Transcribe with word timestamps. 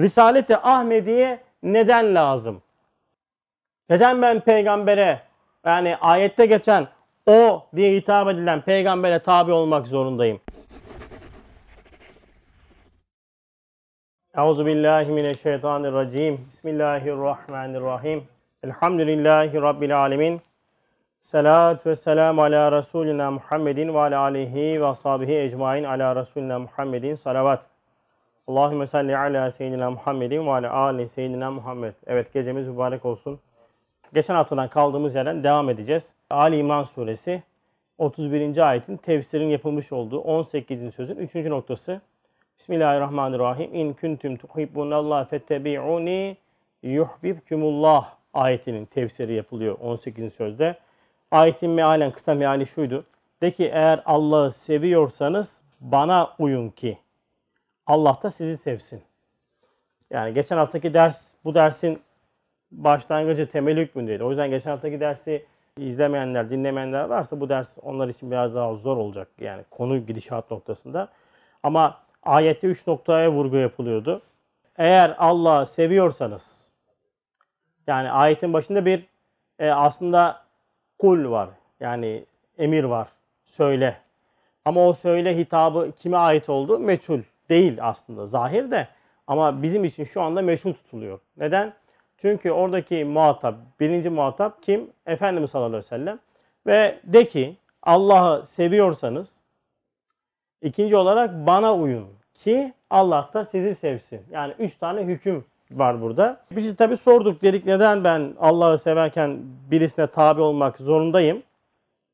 Risaleti 0.00 0.56
Ahmediye 0.56 1.40
neden 1.62 2.14
lazım? 2.14 2.62
Neden 3.90 4.22
ben 4.22 4.40
peygambere 4.40 5.20
yani 5.66 5.96
ayette 5.96 6.46
geçen 6.46 6.88
o 7.26 7.66
diye 7.76 7.96
hitap 7.96 8.28
edilen 8.28 8.60
peygambere 8.60 9.18
tabi 9.18 9.52
olmak 9.52 9.86
zorundayım? 9.86 10.40
Euzu 14.36 14.66
billahi 14.66 15.10
mineşşeytanirracim. 15.10 16.46
Bismillahirrahmanirrahim. 16.50 18.24
Elhamdülillahi 18.62 19.62
rabbil 19.62 19.98
alamin. 19.98 20.40
Salat 21.20 21.86
ve 21.86 21.96
selam 21.96 22.38
ala 22.38 22.72
Resulina 22.72 23.30
Muhammedin 23.30 23.94
ve 23.94 23.98
ala 23.98 24.20
alihi 24.20 24.80
ve 24.80 24.86
ashabihi 24.86 25.34
ecmain 25.38 25.84
ala 25.84 26.16
Resulina 26.16 26.58
Muhammedin 26.58 27.14
salavat. 27.14 27.71
Allahümme 28.46 28.86
salli 28.86 29.16
ala 29.16 29.50
seyyidina 29.50 29.90
Muhammedin 29.90 30.46
ve 30.46 30.50
ala 30.50 30.72
ali 30.72 31.08
seyyidina 31.08 31.50
Muhammed. 31.50 31.94
Evet 32.06 32.32
gecemiz 32.32 32.68
mübarek 32.68 33.04
olsun. 33.04 33.40
Geçen 34.14 34.34
haftadan 34.34 34.68
kaldığımız 34.68 35.14
yerden 35.14 35.44
devam 35.44 35.70
edeceğiz. 35.70 36.14
Ali 36.30 36.56
İmran 36.56 36.82
suresi 36.82 37.42
31. 37.98 38.68
ayetin 38.68 38.96
tefsirin 38.96 39.48
yapılmış 39.48 39.92
olduğu 39.92 40.18
18. 40.20 40.94
sözün 40.94 41.16
3. 41.16 41.34
noktası. 41.34 42.00
Bismillahirrahmanirrahim. 42.58 43.74
İn 43.74 43.92
kuntum 43.92 44.36
tuhibbunallah 44.36 45.28
fettebi'uni 45.28 46.36
yuhbibkumullah 46.82 48.14
ayetinin 48.34 48.84
tefsiri 48.84 49.32
yapılıyor 49.32 49.76
18. 49.80 50.32
sözde. 50.32 50.76
Ayetin 51.30 51.70
mealen 51.70 52.10
kısa 52.10 52.34
meali 52.34 52.66
şuydu. 52.66 53.04
De 53.42 53.50
ki 53.50 53.64
eğer 53.64 54.02
Allah'ı 54.06 54.50
seviyorsanız 54.50 55.60
bana 55.80 56.30
uyun 56.38 56.68
ki 56.68 56.98
Allah 57.92 58.18
da 58.22 58.30
sizi 58.30 58.56
sevsin. 58.56 59.02
Yani 60.10 60.34
geçen 60.34 60.56
haftaki 60.56 60.94
ders 60.94 61.24
bu 61.44 61.54
dersin 61.54 62.00
başlangıcı 62.70 63.48
temel 63.48 63.76
hükmündeydi. 63.78 64.24
O 64.24 64.28
yüzden 64.28 64.50
geçen 64.50 64.70
haftaki 64.70 65.00
dersi 65.00 65.46
izlemeyenler, 65.78 66.50
dinlemeyenler 66.50 67.04
varsa 67.04 67.40
bu 67.40 67.48
ders 67.48 67.78
onlar 67.82 68.08
için 68.08 68.30
biraz 68.30 68.54
daha 68.54 68.74
zor 68.74 68.96
olacak. 68.96 69.28
Yani 69.40 69.62
konu 69.70 70.06
gidişat 70.06 70.50
noktasında. 70.50 71.08
Ama 71.62 71.98
ayette 72.22 72.66
üç 72.66 72.86
noktaya 72.86 73.32
vurgu 73.32 73.56
yapılıyordu. 73.56 74.22
Eğer 74.76 75.14
Allah'ı 75.18 75.66
seviyorsanız 75.66 76.70
yani 77.86 78.10
ayetin 78.10 78.52
başında 78.52 78.86
bir 78.86 79.06
e, 79.58 79.70
aslında 79.70 80.42
kul 80.98 81.30
var. 81.30 81.48
Yani 81.80 82.24
emir 82.58 82.84
var. 82.84 83.08
Söyle. 83.44 83.96
Ama 84.64 84.88
o 84.88 84.92
söyle 84.92 85.36
hitabı 85.36 85.92
kime 85.96 86.16
ait 86.16 86.48
oldu? 86.48 86.78
Meçhul 86.78 87.20
değil 87.52 87.78
aslında. 87.80 88.26
Zahir 88.26 88.70
de 88.70 88.88
ama 89.26 89.62
bizim 89.62 89.84
için 89.84 90.04
şu 90.04 90.22
anda 90.22 90.42
meşhur 90.42 90.72
tutuluyor. 90.72 91.20
Neden? 91.36 91.72
Çünkü 92.16 92.50
oradaki 92.50 93.04
muhatap, 93.04 93.54
birinci 93.80 94.10
muhatap 94.10 94.62
kim? 94.62 94.90
Efendimiz 95.06 95.50
sallallahu 95.50 95.68
aleyhi 95.68 95.84
ve 95.84 95.88
sellem. 95.88 96.18
Ve 96.66 97.00
de 97.04 97.26
ki 97.26 97.56
Allah'ı 97.82 98.46
seviyorsanız 98.46 99.32
ikinci 100.62 100.96
olarak 100.96 101.46
bana 101.46 101.74
uyun 101.74 102.06
ki 102.34 102.72
Allah 102.90 103.30
da 103.34 103.44
sizi 103.44 103.74
sevsin. 103.74 104.20
Yani 104.30 104.54
üç 104.58 104.76
tane 104.76 105.02
hüküm 105.02 105.44
var 105.70 106.02
burada. 106.02 106.40
Biz 106.50 106.76
tabi 106.76 106.96
sorduk 106.96 107.42
dedik 107.42 107.66
neden 107.66 108.04
ben 108.04 108.34
Allah'ı 108.40 108.78
severken 108.78 109.38
birisine 109.70 110.06
tabi 110.06 110.40
olmak 110.40 110.78
zorundayım? 110.78 111.42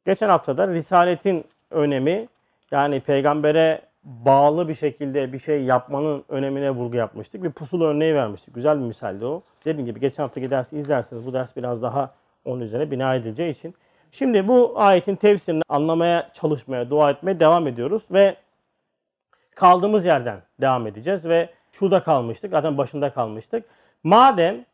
Geçen 0.06 0.28
haftada 0.28 0.68
Risaletin 0.68 1.44
önemi 1.70 2.28
yani 2.70 3.00
peygambere 3.00 3.87
bağlı 4.08 4.68
bir 4.68 4.74
şekilde 4.74 5.32
bir 5.32 5.38
şey 5.38 5.62
yapmanın 5.62 6.24
önemine 6.28 6.70
vurgu 6.70 6.96
yapmıştık. 6.96 7.42
Bir 7.42 7.50
pusula 7.50 7.84
örneği 7.84 8.14
vermiştik. 8.14 8.54
Güzel 8.54 8.80
bir 8.80 8.84
misaldi 8.84 9.24
o. 9.24 9.42
Dediğim 9.64 9.86
gibi 9.86 10.00
geçen 10.00 10.22
haftaki 10.22 10.50
dersi 10.50 10.78
izlerseniz 10.78 11.26
bu 11.26 11.32
ders 11.32 11.56
biraz 11.56 11.82
daha 11.82 12.14
onun 12.44 12.60
üzerine 12.60 12.90
bina 12.90 13.14
edileceği 13.14 13.50
için. 13.50 13.74
Şimdi 14.12 14.48
bu 14.48 14.72
ayetin 14.76 15.16
tefsirini 15.16 15.62
anlamaya, 15.68 16.30
çalışmaya, 16.32 16.90
dua 16.90 17.10
etmeye 17.10 17.40
devam 17.40 17.66
ediyoruz 17.66 18.02
ve 18.10 18.36
kaldığımız 19.54 20.04
yerden 20.04 20.42
devam 20.60 20.86
edeceğiz 20.86 21.24
ve 21.24 21.48
şurada 21.72 22.02
kalmıştık. 22.02 22.50
Zaten 22.50 22.78
başında 22.78 23.12
kalmıştık. 23.12 23.64
Madem 24.02 24.64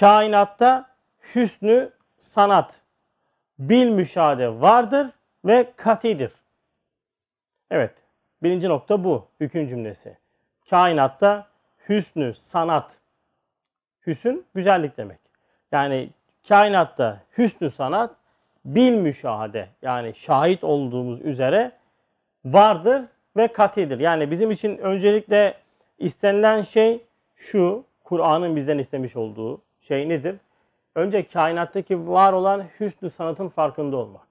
kainatta 0.00 0.86
hüsnü 1.34 1.90
sanat, 2.18 2.80
bil 3.58 3.90
müşahede 3.90 4.60
vardır 4.60 5.10
ve 5.44 5.72
katidir. 5.76 6.32
Evet. 7.70 8.03
Birinci 8.44 8.68
nokta 8.68 9.04
bu. 9.04 9.26
Hüküm 9.40 9.68
cümlesi. 9.68 10.16
Kainatta 10.70 11.46
hüsnü, 11.88 12.34
sanat. 12.34 12.98
Hüsün 14.06 14.46
güzellik 14.54 14.96
demek. 14.96 15.18
Yani 15.72 16.10
kainatta 16.48 17.20
hüsnü 17.38 17.70
sanat 17.70 18.10
bil 18.64 18.92
müşahede 18.92 19.68
yani 19.82 20.14
şahit 20.14 20.64
olduğumuz 20.64 21.20
üzere 21.20 21.72
vardır 22.44 23.04
ve 23.36 23.48
katidir. 23.48 24.00
Yani 24.00 24.30
bizim 24.30 24.50
için 24.50 24.78
öncelikle 24.78 25.54
istenilen 25.98 26.62
şey 26.62 27.04
şu, 27.36 27.84
Kur'an'ın 28.04 28.56
bizden 28.56 28.78
istemiş 28.78 29.16
olduğu 29.16 29.60
şey 29.80 30.08
nedir? 30.08 30.36
Önce 30.94 31.26
kainattaki 31.26 32.08
var 32.08 32.32
olan 32.32 32.64
hüsnü 32.80 33.10
sanatın 33.10 33.48
farkında 33.48 33.96
olmak. 33.96 34.23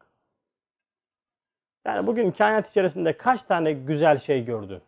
Yani 1.86 2.08
bugün 2.08 2.32
kainat 2.32 2.70
içerisinde 2.70 3.18
kaç 3.18 3.44
tane 3.44 3.74
güzel 3.74 4.18
şey 4.18 4.46
gördün? 4.46 4.82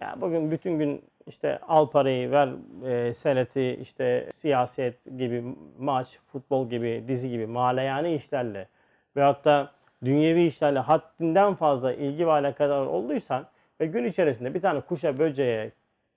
Yani 0.00 0.20
bugün 0.20 0.50
bütün 0.50 0.78
gün 0.78 1.04
işte 1.26 1.58
al 1.68 1.90
parayı 1.90 2.30
ver 2.30 2.48
e, 2.84 3.14
seneti 3.14 3.78
işte 3.80 4.28
siyaset 4.34 5.18
gibi 5.18 5.44
maç, 5.78 6.18
futbol 6.32 6.70
gibi, 6.70 7.04
dizi 7.08 7.30
gibi 7.30 7.46
maleyane 7.46 8.14
işlerle 8.14 8.68
veyahut 9.16 9.44
da 9.44 9.70
dünyevi 10.04 10.46
işlerle 10.46 10.78
haddinden 10.78 11.54
fazla 11.54 11.92
ilgi 11.92 12.26
ve 12.26 12.30
alakadar 12.32 12.86
olduysan 12.86 13.46
ve 13.80 13.86
gün 13.86 14.04
içerisinde 14.04 14.54
bir 14.54 14.60
tane 14.60 14.80
kuşa, 14.80 15.18
böceğe 15.18 15.72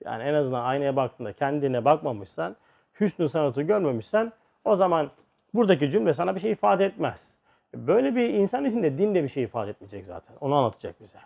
yani 0.05 0.23
en 0.23 0.33
azından 0.33 0.63
aynaya 0.63 0.95
baktığında 0.95 1.33
kendine 1.33 1.85
bakmamışsan, 1.85 2.55
hüsnü 2.99 3.29
sanatı 3.29 3.61
görmemişsen 3.61 4.31
o 4.65 4.75
zaman 4.75 5.11
buradaki 5.53 5.89
cümle 5.89 6.13
sana 6.13 6.35
bir 6.35 6.39
şey 6.39 6.51
ifade 6.51 6.85
etmez. 6.85 7.36
Böyle 7.73 8.15
bir 8.15 8.29
insan 8.29 8.65
için 8.65 8.83
de 8.83 8.97
din 8.97 9.15
de 9.15 9.23
bir 9.23 9.29
şey 9.29 9.43
ifade 9.43 9.69
etmeyecek 9.69 10.05
zaten. 10.05 10.35
Onu 10.41 10.55
anlatacak 10.55 11.01
bize. 11.01 11.19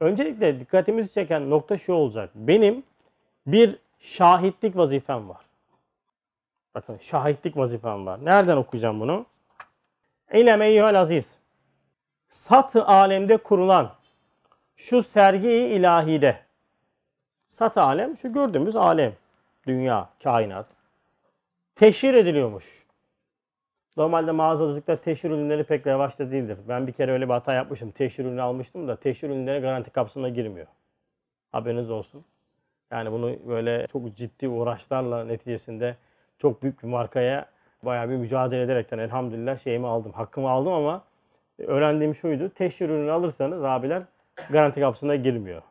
Öncelikle 0.00 0.60
dikkatimizi 0.60 1.12
çeken 1.12 1.50
nokta 1.50 1.78
şu 1.78 1.92
olacak. 1.92 2.30
Benim 2.34 2.82
bir 3.46 3.78
şahitlik 3.98 4.76
vazifem 4.76 5.28
var. 5.28 5.44
Bakın 6.74 6.98
şahitlik 7.00 7.56
vazifem 7.56 8.06
var. 8.06 8.24
Nereden 8.24 8.56
okuyacağım 8.56 9.00
bunu? 9.00 9.26
İlem 10.32 10.62
eyyühel 10.62 11.00
aziz. 11.00 11.38
Satı 12.28 12.86
alemde 12.86 13.36
kurulan 13.36 13.92
şu 14.76 15.02
sergi 15.02 15.50
ilahide. 15.50 16.40
Satı 17.46 17.82
alem 17.82 18.16
şu 18.16 18.32
gördüğümüz 18.32 18.76
alem. 18.76 19.12
Dünya, 19.66 20.08
kainat. 20.22 20.66
Teşhir 21.74 22.14
ediliyormuş. 22.14 22.86
Normalde 23.96 24.30
mağazacılıkta 24.30 24.96
teşhir 24.96 25.30
ürünleri 25.30 25.64
pek 25.64 25.86
revaçta 25.86 26.30
değildir. 26.30 26.58
Ben 26.68 26.86
bir 26.86 26.92
kere 26.92 27.12
öyle 27.12 27.28
bir 27.28 27.32
hata 27.32 27.52
yapmışım. 27.52 27.90
Teşhir 27.90 28.24
ürünü 28.24 28.42
almıştım 28.42 28.88
da 28.88 28.96
teşhir 28.96 29.28
ürünleri 29.28 29.60
garanti 29.60 29.90
kapsamına 29.90 30.28
girmiyor. 30.28 30.66
Haberiniz 31.52 31.90
olsun. 31.90 32.24
Yani 32.90 33.12
bunu 33.12 33.36
böyle 33.48 33.86
çok 33.92 34.16
ciddi 34.16 34.48
uğraşlarla 34.48 35.24
neticesinde 35.24 35.96
çok 36.38 36.62
büyük 36.62 36.82
bir 36.82 36.88
markaya 36.88 37.46
bayağı 37.82 38.10
bir 38.10 38.16
mücadele 38.16 38.62
ederekten 38.62 38.98
elhamdülillah 38.98 39.58
şeyimi 39.58 39.86
aldım. 39.86 40.12
Hakkımı 40.12 40.50
aldım 40.50 40.72
ama 40.72 41.04
öğrendiğim 41.58 42.14
şuydu. 42.14 42.48
Teşhir 42.48 42.88
ürünü 42.88 43.10
alırsanız 43.10 43.64
abiler 43.64 44.02
garanti 44.50 44.80
kapsamına 44.80 45.16
girmiyor. 45.16 45.62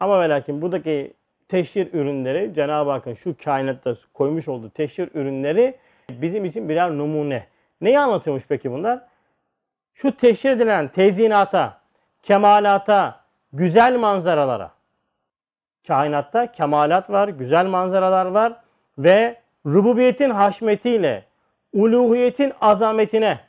Ama 0.00 0.20
ve 0.20 0.28
lakin 0.28 0.62
buradaki 0.62 1.12
teşhir 1.48 1.94
ürünleri 1.94 2.54
Cenab-ı 2.54 2.90
Hakk'ın 2.90 3.14
şu 3.14 3.36
kainatta 3.44 3.94
koymuş 4.14 4.48
olduğu 4.48 4.70
teşhir 4.70 5.10
ürünleri 5.14 5.76
bizim 6.10 6.44
için 6.44 6.68
birer 6.68 6.90
numune. 6.90 7.46
Neyi 7.80 8.00
anlatıyormuş 8.00 8.44
peki 8.48 8.70
bunlar? 8.70 9.00
Şu 9.94 10.16
teşhir 10.16 10.50
edilen 10.50 10.88
tezinata, 10.88 11.80
kemalata, 12.22 13.20
güzel 13.52 13.98
manzaralara. 13.98 14.70
Kainatta 15.86 16.52
kemalat 16.52 17.10
var, 17.10 17.28
güzel 17.28 17.66
manzaralar 17.66 18.26
var 18.26 18.60
ve 18.98 19.40
rububiyetin 19.66 20.30
haşmetiyle, 20.30 21.24
uluhiyetin 21.72 22.52
azametine 22.60 23.40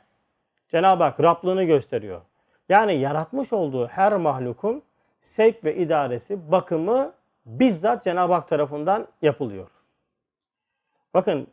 Cenab-ı 0.68 1.04
Hak 1.04 1.20
Rablığını 1.20 1.64
gösteriyor. 1.64 2.20
Yani 2.68 2.94
yaratmış 2.94 3.52
olduğu 3.52 3.86
her 3.86 4.12
mahlukun 4.12 4.82
sevk 5.20 5.64
ve 5.64 5.76
idaresi, 5.76 6.50
bakımı 6.50 7.12
bizzat 7.46 8.04
Cenab-ı 8.04 8.32
Hak 8.32 8.48
tarafından 8.48 9.06
yapılıyor. 9.22 9.68
Bakın 11.14 11.46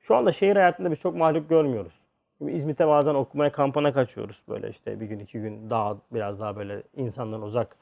şu 0.00 0.16
anda 0.16 0.32
şehir 0.32 0.56
hayatında 0.56 0.90
biz 0.90 1.00
çok 1.00 1.14
mahluk 1.14 1.48
görmüyoruz. 1.48 2.03
İzmit'e 2.50 2.88
bazen 2.88 3.14
okumaya 3.14 3.52
kampana 3.52 3.92
kaçıyoruz. 3.92 4.42
Böyle 4.48 4.68
işte 4.68 5.00
bir 5.00 5.06
gün 5.06 5.18
iki 5.18 5.40
gün 5.40 5.70
daha 5.70 5.96
biraz 6.12 6.40
daha 6.40 6.56
böyle 6.56 6.82
insandan 6.96 7.42
uzak 7.42 7.76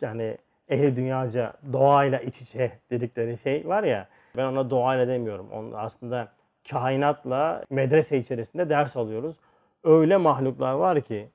yani 0.00 0.38
ehli 0.68 0.96
dünyaca 0.96 1.52
doğayla 1.72 2.18
iç 2.18 2.42
içe 2.42 2.72
dedikleri 2.90 3.38
şey 3.38 3.68
var 3.68 3.82
ya 3.82 4.08
ben 4.36 4.44
ona 4.44 4.70
doğayla 4.70 5.08
demiyorum. 5.08 5.48
Onun 5.52 5.72
aslında 5.72 6.28
kainatla 6.70 7.64
medrese 7.70 8.18
içerisinde 8.18 8.68
ders 8.68 8.96
alıyoruz. 8.96 9.36
Öyle 9.84 10.16
mahluklar 10.16 10.72
var 10.72 11.00
ki 11.00 11.28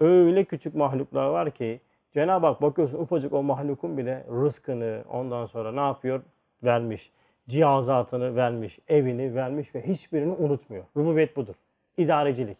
öyle 0.00 0.44
küçük 0.44 0.74
mahluklar 0.74 1.26
var 1.26 1.50
ki 1.50 1.80
Cenab-ı 2.12 2.46
Hak 2.46 2.62
bakıyorsun 2.62 2.98
ufacık 2.98 3.32
o 3.32 3.42
mahlukun 3.42 3.98
bile 3.98 4.26
rızkını 4.30 5.04
ondan 5.08 5.44
sonra 5.44 5.72
ne 5.72 5.80
yapıyor? 5.80 6.22
Vermiş. 6.64 7.12
Cihazatını 7.48 8.36
vermiş, 8.36 8.78
evini 8.88 9.34
vermiş 9.34 9.74
ve 9.74 9.86
hiçbirini 9.86 10.32
unutmuyor. 10.32 10.84
Rububiyet 10.96 11.36
budur. 11.36 11.54
İdarecilik. 11.96 12.58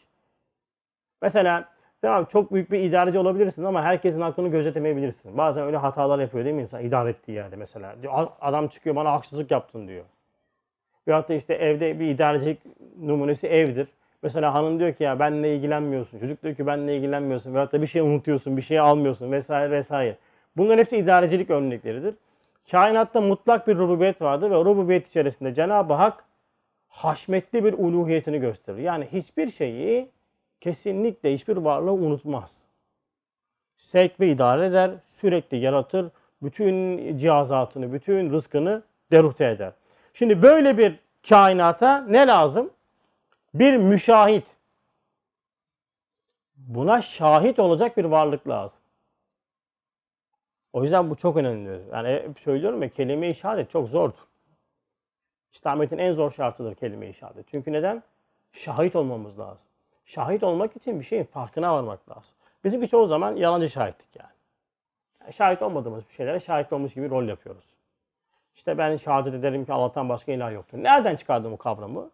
Mesela 1.23 1.69
tamam 2.03 2.25
çok 2.25 2.53
büyük 2.53 2.71
bir 2.71 2.81
idareci 2.81 3.19
olabilirsin 3.19 3.65
ama 3.65 3.83
herkesin 3.83 4.21
hakkını 4.21 4.49
gözetemeyebilirsin. 4.49 5.39
Bazen 5.39 5.67
öyle 5.67 5.77
hatalar 5.77 6.19
yapıyor 6.19 6.45
değil 6.45 6.57
mi 6.57 6.63
insan? 6.63 6.85
İdare 6.85 7.11
ettiği 7.11 7.33
yerde 7.33 7.57
mesela. 7.57 7.97
Adam 8.41 8.69
çıkıyor 8.69 8.97
bana 8.97 9.13
haksızlık 9.13 9.51
yaptın 9.51 9.89
diyor. 9.89 10.05
Veyahut 11.09 11.29
da 11.29 11.35
işte 11.35 11.55
evde 11.55 12.01
bir 12.01 12.07
idarecilik 12.07 12.59
numunesi 13.01 13.47
evdir. 13.47 13.89
Mesela 14.23 14.55
hanım 14.55 14.79
diyor 14.79 14.93
ki 14.93 15.05
ya 15.05 15.19
benle 15.19 15.57
ilgilenmiyorsun. 15.57 16.19
Çocuk 16.19 16.43
diyor 16.43 16.55
ki 16.55 16.67
benle 16.67 16.97
ilgilenmiyorsun. 16.97 17.55
Veyahut 17.55 17.73
da 17.73 17.83
bir 17.83 17.87
şey 17.87 18.03
unutuyorsun, 18.03 18.57
bir 18.57 18.63
şey 18.63 18.79
almıyorsun 18.79 19.33
vesaire 19.33 19.71
vesaire. 19.71 20.17
Bunların 20.57 20.79
hepsi 20.79 20.97
idarecilik 20.97 21.51
örnekleridir. 21.51 22.15
Kainatta 22.71 23.21
mutlak 23.21 23.69
bir 23.69 23.77
rububiyet 23.77 24.23
vardır 24.23 24.51
ve 24.51 24.55
rububiyet 24.55 25.09
içerisinde 25.09 25.55
Cenab-ı 25.55 25.95
Hak 25.95 26.25
haşmetli 26.97 27.65
bir 27.65 27.73
uluhiyetini 27.73 28.39
gösterir. 28.41 28.79
Yani 28.79 29.09
hiçbir 29.13 29.49
şeyi 29.49 30.11
kesinlikle 30.61 31.35
hiçbir 31.35 31.57
varlığı 31.57 31.93
unutmaz. 31.93 32.63
Sevk 33.77 34.21
ve 34.21 34.29
idare 34.29 34.67
eder, 34.67 34.91
sürekli 35.07 35.57
yaratır, 35.57 36.11
bütün 36.43 37.17
cihazatını, 37.19 37.93
bütün 37.93 38.31
rızkını 38.31 38.83
derute 39.11 39.47
eder. 39.47 39.73
Şimdi 40.13 40.43
böyle 40.43 40.79
bir 40.79 40.99
kainata 41.29 42.01
ne 42.01 42.27
lazım? 42.27 42.71
Bir 43.55 43.77
müşahit. 43.77 44.57
Buna 46.57 47.03
şahit 47.03 47.59
olacak 47.59 47.97
bir 47.97 48.05
varlık 48.05 48.49
lazım. 48.49 48.79
O 50.73 50.83
yüzden 50.83 51.11
bu 51.11 51.15
çok 51.15 51.37
önemli. 51.37 51.81
Yani 51.93 52.09
hep 52.09 52.41
söylüyorum 52.41 52.83
ya 52.83 52.89
kelime-i 52.89 53.35
şehadet 53.35 53.71
çok 53.71 53.89
zordur. 53.89 54.27
İslamiyet'in 55.57 55.99
en 55.99 56.13
zor 56.13 56.31
şartıdır 56.31 56.75
kelime-i 56.75 57.15
şehadet. 57.15 57.49
Çünkü 57.51 57.73
neden? 57.73 58.03
Şahit 58.53 58.97
olmamız 58.97 59.39
lazım. 59.39 59.69
Şahit 60.05 60.43
olmak 60.43 60.77
için 60.77 61.01
bir 61.01 61.05
şeyin 61.05 61.25
farkına 61.25 61.75
varmak 61.75 62.11
lazım. 62.11 62.37
Bizim 62.65 62.87
çoğu 62.87 63.07
zaman 63.07 63.37
yalancı 63.37 63.69
şahitlik 63.69 64.17
yani. 64.17 64.31
yani. 65.21 65.33
Şahit 65.33 65.63
olmadığımız 65.63 66.09
bir 66.09 66.15
şeylere 66.15 66.41
şahit 66.41 66.73
olmuş 66.73 66.95
gibi 66.95 67.11
rol 67.11 67.25
yapıyoruz. 67.25 67.65
İşte 68.55 68.79
ben 68.79 68.97
şehadet 68.97 69.35
ederim 69.35 69.65
ki 69.65 69.73
Allah'tan 69.73 70.09
başka 70.09 70.33
ilah 70.33 70.53
yoktur. 70.53 70.79
Nereden 70.79 71.17
çıkardım 71.17 71.53
bu 71.53 71.57
kavramı? 71.57 72.11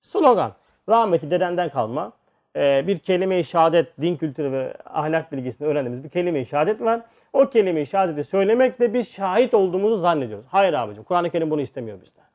Slogan. 0.00 0.52
Rahmeti 0.88 1.30
dedenden 1.30 1.68
kalma. 1.68 2.12
Ee, 2.56 2.84
bir 2.86 2.98
kelime-i 2.98 3.44
şehadet, 3.44 4.00
din 4.00 4.16
kültürü 4.16 4.52
ve 4.52 4.74
ahlak 4.84 5.32
bilgisinde 5.32 5.68
öğrendiğimiz 5.68 6.04
bir 6.04 6.08
kelime-i 6.08 6.46
şehadet 6.46 6.80
var. 6.80 7.00
O 7.32 7.50
kelime-i 7.50 7.86
şehadeti 7.86 8.24
söylemekle 8.24 8.94
biz 8.94 9.12
şahit 9.12 9.54
olduğumuzu 9.54 9.96
zannediyoruz. 9.96 10.46
Hayır 10.48 10.72
abicim, 10.72 11.04
Kur'an-ı 11.04 11.30
Kerim 11.30 11.50
bunu 11.50 11.60
istemiyor 11.60 12.02
bizden. 12.02 12.27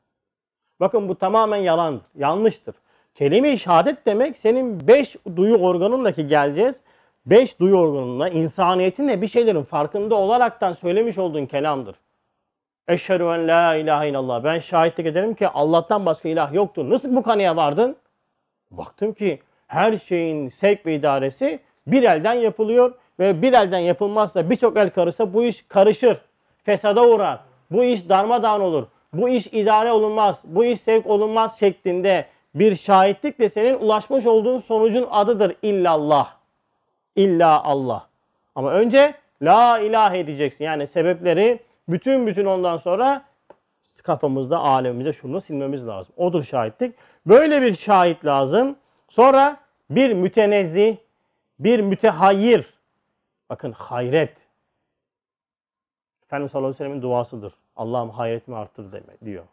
Bakın 0.80 1.08
bu 1.08 1.18
tamamen 1.18 1.56
yalandır, 1.56 2.02
yanlıştır. 2.14 2.74
Kelime-i 3.14 3.58
şehadet 3.58 4.06
demek 4.06 4.38
senin 4.38 4.88
beş 4.88 5.16
duyu 5.36 5.56
organındaki 5.56 6.26
geleceğiz. 6.26 6.80
Beş 7.26 7.60
duyu 7.60 7.76
organında 7.76 8.28
insaniyetinle 8.28 9.22
bir 9.22 9.26
şeylerin 9.26 9.62
farkında 9.62 10.14
olaraktan 10.14 10.72
söylemiş 10.72 11.18
olduğun 11.18 11.46
kelamdır. 11.46 11.96
Eşhedü 12.88 13.22
en 13.22 13.48
la 13.48 13.74
ilahe 13.74 14.08
illallah. 14.08 14.44
Ben 14.44 14.58
şahitlik 14.58 15.06
ederim 15.06 15.34
ki 15.34 15.48
Allah'tan 15.48 16.06
başka 16.06 16.28
ilah 16.28 16.52
yoktur. 16.52 16.90
Nasıl 16.90 17.16
bu 17.16 17.22
kanıya 17.22 17.56
vardın? 17.56 17.96
Baktım 18.70 19.12
ki 19.12 19.42
her 19.66 19.96
şeyin 19.96 20.48
sevk 20.48 20.86
ve 20.86 20.94
idaresi 20.94 21.60
bir 21.86 22.02
elden 22.02 22.32
yapılıyor 22.32 22.94
ve 23.18 23.42
bir 23.42 23.52
elden 23.52 23.78
yapılmazsa 23.78 24.50
birçok 24.50 24.76
el 24.76 24.90
karışsa 24.90 25.34
bu 25.34 25.44
iş 25.44 25.62
karışır. 25.68 26.18
Fesada 26.62 27.06
uğrar. 27.08 27.40
Bu 27.70 27.84
iş 27.84 28.08
darmadağın 28.08 28.60
olur. 28.60 28.86
Bu 29.14 29.28
iş 29.28 29.46
idare 29.46 29.92
olunmaz. 29.92 30.42
Bu 30.44 30.64
iş 30.64 30.80
sevk 30.80 31.06
olunmaz 31.06 31.58
şeklinde 31.58 32.26
bir 32.54 32.76
şahitlik 32.76 33.38
de 33.38 33.48
senin 33.48 33.74
ulaşmış 33.74 34.26
olduğun 34.26 34.58
sonucun 34.58 35.06
adıdır 35.10 35.56
illallah. 35.62 36.34
İlla 37.16 37.64
Allah. 37.64 38.08
Ama 38.54 38.70
önce 38.70 39.14
la 39.42 39.78
ilahe 39.78 40.26
diyeceksin. 40.26 40.64
Yani 40.64 40.86
sebepleri 40.86 41.60
bütün 41.88 42.26
bütün 42.26 42.44
ondan 42.44 42.76
sonra 42.76 43.24
kafamızda, 44.02 44.58
alemimizde 44.58 45.12
şunu 45.12 45.40
silmemiz 45.40 45.86
lazım. 45.86 46.14
Odur 46.16 46.42
şahitlik. 46.42 46.94
Böyle 47.26 47.62
bir 47.62 47.74
şahit 47.74 48.24
lazım. 48.24 48.76
Sonra 49.08 49.56
bir 49.90 50.12
mütenezzi, 50.12 50.98
bir 51.58 51.80
mütehayyir. 51.80 52.74
Bakın 53.50 53.72
hayret. 53.72 54.48
Efendimiz 56.22 56.52
sallallahu 56.52 56.68
aleyhi 56.68 56.80
ve 56.80 56.84
sellem'in 56.84 57.02
duasıdır. 57.02 57.54
Allah'ım 57.76 58.10
hayretimi 58.10 58.56
arttır 58.56 58.92
demek 58.92 59.24
diyor. 59.24 59.44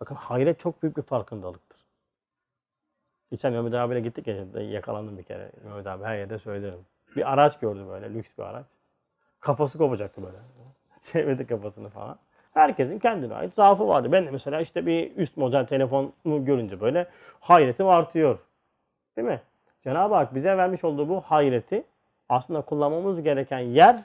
Bakın 0.00 0.14
hayret 0.14 0.60
çok 0.60 0.82
büyük 0.82 0.96
bir 0.96 1.02
farkındalıktır. 1.02 1.80
Geçen 3.30 3.52
Mehmet 3.52 3.74
abiyle 3.74 4.00
gittik 4.00 4.26
ya 4.26 4.62
yakalandım 4.62 5.18
bir 5.18 5.22
kere. 5.22 5.52
Mehmet 5.64 5.86
abi 5.86 6.04
her 6.04 6.16
yerde 6.16 6.38
söylerim. 6.38 6.86
Bir 7.16 7.32
araç 7.32 7.58
gördü 7.58 7.86
böyle 7.88 8.14
lüks 8.14 8.30
bir 8.38 8.42
araç. 8.42 8.66
Kafası 9.40 9.78
kopacaktı 9.78 10.22
böyle. 10.22 10.36
Çevirdi 11.00 11.46
kafasını 11.46 11.88
falan. 11.88 12.18
Herkesin 12.54 12.98
kendine 12.98 13.34
ait 13.34 13.54
zaafı 13.54 13.88
vardı. 13.88 14.12
Ben 14.12 14.26
de 14.26 14.30
mesela 14.30 14.60
işte 14.60 14.86
bir 14.86 15.16
üst 15.16 15.36
model 15.36 15.66
telefonu 15.66 16.12
görünce 16.24 16.80
böyle 16.80 17.08
hayretim 17.40 17.88
artıyor. 17.88 18.38
Değil 19.16 19.28
mi? 19.28 19.40
Cenab-ı 19.84 20.14
Hak 20.14 20.34
bize 20.34 20.56
vermiş 20.56 20.84
olduğu 20.84 21.08
bu 21.08 21.20
hayreti 21.20 21.84
aslında 22.28 22.60
kullanmamız 22.60 23.22
gereken 23.22 23.58
yer 23.58 24.04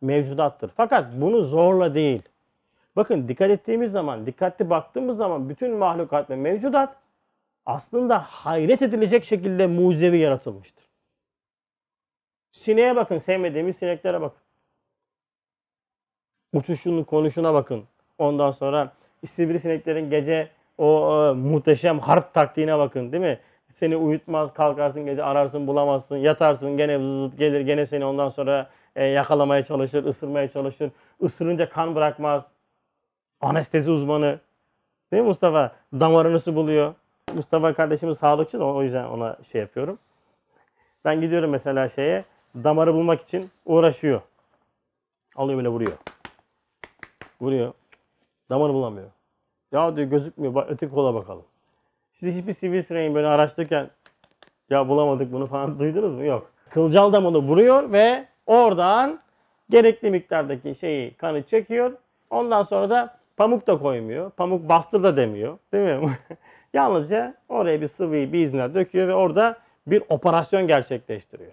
mevcudattır. 0.00 0.70
Fakat 0.76 1.12
bunu 1.14 1.42
zorla 1.42 1.94
değil. 1.94 2.22
Bakın 3.00 3.28
dikkat 3.28 3.50
ettiğimiz 3.50 3.90
zaman, 3.90 4.26
dikkatli 4.26 4.70
baktığımız 4.70 5.16
zaman 5.16 5.48
bütün 5.48 5.76
mahlukat 5.76 6.30
ve 6.30 6.36
mevcudat 6.36 6.96
aslında 7.66 8.18
hayret 8.18 8.82
edilecek 8.82 9.24
şekilde 9.24 9.66
mucizevi 9.66 10.18
yaratılmıştır. 10.18 10.84
Sineğe 12.52 12.96
bakın, 12.96 13.18
sevmediğimiz 13.18 13.76
sineklere 13.76 14.20
bakın. 14.20 14.42
Uçuşunu, 16.52 17.04
konuşuna 17.06 17.54
bakın. 17.54 17.84
Ondan 18.18 18.50
sonra 18.50 18.92
sineklerin 19.26 20.10
gece 20.10 20.50
o 20.78 21.14
e, 21.14 21.32
muhteşem 21.32 21.98
harp 21.98 22.34
taktiğine 22.34 22.78
bakın 22.78 23.12
değil 23.12 23.22
mi? 23.22 23.38
Seni 23.68 23.96
uyutmaz, 23.96 24.54
kalkarsın 24.54 25.06
gece 25.06 25.24
ararsın 25.24 25.66
bulamazsın, 25.66 26.16
yatarsın 26.16 26.76
gene 26.76 26.98
zızıt 26.98 27.38
gelir 27.38 27.60
gene 27.60 27.86
seni 27.86 28.04
ondan 28.04 28.28
sonra 28.28 28.70
e, 28.96 29.04
yakalamaya 29.04 29.62
çalışır, 29.62 30.04
ısırmaya 30.04 30.48
çalışır. 30.48 30.90
Isırınca 31.20 31.68
kan 31.68 31.94
bırakmaz. 31.94 32.59
Anestezi 33.40 33.90
uzmanı. 33.90 34.40
Değil 35.12 35.22
mi 35.22 35.26
Mustafa? 35.26 35.72
Damarını 35.92 36.40
su 36.40 36.54
buluyor. 36.54 36.94
Mustafa 37.34 37.74
kardeşimiz 37.74 38.18
sağlıkçı 38.18 38.60
da 38.60 38.64
o 38.64 38.82
yüzden 38.82 39.04
ona 39.04 39.36
şey 39.52 39.60
yapıyorum. 39.60 39.98
Ben 41.04 41.20
gidiyorum 41.20 41.50
mesela 41.50 41.88
şeye 41.88 42.24
damarı 42.54 42.94
bulmak 42.94 43.20
için 43.20 43.50
uğraşıyor. 43.66 44.20
Alıyor 45.36 45.58
böyle 45.58 45.68
vuruyor. 45.68 45.92
Vuruyor. 47.40 47.72
Damarı 48.50 48.72
bulamıyor. 48.72 49.08
Ya 49.72 49.96
diyor 49.96 50.08
gözükmüyor. 50.08 50.54
Bak, 50.54 50.66
öteki 50.70 50.92
kola 50.94 51.14
bakalım. 51.14 51.44
Siz 52.12 52.38
hiçbir 52.38 52.52
sivil 52.52 52.82
sineğin 52.82 53.14
böyle 53.14 53.26
araştırırken 53.26 53.90
ya 54.70 54.88
bulamadık 54.88 55.32
bunu 55.32 55.46
falan 55.46 55.78
duydunuz 55.78 56.14
mu? 56.14 56.24
Yok. 56.24 56.50
Kılcal 56.70 57.12
damarı 57.12 57.38
vuruyor 57.38 57.92
ve 57.92 58.26
oradan 58.46 59.20
gerekli 59.70 60.10
miktardaki 60.10 60.74
şeyi 60.74 61.14
kanı 61.14 61.42
çekiyor. 61.42 61.92
Ondan 62.30 62.62
sonra 62.62 62.90
da 62.90 63.19
pamuk 63.40 63.66
da 63.66 63.78
koymuyor. 63.78 64.30
Pamuk 64.30 64.68
bastır 64.68 65.02
da 65.02 65.16
demiyor. 65.16 65.58
Değil 65.72 66.02
mi? 66.02 66.10
Yalnızca 66.74 67.34
oraya 67.48 67.80
bir 67.80 67.86
sıvıyı 67.86 68.32
bir 68.32 68.38
izine 68.38 68.74
döküyor 68.74 69.08
ve 69.08 69.14
orada 69.14 69.58
bir 69.86 70.02
operasyon 70.08 70.66
gerçekleştiriyor. 70.66 71.52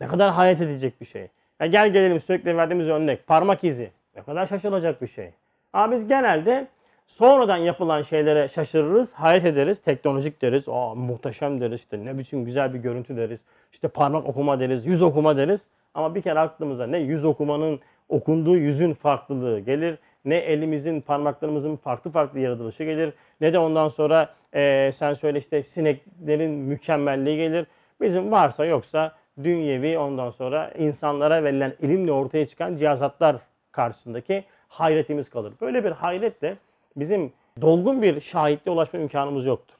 Ne 0.00 0.06
kadar 0.06 0.30
hayat 0.30 0.60
edecek 0.60 1.00
bir 1.00 1.06
şey. 1.06 1.28
Ya 1.60 1.66
gel 1.66 1.92
gelelim 1.92 2.20
sürekli 2.20 2.56
verdiğimiz 2.56 2.88
örnek. 2.88 3.26
Parmak 3.26 3.64
izi. 3.64 3.90
Ne 4.16 4.22
kadar 4.22 4.46
şaşılacak 4.46 5.02
bir 5.02 5.06
şey. 5.06 5.30
Ama 5.72 5.92
biz 5.92 6.08
genelde 6.08 6.66
sonradan 7.06 7.56
yapılan 7.56 8.02
şeylere 8.02 8.48
şaşırırız, 8.48 9.14
hayret 9.14 9.44
ederiz, 9.44 9.78
teknolojik 9.78 10.42
deriz, 10.42 10.68
Aa, 10.68 10.94
muhteşem 10.94 11.60
deriz, 11.60 11.80
işte 11.80 12.04
ne 12.04 12.18
biçim 12.18 12.44
güzel 12.44 12.74
bir 12.74 12.78
görüntü 12.78 13.16
deriz, 13.16 13.44
işte 13.72 13.88
parmak 13.88 14.26
okuma 14.26 14.60
deriz, 14.60 14.86
yüz 14.86 15.02
okuma 15.02 15.36
deriz. 15.36 15.64
Ama 15.94 16.14
bir 16.14 16.22
kere 16.22 16.38
aklımıza 16.38 16.86
ne 16.86 16.98
yüz 16.98 17.24
okumanın 17.24 17.80
okunduğu 18.08 18.56
yüzün 18.56 18.94
farklılığı 18.94 19.60
gelir, 19.60 19.98
ne 20.24 20.36
elimizin, 20.36 21.00
parmaklarımızın 21.00 21.76
farklı 21.76 22.10
farklı 22.10 22.40
yaratılışı 22.40 22.84
gelir, 22.84 23.12
ne 23.40 23.52
de 23.52 23.58
ondan 23.58 23.88
sonra 23.88 24.34
e, 24.54 24.90
sen 24.94 25.14
söyle 25.14 25.38
işte 25.38 25.62
sineklerin 25.62 26.50
mükemmelliği 26.50 27.36
gelir. 27.36 27.66
Bizim 28.00 28.32
varsa 28.32 28.64
yoksa 28.64 29.12
dünyevi 29.42 29.98
ondan 29.98 30.30
sonra 30.30 30.70
insanlara 30.78 31.44
verilen 31.44 31.74
ilimle 31.80 32.12
ortaya 32.12 32.46
çıkan 32.46 32.76
cihazatlar 32.76 33.36
karşısındaki 33.72 34.44
hayretimiz 34.68 35.30
kalır. 35.30 35.52
Böyle 35.60 35.84
bir 35.84 35.90
hayretle 35.90 36.56
bizim 36.96 37.32
dolgun 37.60 38.02
bir 38.02 38.20
şahitliğe 38.20 38.74
ulaşma 38.74 38.98
imkanımız 38.98 39.46
yoktur. 39.46 39.74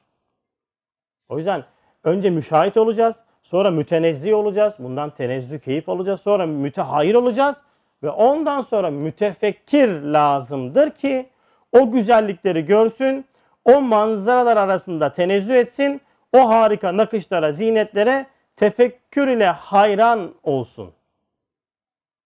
O 1.29 1.37
yüzden 1.37 1.63
önce 2.03 2.29
müşahit 2.29 2.77
olacağız, 2.77 3.23
sonra 3.43 3.71
mütenezzih 3.71 4.35
olacağız, 4.35 4.75
bundan 4.79 5.09
tenezzüh 5.09 5.59
keyif 5.59 5.89
alacağız, 5.89 6.21
sonra 6.21 6.45
mütehayir 6.45 7.15
olacağız 7.15 7.63
ve 8.03 8.09
ondan 8.09 8.61
sonra 8.61 8.91
mütefekkir 8.91 9.89
lazımdır 10.01 10.91
ki 10.91 11.29
o 11.71 11.91
güzellikleri 11.91 12.65
görsün, 12.65 13.25
o 13.65 13.81
manzaralar 13.81 14.57
arasında 14.57 15.11
tenezzüh 15.11 15.55
etsin, 15.55 16.01
o 16.33 16.49
harika 16.49 16.97
nakışlara, 16.97 17.51
zinetlere 17.51 18.25
tefekkür 18.55 19.27
ile 19.27 19.47
hayran 19.47 20.33
olsun. 20.43 20.91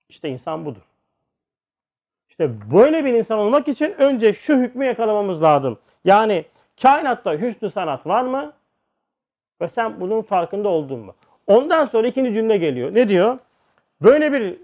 İşte 0.09 0.29
insan 0.29 0.65
budur. 0.65 0.81
İşte 2.29 2.71
böyle 2.71 3.05
bir 3.05 3.13
insan 3.13 3.39
olmak 3.39 3.67
için 3.67 3.95
önce 3.97 4.33
şu 4.33 4.57
hükmü 4.57 4.85
yakalamamız 4.85 5.41
lazım. 5.41 5.79
Yani 6.05 6.45
kainatta 6.81 7.33
hüsnü 7.33 7.69
sanat 7.69 8.07
var 8.07 8.25
mı? 8.25 8.53
Ve 9.61 9.67
sen 9.67 10.01
bunun 10.01 10.21
farkında 10.21 10.69
oldun 10.69 10.99
mu? 10.99 11.15
Ondan 11.47 11.85
sonra 11.85 12.07
ikinci 12.07 12.33
cümle 12.33 12.57
geliyor. 12.57 12.95
Ne 12.95 13.07
diyor? 13.07 13.37
Böyle 14.01 14.33
bir 14.33 14.57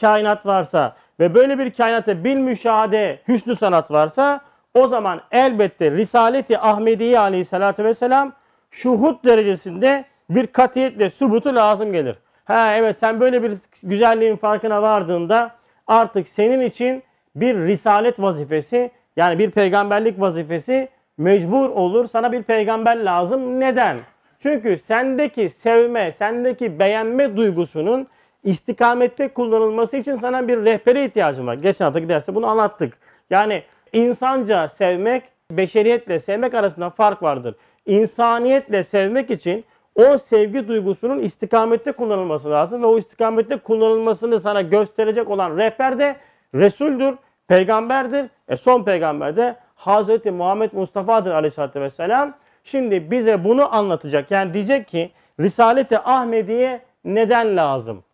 kainat 0.00 0.46
varsa 0.46 0.96
ve 1.20 1.34
böyle 1.34 1.58
bir 1.58 1.70
kainatta 1.70 2.24
bil 2.24 2.36
müşahede 2.36 3.18
hüsnü 3.28 3.56
sanat 3.56 3.90
varsa 3.90 4.40
o 4.74 4.86
zaman 4.86 5.20
elbette 5.32 5.90
Risaleti 5.90 6.58
Ahmediye 6.58 7.18
aleyhissalatü 7.18 7.84
vesselam 7.84 8.32
şuhut 8.70 9.24
derecesinde 9.24 10.04
bir 10.30 10.46
katiyetle 10.46 11.10
subutu 11.10 11.54
lazım 11.54 11.92
gelir. 11.92 12.16
Ha 12.44 12.74
evet 12.76 12.96
sen 12.96 13.20
böyle 13.20 13.42
bir 13.42 13.58
güzelliğin 13.82 14.36
farkına 14.36 14.82
vardığında 14.82 15.50
artık 15.86 16.28
senin 16.28 16.60
için 16.60 17.02
bir 17.36 17.54
risalet 17.56 18.20
vazifesi 18.20 18.90
yani 19.16 19.38
bir 19.38 19.50
peygamberlik 19.50 20.20
vazifesi 20.20 20.88
mecbur 21.18 21.70
olur. 21.70 22.06
Sana 22.06 22.32
bir 22.32 22.42
peygamber 22.42 22.96
lazım. 22.96 23.60
Neden? 23.60 23.96
Çünkü 24.38 24.76
sendeki 24.76 25.48
sevme, 25.48 26.12
sendeki 26.12 26.78
beğenme 26.78 27.36
duygusunun 27.36 28.06
istikamette 28.44 29.28
kullanılması 29.28 29.96
için 29.96 30.14
sana 30.14 30.48
bir 30.48 30.64
rehbere 30.64 31.04
ihtiyacın 31.04 31.46
var. 31.46 31.54
Geçen 31.54 31.84
hafta 31.84 31.98
giderse 31.98 32.34
bunu 32.34 32.46
anlattık. 32.46 32.98
Yani 33.30 33.62
insanca 33.92 34.68
sevmek, 34.68 35.22
beşeriyetle 35.50 36.18
sevmek 36.18 36.54
arasında 36.54 36.90
fark 36.90 37.22
vardır. 37.22 37.54
İnsaniyetle 37.86 38.82
sevmek 38.82 39.30
için 39.30 39.64
o 39.94 40.18
sevgi 40.18 40.68
duygusunun 40.68 41.18
istikamette 41.18 41.92
kullanılması 41.92 42.50
lazım 42.50 42.82
ve 42.82 42.86
o 42.86 42.98
istikamette 42.98 43.56
kullanılmasını 43.56 44.40
sana 44.40 44.62
gösterecek 44.62 45.30
olan 45.30 45.56
rehber 45.56 45.98
de 45.98 46.16
Resul'dür, 46.54 47.14
peygamberdir. 47.48 48.26
E 48.48 48.56
son 48.56 48.84
peygamber 48.84 49.36
de 49.36 49.56
Hazreti 49.74 50.30
Muhammed 50.30 50.72
Mustafa'dır 50.72 51.30
aleyhissalatü 51.30 51.80
vesselam. 51.80 52.34
Şimdi 52.64 53.10
bize 53.10 53.44
bunu 53.44 53.74
anlatacak. 53.74 54.30
Yani 54.30 54.54
diyecek 54.54 54.88
ki 54.88 55.10
Risaleti 55.40 55.98
Ahmediye 55.98 56.80
neden 57.04 57.56
lazım? 57.56 58.04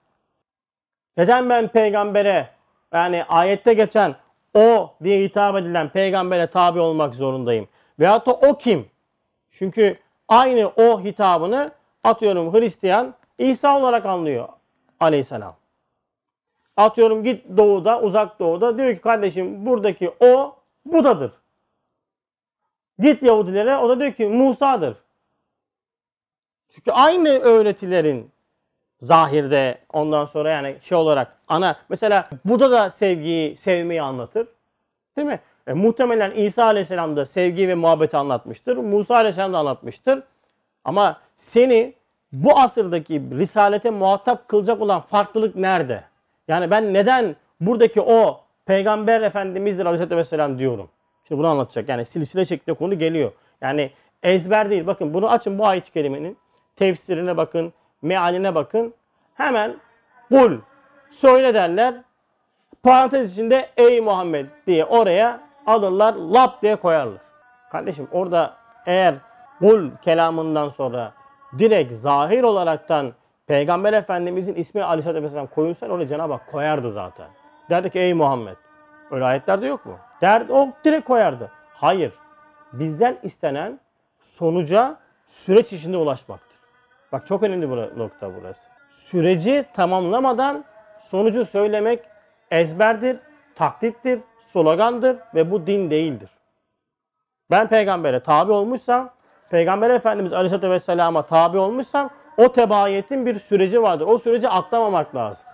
Neden 1.16 1.50
ben 1.50 1.68
peygambere 1.68 2.48
yani 2.92 3.24
ayette 3.24 3.74
geçen 3.74 4.16
o 4.54 4.94
diye 5.02 5.24
hitap 5.24 5.56
edilen 5.56 5.88
peygambere 5.88 6.46
tabi 6.46 6.80
olmak 6.80 7.14
zorundayım? 7.14 7.68
Veyahut 7.98 8.26
da 8.26 8.32
o 8.32 8.58
kim? 8.58 8.88
Çünkü 9.50 9.98
aynı 10.28 10.68
o 10.68 11.00
hitabını 11.00 11.70
atıyorum 12.04 12.54
Hristiyan 12.54 13.14
İsa 13.38 13.78
olarak 13.78 14.06
anlıyor 14.06 14.48
aleyhisselam. 15.00 15.56
Atıyorum 16.76 17.22
git 17.22 17.56
doğuda, 17.56 18.00
uzak 18.00 18.40
doğuda 18.40 18.78
diyor 18.78 18.94
ki 18.94 19.00
kardeşim 19.00 19.66
buradaki 19.66 20.14
o 20.20 20.56
Buda'dır. 20.84 21.32
Git 22.98 23.22
Yahudilere 23.22 23.76
o 23.76 23.88
da 23.88 24.00
diyor 24.00 24.12
ki 24.12 24.26
Musa'dır. 24.26 24.96
Çünkü 26.68 26.92
aynı 26.92 27.28
öğretilerin 27.28 28.30
zahirde 29.00 29.78
ondan 29.92 30.24
sonra 30.24 30.50
yani 30.50 30.76
şey 30.80 30.98
olarak 30.98 31.36
ana 31.48 31.76
mesela 31.88 32.28
Buda 32.44 32.70
da 32.70 32.90
sevgiyi, 32.90 33.56
sevmeyi 33.56 34.02
anlatır. 34.02 34.48
Değil 35.16 35.28
mi? 35.28 35.40
E, 35.66 35.72
muhtemelen 35.72 36.30
İsa 36.30 36.64
Aleyhisselam 36.64 37.16
da 37.16 37.24
sevgi 37.24 37.68
ve 37.68 37.74
muhabbeti 37.74 38.16
anlatmıştır. 38.16 38.76
Musa 38.76 39.14
Aleyhisselam 39.14 39.52
da 39.52 39.58
anlatmıştır. 39.58 40.22
Ama 40.84 41.20
seni 41.36 41.94
bu 42.32 42.58
asırdaki 42.58 43.22
risalete 43.38 43.90
muhatap 43.90 44.48
kılacak 44.48 44.80
olan 44.80 45.00
farklılık 45.00 45.56
nerede? 45.56 46.04
Yani 46.48 46.70
ben 46.70 46.94
neden 46.94 47.36
buradaki 47.60 48.00
o 48.00 48.40
peygamber 48.66 49.22
efendimizdir 49.22 49.86
aleyhissalatü 49.86 50.16
vesselam 50.16 50.58
diyorum. 50.58 50.88
Şimdi 51.28 51.38
bunu 51.38 51.48
anlatacak. 51.48 51.88
Yani 51.88 52.04
silsile 52.04 52.44
şeklinde 52.44 52.76
konu 52.76 52.98
geliyor. 52.98 53.32
Yani 53.60 53.90
ezber 54.22 54.70
değil. 54.70 54.86
Bakın 54.86 55.14
bunu 55.14 55.30
açın 55.30 55.58
bu 55.58 55.66
ayet-i 55.66 55.92
kerimenin 55.92 56.36
tefsirine 56.76 57.36
bakın, 57.36 57.72
mealine 58.02 58.54
bakın. 58.54 58.94
Hemen 59.34 59.76
kul 60.28 60.58
söyle 61.10 61.54
derler. 61.54 61.94
Parantez 62.82 63.32
içinde 63.32 63.70
ey 63.76 64.00
Muhammed 64.00 64.46
diye 64.66 64.84
oraya 64.84 65.40
alırlar, 65.66 66.14
lap 66.14 66.62
diye 66.62 66.76
koyarlar. 66.76 67.20
Kardeşim 67.72 68.08
orada 68.12 68.56
eğer 68.86 69.14
kul 69.58 69.90
kelamından 70.02 70.68
sonra 70.68 71.12
direkt 71.58 71.92
zahir 71.92 72.42
olaraktan 72.42 73.12
Peygamber 73.46 73.92
Efendimizin 73.92 74.54
ismi 74.54 74.82
Aleyhisselatü 74.82 75.22
Vesselam 75.22 75.46
koyulsa 75.46 75.86
oraya 75.86 76.06
Cenab-ı 76.06 76.32
Hak 76.32 76.52
koyardı 76.52 76.90
zaten. 76.90 77.26
Derdi 77.70 77.90
ki 77.90 77.98
ey 77.98 78.14
Muhammed. 78.14 78.56
Öyle 79.10 79.24
ayetlerde 79.24 79.66
yok 79.66 79.86
mu? 79.86 79.98
Derdi 80.20 80.52
o 80.52 80.68
direkt 80.84 81.06
koyardı. 81.06 81.50
Hayır. 81.74 82.12
Bizden 82.72 83.18
istenen 83.22 83.80
sonuca 84.20 84.96
süreç 85.26 85.72
içinde 85.72 85.96
ulaşmaktır. 85.96 86.49
Bak 87.12 87.26
çok 87.26 87.42
önemli 87.42 87.70
bu 87.70 87.76
nokta 87.76 88.30
burası. 88.36 88.68
Süreci 88.90 89.64
tamamlamadan 89.74 90.64
sonucu 90.98 91.44
söylemek 91.44 92.00
ezberdir, 92.50 93.16
taklittir, 93.54 94.20
slogandır 94.40 95.16
ve 95.34 95.50
bu 95.50 95.66
din 95.66 95.90
değildir. 95.90 96.30
Ben 97.50 97.68
peygambere 97.68 98.20
tabi 98.20 98.52
olmuşsam, 98.52 99.10
Peygamber 99.50 99.90
Efendimiz 99.90 100.32
Aleyhisselatü 100.32 100.70
Vesselam'a 100.70 101.22
tabi 101.22 101.58
olmuşsam 101.58 102.10
o 102.36 102.52
tebaiyetin 102.52 103.26
bir 103.26 103.38
süreci 103.38 103.82
vardır. 103.82 104.06
O 104.06 104.18
süreci 104.18 104.48
atlamamak 104.48 105.14
lazım. 105.14 105.46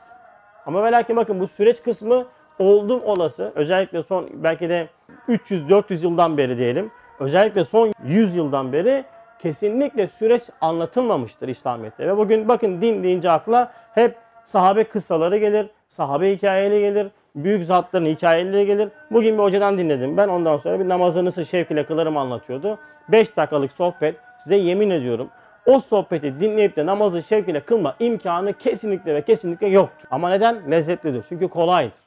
Ama 0.67 0.85
ve 0.85 1.17
bakın 1.17 1.41
bu 1.41 1.47
süreç 1.47 1.83
kısmı 1.83 2.27
oldum 2.59 3.03
olası 3.05 3.53
özellikle 3.55 4.03
son 4.03 4.29
belki 4.33 4.69
de 4.69 4.89
300-400 5.29 6.05
yıldan 6.05 6.37
beri 6.37 6.59
diyelim 6.59 6.91
özellikle 7.21 7.65
son 7.65 7.93
100 8.05 8.35
yıldan 8.35 8.73
beri 8.73 9.05
kesinlikle 9.39 10.07
süreç 10.07 10.43
anlatılmamıştır 10.61 11.49
İslamiyet'te. 11.49 12.07
Ve 12.07 12.17
bugün 12.17 12.49
bakın 12.49 12.81
din 12.83 13.03
deyince 13.03 13.31
akla 13.31 13.73
hep 13.95 14.17
sahabe 14.45 14.85
kıssaları 14.85 15.39
gelir, 15.39 15.67
sahabe 15.89 16.33
hikayeleri 16.37 16.81
gelir, 16.81 17.09
büyük 17.37 17.65
zatların 17.65 18.07
hikayeleri 18.07 18.67
gelir. 18.67 18.89
Bugün 19.11 19.39
bir 19.39 19.43
hocadan 19.43 19.79
dinledim 19.79 20.17
ben 20.17 20.29
ondan 20.29 20.57
sonra 20.57 20.81
bir 20.81 20.89
namazı 20.89 21.25
nasıl 21.25 21.45
şevk 21.45 21.89
kılarım 21.89 22.17
anlatıyordu. 22.17 22.79
5 23.09 23.37
dakikalık 23.37 23.73
sohbet 23.73 24.17
size 24.39 24.57
yemin 24.57 24.91
ediyorum 24.91 25.29
o 25.67 25.81
sohbeti 25.81 26.41
dinleyip 26.41 26.77
de 26.77 26.87
namazı 26.87 27.23
şevk 27.23 27.49
ile 27.49 27.61
kılma 27.61 27.97
imkanı 27.99 28.53
kesinlikle 28.53 29.15
ve 29.15 29.23
kesinlikle 29.23 29.67
yoktur. 29.67 30.09
Ama 30.11 30.31
neden? 30.31 30.71
Lezzetlidir. 30.71 31.25
Çünkü 31.29 31.49
kolaydır. 31.49 32.06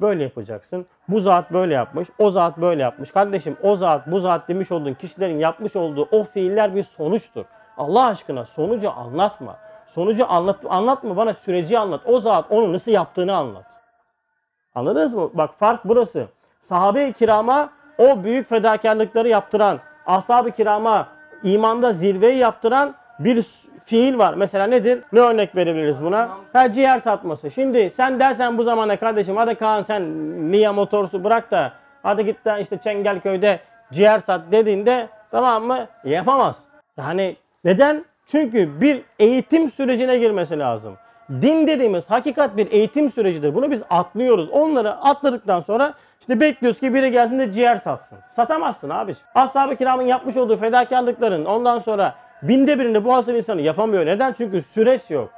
Böyle 0.00 0.22
yapacaksın. 0.22 0.86
Bu 1.08 1.20
zat 1.20 1.52
böyle 1.52 1.74
yapmış, 1.74 2.08
o 2.18 2.30
zat 2.30 2.58
böyle 2.58 2.82
yapmış. 2.82 3.12
Kardeşim 3.12 3.56
o 3.62 3.76
zat, 3.76 4.06
bu 4.06 4.18
zat 4.18 4.48
demiş 4.48 4.72
olduğun 4.72 4.94
kişilerin 4.94 5.38
yapmış 5.38 5.76
olduğu 5.76 6.08
o 6.10 6.24
fiiller 6.24 6.74
bir 6.74 6.82
sonuçtur. 6.82 7.44
Allah 7.76 8.06
aşkına 8.06 8.44
sonucu 8.44 8.90
anlatma. 8.90 9.56
Sonucu 9.86 10.32
anlat, 10.32 10.56
anlatma 10.68 11.16
bana 11.16 11.34
süreci 11.34 11.78
anlat. 11.78 12.00
O 12.04 12.20
zat 12.20 12.44
onu 12.50 12.72
nasıl 12.72 12.92
yaptığını 12.92 13.34
anlat. 13.34 13.64
Anladınız 14.74 15.14
mı? 15.14 15.30
Bak 15.34 15.50
fark 15.58 15.84
burası. 15.84 16.26
Sahabe-i 16.60 17.12
kirama 17.12 17.70
o 17.98 18.24
büyük 18.24 18.48
fedakarlıkları 18.48 19.28
yaptıran, 19.28 19.78
ashab-ı 20.06 20.50
kirama 20.50 21.08
imanda 21.42 21.92
zirveyi 21.92 22.38
yaptıran 22.38 22.94
bir 23.18 23.46
fiil 23.88 24.18
var. 24.18 24.34
Mesela 24.34 24.66
nedir? 24.66 25.02
Ne 25.12 25.20
örnek 25.20 25.56
verebiliriz 25.56 26.02
buna? 26.02 26.28
Ha 26.52 26.72
ciğer 26.72 26.98
satması. 26.98 27.50
Şimdi 27.50 27.90
sen 27.90 28.20
dersen 28.20 28.58
bu 28.58 28.62
zamana 28.62 28.96
kardeşim 28.96 29.36
hadi 29.36 29.54
Kaan 29.54 29.82
sen 29.82 30.02
Nia 30.52 30.72
Motors'u 30.72 31.24
bırak 31.24 31.50
da 31.50 31.72
hadi 32.02 32.24
git 32.24 32.44
de 32.44 32.60
işte 32.60 32.78
Çengelköy'de 32.78 33.60
ciğer 33.92 34.18
sat 34.18 34.40
dediğinde 34.52 35.08
tamam 35.30 35.64
mı? 35.64 35.78
Yapamaz. 36.04 36.68
Yani 36.98 37.36
neden? 37.64 38.04
Çünkü 38.26 38.80
bir 38.80 39.02
eğitim 39.18 39.70
sürecine 39.70 40.18
girmesi 40.18 40.58
lazım. 40.58 40.96
Din 41.30 41.66
dediğimiz 41.66 42.10
hakikat 42.10 42.56
bir 42.56 42.72
eğitim 42.72 43.10
sürecidir. 43.10 43.54
Bunu 43.54 43.70
biz 43.70 43.82
atlıyoruz. 43.90 44.48
Onları 44.50 44.92
atladıktan 44.92 45.60
sonra 45.60 45.94
işte 46.20 46.40
bekliyoruz 46.40 46.80
ki 46.80 46.94
biri 46.94 47.10
gelsin 47.12 47.38
de 47.38 47.52
ciğer 47.52 47.76
satsın. 47.76 48.18
Satamazsın 48.30 48.90
abi. 48.90 49.14
Ashab-ı 49.34 49.76
kiramın 49.76 50.02
yapmış 50.02 50.36
olduğu 50.36 50.56
fedakarlıkların 50.56 51.44
ondan 51.44 51.78
sonra 51.78 52.14
binde 52.42 52.78
birinde 52.78 53.04
bu 53.04 53.14
asıl 53.14 53.34
insanı 53.34 53.60
yapamıyor. 53.60 54.06
Neden? 54.06 54.32
Çünkü 54.32 54.62
süreç 54.62 55.10
yok. 55.10 55.30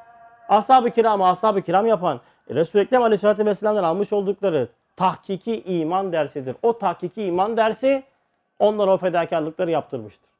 Ashab-ı 0.49 0.91
kiramı 0.91 1.29
ashab-ı 1.29 1.63
kiram 1.63 1.87
yapan 1.87 2.21
e, 2.51 2.55
Resul-i 2.55 2.83
Ekrem 2.83 3.03
Aleyhisselatü 3.03 3.47
Vesselam'dan 3.47 3.85
almış 3.85 4.13
oldukları 4.13 4.69
tahkiki 4.97 5.63
iman 5.63 6.13
dersidir. 6.13 6.57
O 6.63 6.79
tahkiki 6.79 7.25
iman 7.25 7.57
dersi 7.57 8.03
onlara 8.59 8.91
o 8.91 8.97
fedakarlıkları 8.97 9.71
yaptırmıştır. 9.71 10.31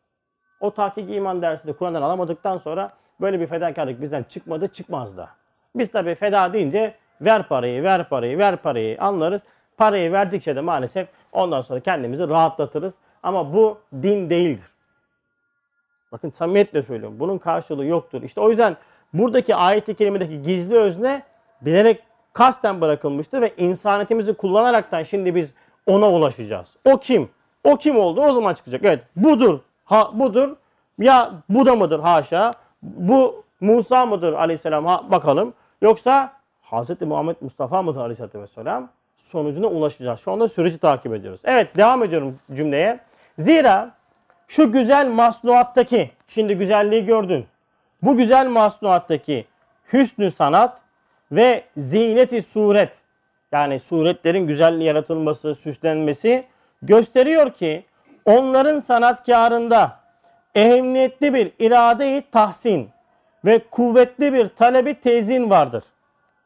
O 0.61 0.71
tahkiki 0.71 1.15
iman 1.15 1.43
dersini 1.43 1.73
Kur'an'dan 1.73 2.03
alamadıktan 2.03 2.59
sonra 2.59 2.91
böyle 3.21 3.41
bir 3.41 3.47
fedakarlık 3.47 4.03
bizden 4.03 4.23
çıkmadı, 4.23 4.69
çıkmaz 4.69 5.17
da. 5.17 5.29
Biz 5.75 5.91
tabii 5.91 6.15
feda 6.15 6.53
deyince 6.53 6.95
ver 7.21 7.49
parayı, 7.49 7.83
ver 7.83 8.09
parayı, 8.09 8.39
ver 8.39 8.57
parayı 8.57 9.01
anlarız. 9.01 9.43
Parayı 9.77 10.13
verdikçe 10.13 10.57
de 10.57 10.61
maalesef 10.61 11.09
ondan 11.33 11.61
sonra 11.61 11.81
kendimizi 11.81 12.29
rahatlatırız. 12.29 12.95
Ama 13.23 13.53
bu 13.53 13.79
din 14.03 14.31
değildir. 14.31 14.70
Bakın 16.13 16.31
samimiyetle 16.31 16.83
söylüyorum. 16.83 17.21
Bunun 17.21 17.39
karşılığı 17.39 17.85
yoktur. 17.85 18.23
İşte 18.23 18.41
o 18.41 18.49
yüzden 18.49 18.77
buradaki 19.13 19.55
ayet-i 19.55 19.95
kerimedeki 19.95 20.43
gizli 20.43 20.77
özne 20.79 21.23
bilerek 21.61 22.03
kasten 22.33 22.81
bırakılmıştı 22.81 23.41
ve 23.41 23.53
insaniyetimizi 23.57 24.35
kullanaraktan 24.35 25.03
şimdi 25.03 25.35
biz 25.35 25.55
ona 25.87 26.11
ulaşacağız. 26.11 26.77
O 26.85 26.97
kim? 26.97 27.29
O 27.65 27.77
kim 27.77 27.99
oldu? 27.99 28.21
O 28.23 28.33
zaman 28.33 28.55
çıkacak. 28.55 28.85
Evet 28.85 29.05
budur. 29.17 29.61
Ha, 29.85 30.11
budur. 30.15 30.57
Ya 30.99 31.33
bu 31.49 31.67
da 31.67 31.75
mıdır 31.75 32.01
haşa? 32.01 32.53
Bu 32.83 33.45
Musa 33.61 34.07
mıdır 34.07 34.33
aleyhisselam? 34.33 34.87
Ha, 34.87 35.05
bakalım. 35.11 35.55
Yoksa 35.83 36.33
Hz. 36.63 37.01
Muhammed 37.01 37.37
Mustafa 37.41 37.83
mıdır 37.83 38.01
aleyhisselatü 38.01 38.41
vesselam? 38.41 38.89
Sonucuna 39.17 39.67
ulaşacağız. 39.67 40.21
Şu 40.21 40.33
anda 40.33 40.49
süreci 40.49 40.79
takip 40.79 41.15
ediyoruz. 41.15 41.41
Evet 41.45 41.77
devam 41.77 42.05
ediyorum 42.05 42.39
cümleye. 42.55 43.01
Zira 43.39 43.95
şu 44.51 44.73
güzel 44.73 45.09
masnuattaki, 45.09 46.11
şimdi 46.29 46.55
güzelliği 46.55 47.05
gördün. 47.05 47.47
Bu 48.03 48.17
güzel 48.17 48.49
masnuattaki 48.49 49.47
hüsnü 49.93 50.31
sanat 50.31 50.81
ve 51.33 51.65
ziyneti 51.77 52.43
suret 52.43 52.93
yani 53.53 53.81
suretlerin 53.81 54.47
güzel 54.47 54.81
yaratılması, 54.81 55.55
süslenmesi 55.55 56.47
gösteriyor 56.83 57.51
ki 57.51 57.85
onların 58.25 58.79
sanatkarında 58.79 59.97
ehemmiyetli 60.55 61.35
bir 61.35 61.53
irade-i 61.59 62.25
tahsin 62.33 62.91
ve 63.45 63.59
kuvvetli 63.71 64.33
bir 64.33 64.49
talebi 64.49 65.01
tezin 65.01 65.51
vardır. 65.51 65.85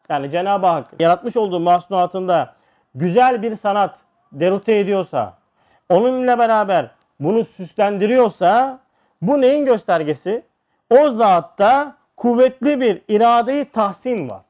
Yani 0.08 0.30
Cenab-ı 0.30 0.66
Hak 0.66 0.86
yaratmış 1.00 1.36
olduğu 1.36 1.60
masnuatında 1.60 2.54
güzel 2.94 3.42
bir 3.42 3.56
sanat 3.56 3.98
derute 4.32 4.78
ediyorsa, 4.78 5.34
onunla 5.88 6.38
beraber 6.38 6.90
bunu 7.20 7.44
süslendiriyorsa 7.44 8.78
bu 9.22 9.40
neyin 9.40 9.64
göstergesi? 9.64 10.42
O 10.90 11.10
zatta 11.10 11.96
kuvvetli 12.16 12.80
bir 12.80 13.02
irade-i 13.08 13.64
tahsin 13.64 14.30
var. 14.30 14.42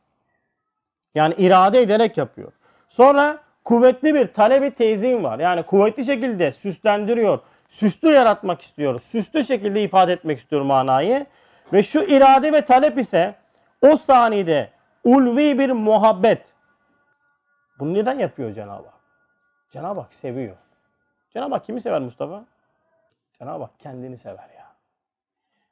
Yani 1.15 1.35
irade 1.39 1.81
ederek 1.81 2.17
yapıyor. 2.17 2.53
Sonra 2.89 3.39
kuvvetli 3.65 4.15
bir 4.15 4.27
talebi 4.27 4.71
tezin 4.71 5.25
var. 5.25 5.39
Yani 5.39 5.63
kuvvetli 5.63 6.05
şekilde 6.05 6.53
süslendiriyor. 6.53 7.39
Süslü 7.69 8.11
yaratmak 8.11 8.63
istiyor. 8.63 9.01
Süslü 9.01 9.45
şekilde 9.45 9.83
ifade 9.83 10.13
etmek 10.13 10.39
istiyor 10.39 10.63
manayı. 10.63 11.27
Ve 11.73 11.83
şu 11.83 12.03
irade 12.03 12.53
ve 12.53 12.65
talep 12.65 12.99
ise 12.99 13.35
o 13.83 13.97
saniyede 13.97 14.71
ulvi 15.05 15.59
bir 15.59 15.71
muhabbet. 15.71 16.53
Bunu 17.79 17.95
neden 17.95 18.19
yapıyor 18.19 18.53
Cenab-ı 18.53 18.87
Hak? 18.87 19.01
Cenab-ı 19.71 20.01
Hak 20.01 20.15
seviyor. 20.15 20.57
Cenab-ı 21.31 21.55
Hak 21.55 21.65
kimi 21.65 21.81
sever 21.81 22.01
Mustafa? 22.01 22.45
Cenab-ı 23.45 23.63
Hak 23.63 23.81
kendini 23.81 24.17
sever 24.17 24.49
ya. 24.57 24.67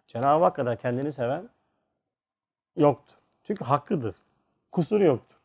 Cenab-ı 0.06 0.44
Hak 0.44 0.56
kadar 0.56 0.76
kendini 0.76 1.12
seven 1.12 1.48
yoktur. 2.76 3.14
Çünkü 3.46 3.64
hakkıdır. 3.64 4.16
Kusuru 4.72 5.04
yoktur. 5.04 5.36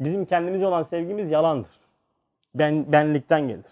Bizim 0.00 0.24
kendimize 0.24 0.66
olan 0.66 0.82
sevgimiz 0.82 1.30
yalandır. 1.30 1.70
Ben, 2.54 2.92
benlikten 2.92 3.48
gelir. 3.48 3.64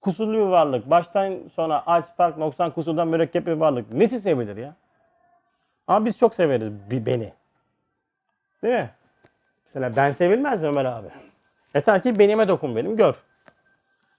Kusurlu 0.00 0.32
bir 0.32 0.50
varlık. 0.50 0.90
Baştan 0.90 1.48
sona 1.54 1.82
aç, 1.86 2.14
fark, 2.16 2.38
noksan, 2.38 2.70
kusurdan 2.70 3.08
mürekkep 3.08 3.46
bir 3.46 3.52
varlık. 3.52 3.92
Nesi 3.92 4.18
sevilir 4.18 4.56
ya? 4.56 4.74
Ama 5.86 6.04
biz 6.04 6.18
çok 6.18 6.34
severiz 6.34 6.72
beni. 6.90 7.32
Değil 8.62 8.74
mi? 8.74 8.90
Mesela 9.64 9.96
ben 9.96 10.12
sevilmez 10.12 10.60
mi 10.60 10.66
Ömer 10.66 10.84
abi? 10.84 11.08
Yeter 11.74 12.02
ki 12.02 12.18
benime 12.18 12.48
dokun 12.48 12.76
benim 12.76 12.96
gör. 12.96 13.14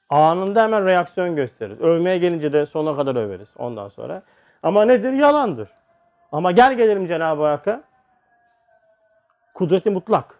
Anında 0.09 0.63
hemen 0.63 0.85
reaksiyon 0.85 1.35
gösteririz. 1.35 1.81
Övmeye 1.81 2.17
gelince 2.17 2.53
de 2.53 2.65
sonuna 2.65 2.95
kadar 2.95 3.15
överiz 3.15 3.53
ondan 3.57 3.87
sonra. 3.87 4.23
Ama 4.63 4.85
nedir? 4.85 5.13
Yalandır. 5.13 5.69
Ama 6.31 6.51
gel 6.51 6.73
gelelim 6.73 7.07
Cenab-ı 7.07 7.45
Hakk'a. 7.45 7.83
Kudreti 9.53 9.89
mutlak. 9.89 10.39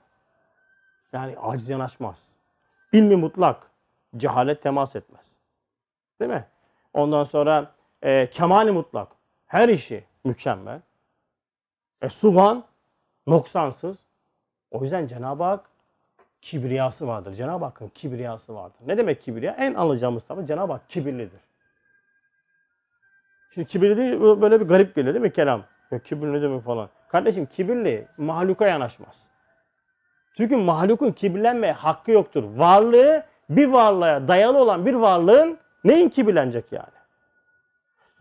Yani 1.13 1.35
aciz 1.41 1.69
yanaşmaz. 1.69 2.35
İlmi 2.91 3.15
mutlak. 3.15 3.71
Cehalet 4.17 4.61
temas 4.61 4.95
etmez. 4.95 5.35
Değil 6.19 6.31
mi? 6.31 6.45
Ondan 6.93 7.23
sonra 7.23 7.71
e, 8.01 8.29
kemali 8.29 8.71
mutlak. 8.71 9.07
Her 9.45 9.69
işi 9.69 10.03
mükemmel. 10.23 10.81
E, 12.01 12.09
subhan 12.09 12.63
noksansız. 13.27 13.97
O 14.71 14.81
yüzden 14.81 15.07
Cenab-ı 15.07 15.43
Hak 15.43 15.68
kibriyası 16.41 17.07
vardır. 17.07 17.33
Cenab-ı 17.33 17.65
Hakk'ın 17.65 17.89
kibriyası 17.89 18.55
vardır. 18.55 18.77
Ne 18.85 18.97
demek 18.97 19.21
kibriya? 19.21 19.53
En 19.53 19.73
alacağımız 19.73 20.23
tabi 20.23 20.47
Cenab-ı 20.47 20.73
Hak 20.73 20.89
kibirlidir. 20.89 21.39
Şimdi 23.53 23.67
kibirli 23.67 24.21
böyle 24.41 24.61
bir 24.61 24.65
garip 24.65 24.95
geliyor 24.95 25.13
değil 25.13 25.25
mi 25.25 25.33
kelam? 25.33 25.63
Ya 25.91 25.99
kibir 25.99 26.27
ne 26.27 26.41
demek 26.41 26.63
falan. 26.63 26.89
Kardeşim 27.09 27.45
kibirli 27.45 28.07
mahluka 28.17 28.67
yanaşmaz. 28.67 29.29
Çünkü 30.37 30.55
mahlukun 30.57 31.11
kibirlenmeye 31.11 31.73
hakkı 31.73 32.11
yoktur. 32.11 32.43
Varlığı 32.55 33.23
bir 33.49 33.67
varlığa 33.67 34.27
dayalı 34.27 34.57
olan 34.57 34.85
bir 34.85 34.93
varlığın 34.93 35.57
neyin 35.83 36.09
kibirlenecek 36.09 36.71
yani? 36.71 36.99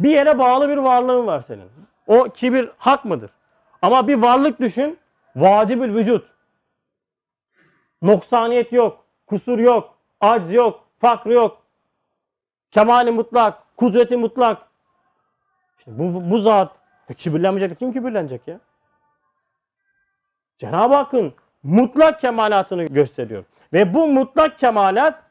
Bir 0.00 0.10
yere 0.10 0.38
bağlı 0.38 0.68
bir 0.68 0.76
varlığın 0.76 1.26
var 1.26 1.40
senin. 1.40 1.68
O 2.06 2.24
kibir 2.24 2.70
hak 2.78 3.04
mıdır? 3.04 3.30
Ama 3.82 4.08
bir 4.08 4.22
varlık 4.22 4.60
düşün. 4.60 4.98
Vacibül 5.36 5.94
vücut. 5.94 6.26
Noksaniyet 8.02 8.72
yok. 8.72 9.04
Kusur 9.26 9.58
yok. 9.58 9.94
Acz 10.20 10.52
yok. 10.52 10.84
Fakr 10.98 11.26
yok. 11.26 11.62
Kemali 12.70 13.10
mutlak. 13.10 13.76
Kudreti 13.76 14.16
mutlak. 14.16 14.68
İşte 15.78 15.98
bu, 15.98 16.30
bu 16.30 16.38
zat 16.38 16.72
e, 17.08 17.14
kibirlenmeyecek. 17.14 17.78
Kim 17.78 17.92
kibirlenecek 17.92 18.48
ya? 18.48 18.60
Cenab-ı 20.58 20.94
Hakk'ın 20.94 21.34
mutlak 21.62 22.20
kemalatını 22.20 22.84
gösteriyor. 22.84 23.44
Ve 23.72 23.94
bu 23.94 24.06
mutlak 24.06 24.58
kemalat 24.58 25.22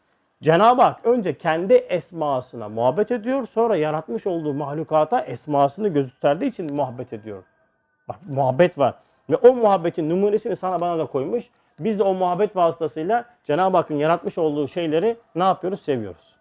Cenab-ı 0.44 0.82
Hak 0.82 1.06
önce 1.06 1.38
kendi 1.38 1.74
esmasına 1.74 2.70
muhabbet 2.70 3.12
ediyor. 3.12 3.48
Sonra 3.48 3.76
yaratmış 3.76 4.28
olduğu 4.28 4.54
mahlukata 4.54 5.22
esmasını 5.22 5.88
gösterdiği 5.88 6.50
için 6.50 6.76
muhabbet 6.76 7.14
ediyor. 7.14 7.44
Bak 8.08 8.18
muhabbet 8.30 8.78
var. 8.78 8.96
Ve 9.30 9.36
o 9.36 9.54
muhabbetin 9.54 10.10
numunesini 10.10 10.56
sana 10.56 10.80
bana 10.80 11.00
da 11.00 11.06
koymuş. 11.06 11.50
Biz 11.80 12.00
de 12.00 12.04
o 12.04 12.14
muhabbet 12.14 12.56
vasıtasıyla 12.56 13.26
Cenab-ı 13.44 13.78
Hakk'ın 13.78 13.96
yaratmış 13.96 14.38
olduğu 14.38 14.68
şeyleri 14.68 15.18
ne 15.36 15.44
yapıyoruz? 15.44 15.82
Seviyoruz. 15.82 16.36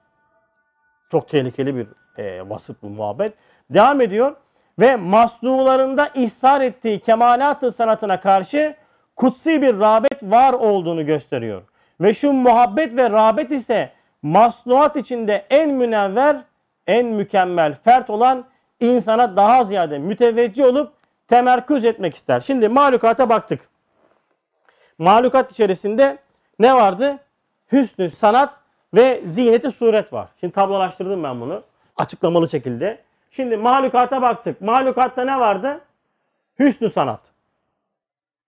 Çok 1.10 1.28
tehlikeli 1.28 1.76
bir 1.76 1.86
e, 2.22 2.50
vasıf 2.50 2.82
bu 2.82 2.88
muhabbet. 2.88 3.32
Devam 3.70 4.00
ediyor. 4.00 4.36
Ve 4.80 4.96
masnularında 4.96 6.08
ihsar 6.14 6.60
ettiği 6.60 7.00
kemalat 7.00 7.74
sanatına 7.74 8.20
karşı 8.20 8.76
kutsi 9.16 9.62
bir 9.62 9.80
rağbet 9.80 10.22
var 10.22 10.52
olduğunu 10.52 11.06
gösteriyor. 11.06 11.62
Ve 12.00 12.14
şu 12.14 12.32
muhabbet 12.32 12.96
ve 12.96 13.10
rağbet 13.10 13.52
ise 13.52 13.90
masnuat 14.22 14.96
içinde 14.96 15.46
en 15.50 15.70
münevver, 15.70 16.36
en 16.86 17.06
mükemmel 17.06 17.74
fert 17.74 18.10
olan 18.10 18.44
insana 18.80 19.36
daha 19.36 19.64
ziyade 19.64 19.98
müteveccih 19.98 20.64
olup 20.64 20.92
temerküz 21.28 21.84
etmek 21.84 22.14
ister. 22.14 22.40
Şimdi 22.40 22.68
mahlukata 22.68 23.28
baktık. 23.28 23.75
Mahlukat 24.98 25.52
içerisinde 25.52 26.18
ne 26.58 26.74
vardı? 26.74 27.18
Hüsnü 27.72 28.10
sanat 28.10 28.54
ve 28.94 29.22
ziyneti 29.24 29.70
suret 29.70 30.12
var. 30.12 30.28
Şimdi 30.40 30.52
tablolaştırdım 30.52 31.24
ben 31.24 31.40
bunu 31.40 31.62
açıklamalı 31.96 32.48
şekilde. 32.48 32.98
Şimdi 33.30 33.56
mahlukata 33.56 34.22
baktık. 34.22 34.60
Mahlukatta 34.60 35.24
ne 35.24 35.38
vardı? 35.40 35.80
Hüsnü 36.58 36.90
sanat. 36.90 37.20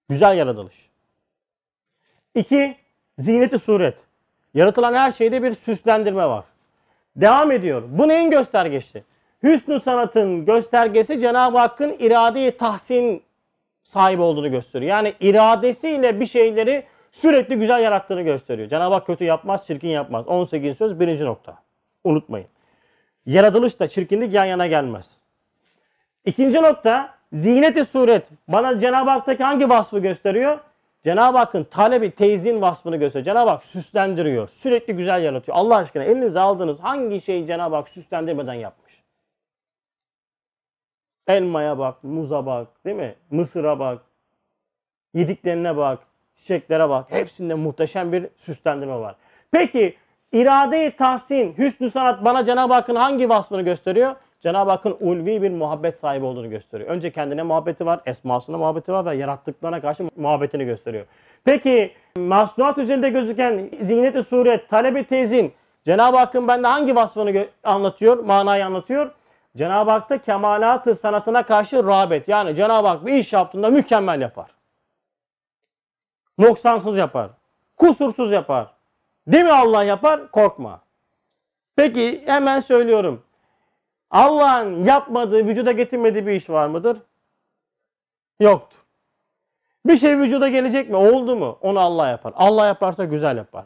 Güzel 0.09 0.37
yaratılış. 0.37 0.89
İki, 2.35 2.77
ziyneti 3.19 3.59
suret. 3.59 3.99
Yaratılan 4.55 4.95
her 4.95 5.13
şeyde 5.13 5.43
bir 5.43 5.55
süslendirme 5.55 6.27
var. 6.27 6.45
Devam 7.17 7.53
ediyor. 7.53 7.83
Bu 7.89 8.09
neyin 8.09 8.31
göstergesi? 8.31 9.05
Hüsnü 9.43 9.81
sanatın 9.81 10.45
göstergesi 10.45 11.21
Cenab-ı 11.21 11.59
Hakk'ın 11.59 11.97
iradeyi 11.99 12.57
tahsin 12.57 13.23
sahibi 13.89 14.23
olduğunu 14.23 14.51
gösteriyor. 14.51 14.91
Yani 14.91 15.15
iradesiyle 15.21 16.21
bir 16.21 16.27
şeyleri 16.27 16.85
sürekli 17.13 17.57
güzel 17.57 17.83
yarattığını 17.83 18.23
gösteriyor. 18.23 18.69
Cenab-ı 18.69 18.95
Hak 18.95 19.07
kötü 19.07 19.25
yapmaz, 19.25 19.67
çirkin 19.67 19.89
yapmaz. 19.89 20.29
18 20.29 20.79
söz 20.79 21.01
birinci 21.01 21.25
nokta. 21.25 21.59
Unutmayın. 22.05 22.47
Yaratılışta 23.27 23.89
çirkinlik 23.89 24.35
yan 24.35 24.45
yana 24.45 24.67
gelmez. 24.67 25.21
İkinci 26.25 26.63
nokta 26.63 27.15
ziyneti 27.33 27.85
suret. 27.85 28.27
Bana 28.49 28.81
Cenab-ı 28.81 29.11
Hak'taki 29.11 29.45
hangi 29.45 29.69
vasfı 29.69 29.99
gösteriyor? 29.99 30.59
Cenab-ı 31.05 31.39
Hakk'ın 31.39 31.65
talebi 31.65 32.11
teyzin 32.11 32.61
vasfını 32.61 32.97
gösteriyor. 32.97 33.25
Cenab-ı 33.25 33.51
Hak 33.51 33.65
süslendiriyor. 33.65 34.49
Sürekli 34.49 34.97
güzel 34.97 35.23
yaratıyor. 35.23 35.57
Allah 35.57 35.77
aşkına 35.77 36.05
elinize 36.05 36.41
aldığınız 36.41 36.81
hangi 36.81 37.21
şeyi 37.21 37.47
Cenab-ı 37.47 37.77
Hak 37.77 37.89
süslendirmeden 37.89 38.55
yapmış? 38.55 39.03
Elmaya 41.29 41.79
bak, 41.79 42.05
muza 42.05 42.47
bak, 42.47 42.69
değil 42.85 42.97
mi? 42.97 43.15
Mısıra 43.31 43.79
bak, 43.79 43.99
yediklerine 45.15 45.77
bak, 45.77 45.99
çiçeklere 46.35 46.89
bak. 46.89 47.07
Hepsinde 47.09 47.55
muhteşem 47.55 48.13
bir 48.13 48.27
süslendirme 48.37 48.99
var. 49.01 49.15
Peki 49.51 49.97
irade-i 50.33 50.97
tahsin, 50.97 51.55
hüsnü 51.59 51.91
sanat 51.91 52.25
bana 52.25 52.45
Cenab-ı 52.45 52.75
Hakk'ın 52.75 52.95
hangi 52.95 53.29
vasfını 53.29 53.63
gösteriyor? 53.63 54.15
Cenab-ı 54.41 54.71
Hakk'ın 54.71 54.97
ulvi 55.01 55.43
bir 55.43 55.51
muhabbet 55.51 55.99
sahibi 55.99 56.25
olduğunu 56.25 56.51
gösteriyor. 56.51 56.91
Önce 56.91 57.11
kendine 57.11 57.43
muhabbeti 57.43 57.87
var, 57.87 58.01
esmasına 58.07 58.59
muhabbeti 58.59 58.93
var 58.93 59.07
ve 59.07 59.17
yarattıklarına 59.17 59.81
karşı 59.81 60.11
muhabbetini 60.17 60.65
gösteriyor. 60.65 61.07
Peki 61.45 61.93
masnuat 62.17 62.79
üzerinde 62.79 63.11
gözüken 63.11 63.71
ziynet-i 63.83 64.23
suret, 64.23 64.69
talep-i 64.69 65.05
tezin 65.05 65.53
Cenab-ı 65.85 66.17
Hakk'ın 66.17 66.49
bende 66.49 66.67
hangi 66.67 66.97
vasfını 66.97 67.47
anlatıyor, 67.65 68.25
manayı 68.25 68.67
anlatıyor? 68.67 69.11
Cenab-ı 69.59 69.91
Hak'ta 69.91 70.19
kemalat-ı 70.19 70.95
sanatına 70.95 71.43
karşı 71.43 71.85
rağbet. 71.85 72.29
Yani 72.29 72.57
Cenab-ı 72.57 72.89
Hak 72.89 73.07
bir 73.07 73.13
iş 73.13 73.33
yaptığında 73.33 73.71
mükemmel 73.71 74.21
yapar. 74.21 74.51
Noksansız 76.39 76.97
yapar. 76.97 77.31
Kusursuz 77.77 78.33
yapar. 78.33 78.75
Değil 79.27 79.45
mi 79.45 79.53
Allah 79.53 79.85
yapar? 79.85 80.31
Korkma. 80.31 80.81
Peki 81.77 82.23
hemen 82.27 82.61
söylüyorum. 82.61 83.23
Allah'ın 84.11 84.85
yapmadığı, 84.85 85.47
vücuda 85.47 85.73
getirmediği 85.73 86.27
bir 86.27 86.33
iş 86.33 86.51
var 86.51 86.67
mıdır? 86.67 86.99
Yoktur. 88.41 88.79
Bir 89.87 89.97
şey 89.97 90.19
vücuda 90.19 90.49
gelecek 90.49 90.91
mi? 90.91 90.97
Oldu 90.97 91.37
mu? 91.37 91.59
Onu 91.61 91.81
Allah 91.81 92.09
yapar. 92.09 92.33
Allah 92.37 92.67
yaparsa 92.67 93.05
güzel 93.05 93.37
yapar. 93.37 93.65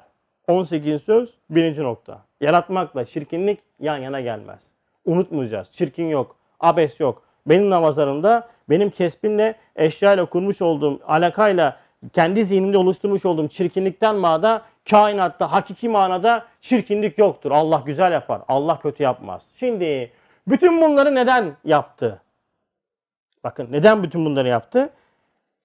18 0.49 1.03
söz, 1.03 1.35
birinci 1.51 1.83
nokta. 1.83 2.21
Yaratmakla 2.41 3.05
çirkinlik 3.05 3.61
yan 3.79 3.97
yana 3.97 4.21
gelmez. 4.21 4.73
Unutmayacağız. 5.05 5.71
Çirkin 5.71 6.09
yok. 6.09 6.37
Abes 6.61 7.01
yok. 7.01 7.23
Benim 7.47 7.71
namazlarımda 7.71 8.49
benim 8.71 8.91
kesbimle 8.91 9.55
eşyayla 9.77 10.25
kurmuş 10.25 10.63
olduğum 10.63 11.01
alakayla 11.07 11.77
kendi 12.13 12.45
zihnimde 12.45 12.79
oluşturmuş 12.79 13.25
olduğum 13.25 13.49
çirkinlikten 13.49 14.17
mağda 14.17 14.63
kainatta 14.91 15.53
hakiki 15.53 15.89
manada 15.89 16.47
çirkinlik 16.61 17.19
yoktur. 17.19 17.51
Allah 17.51 17.83
güzel 17.87 18.13
yapar. 18.13 18.43
Allah 18.49 18.79
kötü 18.81 19.03
yapmaz. 19.03 19.49
Şimdi 19.57 20.13
bütün 20.49 20.81
bunları 20.81 21.15
neden 21.15 21.57
yaptı? 21.65 22.23
Bakın 23.45 23.69
neden 23.71 24.03
bütün 24.03 24.25
bunları 24.25 24.49
yaptı? 24.49 24.91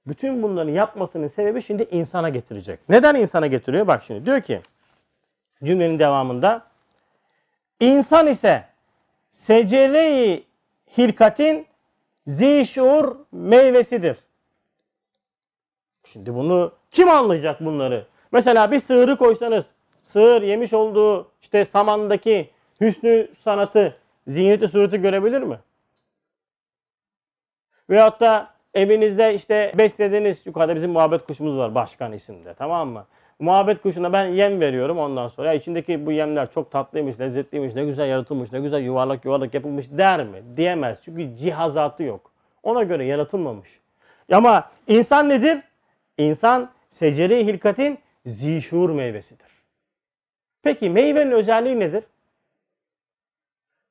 Bütün 0.08 0.44
bunları 0.44 0.72
yapmasının 0.72 1.28
sebebi 1.28 1.62
şimdi 1.62 1.84
insana 1.92 2.30
getirecek. 2.30 2.80
Neden 2.90 3.16
insana 3.16 3.48
getiriyor? 3.48 3.88
Bak 3.88 4.04
şimdi 4.04 4.26
diyor 4.26 4.42
ki 4.42 4.62
cümlenin 5.64 6.00
devamında 6.00 6.62
insan 7.80 8.28
ise 8.28 8.66
secere-i 9.30 10.44
hilkatin 10.98 11.68
zişur 12.28 13.16
meyvesidir. 13.32 14.18
Şimdi 16.04 16.36
bunu 16.36 16.72
kim 16.92 17.10
anlayacak 17.10 17.66
bunları? 17.66 18.08
Mesela 18.32 18.72
bir 18.72 18.80
sığırı 18.80 19.18
koysanız 19.18 19.66
sığır 20.02 20.42
yemiş 20.42 20.74
olduğu 20.74 21.32
işte 21.42 21.66
samandaki 21.66 22.50
hüsnü 22.82 23.28
sanatı, 23.40 23.98
ziyneti 24.28 24.68
sureti 24.68 25.02
görebilir 25.02 25.42
mi? 25.42 25.60
Veyahut 27.90 28.20
da 28.20 28.54
evinizde 28.74 29.34
işte 29.34 29.72
beslediğiniz 29.78 30.46
yukarıda 30.46 30.76
bizim 30.76 30.92
muhabbet 30.92 31.28
kuşumuz 31.28 31.58
var 31.58 31.76
başkan 31.76 32.12
isimde 32.12 32.54
tamam 32.54 32.90
mı? 32.90 33.06
Muhabbet 33.40 33.82
kuşuna 33.82 34.14
ben 34.14 34.26
yem 34.26 34.62
veriyorum 34.62 34.98
ondan 34.98 35.28
sonra 35.28 35.54
içindeki 35.54 36.06
bu 36.06 36.12
yemler 36.12 36.52
çok 36.52 36.72
tatlıymış, 36.72 37.20
lezzetliymiş, 37.20 37.76
ne 37.76 37.86
güzel 37.86 38.10
yaratılmış, 38.10 38.52
ne 38.52 38.60
güzel 38.60 38.82
yuvarlak 38.82 39.26
yuvarlak 39.26 39.54
yapılmış 39.54 39.88
der 39.92 40.26
mi? 40.26 40.44
Diyemez. 40.58 41.00
Çünkü 41.04 41.38
cihazatı 41.38 42.04
yok. 42.04 42.32
Ona 42.64 42.84
göre 42.84 43.06
yaratılmamış. 43.06 43.80
Ama 44.32 44.72
insan 44.88 45.30
nedir? 45.30 45.64
İnsan 46.18 46.72
secere-i 46.90 47.46
hilkatin 47.46 48.00
zişur 48.26 48.90
meyvesidir. 48.90 49.48
Peki 50.62 50.90
meyvenin 50.90 51.32
özelliği 51.32 51.80
nedir? 51.80 52.04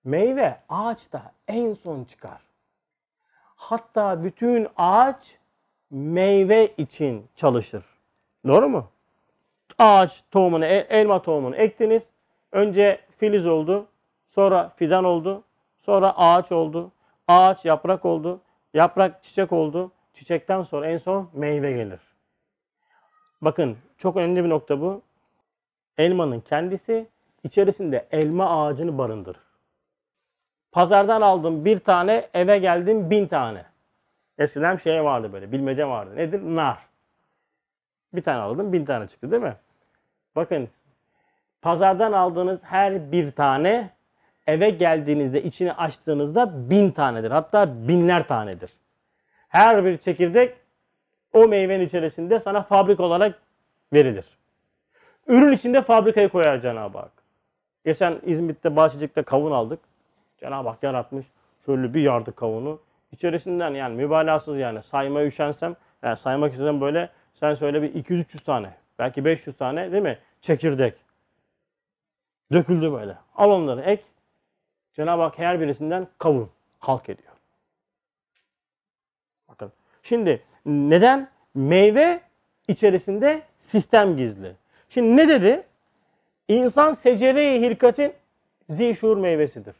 Meyve 0.04 0.56
ağaçta 0.68 1.32
en 1.48 1.74
son 1.74 2.04
çıkar. 2.04 2.40
Hatta 3.56 4.24
bütün 4.24 4.68
ağaç 4.76 5.38
meyve 5.90 6.68
için 6.76 7.26
çalışır. 7.36 7.84
Doğru 8.46 8.68
mu? 8.68 8.88
Ağaç 9.78 10.24
tohumunu, 10.30 10.64
e- 10.64 10.86
elma 10.90 11.22
tohumunu 11.22 11.56
ektiniz. 11.56 12.10
Önce 12.52 13.00
filiz 13.16 13.46
oldu, 13.46 13.86
sonra 14.28 14.72
fidan 14.76 15.04
oldu, 15.04 15.44
sonra 15.80 16.16
ağaç 16.16 16.52
oldu. 16.52 16.92
Ağaç 17.28 17.64
yaprak 17.64 18.04
oldu, 18.04 18.40
yaprak 18.74 19.22
çiçek 19.22 19.52
oldu. 19.52 19.92
Çiçekten 20.14 20.62
sonra 20.62 20.86
en 20.86 20.96
son 20.96 21.30
meyve 21.32 21.72
gelir. 21.72 22.00
Bakın 23.40 23.76
çok 23.98 24.16
önemli 24.16 24.44
bir 24.44 24.48
nokta 24.48 24.80
bu. 24.80 25.02
Elmanın 25.98 26.40
kendisi 26.40 27.08
içerisinde 27.44 28.08
elma 28.10 28.64
ağacını 28.64 28.98
barındırır. 28.98 29.40
Pazardan 30.72 31.20
aldım 31.22 31.64
bir 31.64 31.78
tane, 31.78 32.28
eve 32.34 32.58
geldim 32.58 33.10
bin 33.10 33.26
tane. 33.26 33.64
Eskiden 34.38 34.76
şey 34.76 35.04
vardı 35.04 35.32
böyle, 35.32 35.52
bilmece 35.52 35.88
vardı. 35.88 36.16
Nedir? 36.16 36.42
Nar. 36.42 36.78
Bir 38.12 38.22
tane 38.22 38.40
aldım, 38.40 38.72
bin 38.72 38.84
tane 38.84 39.08
çıktı 39.08 39.30
değil 39.30 39.42
mi? 39.42 39.56
Bakın, 40.36 40.68
pazardan 41.62 42.12
aldığınız 42.12 42.64
her 42.64 43.12
bir 43.12 43.30
tane 43.30 43.90
eve 44.46 44.70
geldiğinizde, 44.70 45.42
içini 45.42 45.72
açtığınızda 45.72 46.70
bin 46.70 46.90
tanedir. 46.90 47.30
Hatta 47.30 47.88
binler 47.88 48.28
tanedir. 48.28 48.70
Her 49.48 49.84
bir 49.84 49.96
çekirdek 49.96 50.56
o 51.32 51.48
meyvenin 51.48 51.86
içerisinde 51.86 52.38
sana 52.38 52.62
fabrik 52.62 53.00
olarak 53.00 53.38
verilir. 53.92 54.24
Ürün 55.26 55.52
içinde 55.52 55.82
fabrikayı 55.82 56.28
koyar 56.28 56.58
Cenab-ı 56.58 56.98
Hak. 56.98 57.12
Geçen 57.84 58.18
İzmit'te 58.26 58.76
Bahçecik'te 58.76 59.22
kavun 59.22 59.52
aldık. 59.52 59.80
Cenab-ı 60.40 60.68
Hak 60.68 60.82
yaratmış. 60.82 61.26
Şöyle 61.66 61.94
bir 61.94 62.00
yardı 62.00 62.34
kavunu. 62.34 62.80
İçerisinden 63.12 63.70
yani 63.70 63.96
mübalağasız 63.96 64.58
yani 64.58 64.82
saymaya 64.82 65.26
üşensem, 65.26 65.76
yani 66.02 66.16
saymak 66.16 66.52
istesem 66.52 66.80
böyle 66.80 67.10
sen 67.34 67.54
söyle 67.54 67.82
bir 67.82 68.04
200-300 68.04 68.44
tane, 68.44 68.70
belki 68.98 69.24
500 69.24 69.56
tane 69.56 69.92
değil 69.92 70.02
mi? 70.02 70.18
Çekirdek. 70.40 70.94
Döküldü 72.52 72.92
böyle. 72.92 73.16
Al 73.36 73.50
onları 73.50 73.80
ek. 73.80 74.02
Cenab-ı 74.92 75.22
Hak 75.22 75.38
her 75.38 75.60
birisinden 75.60 76.08
kavun 76.18 76.50
halk 76.78 77.08
ediyor. 77.08 77.32
Bakın. 79.48 79.72
Şimdi 80.02 80.42
neden? 80.66 81.30
Meyve 81.54 82.20
içerisinde 82.68 83.42
sistem 83.58 84.16
gizli. 84.16 84.52
Şimdi 84.88 85.16
ne 85.16 85.28
dedi? 85.28 85.62
İnsan 86.48 86.92
secere-i 86.92 87.60
hilkatin 87.60 88.12
zişur 88.68 89.16
meyvesidir. 89.16 89.76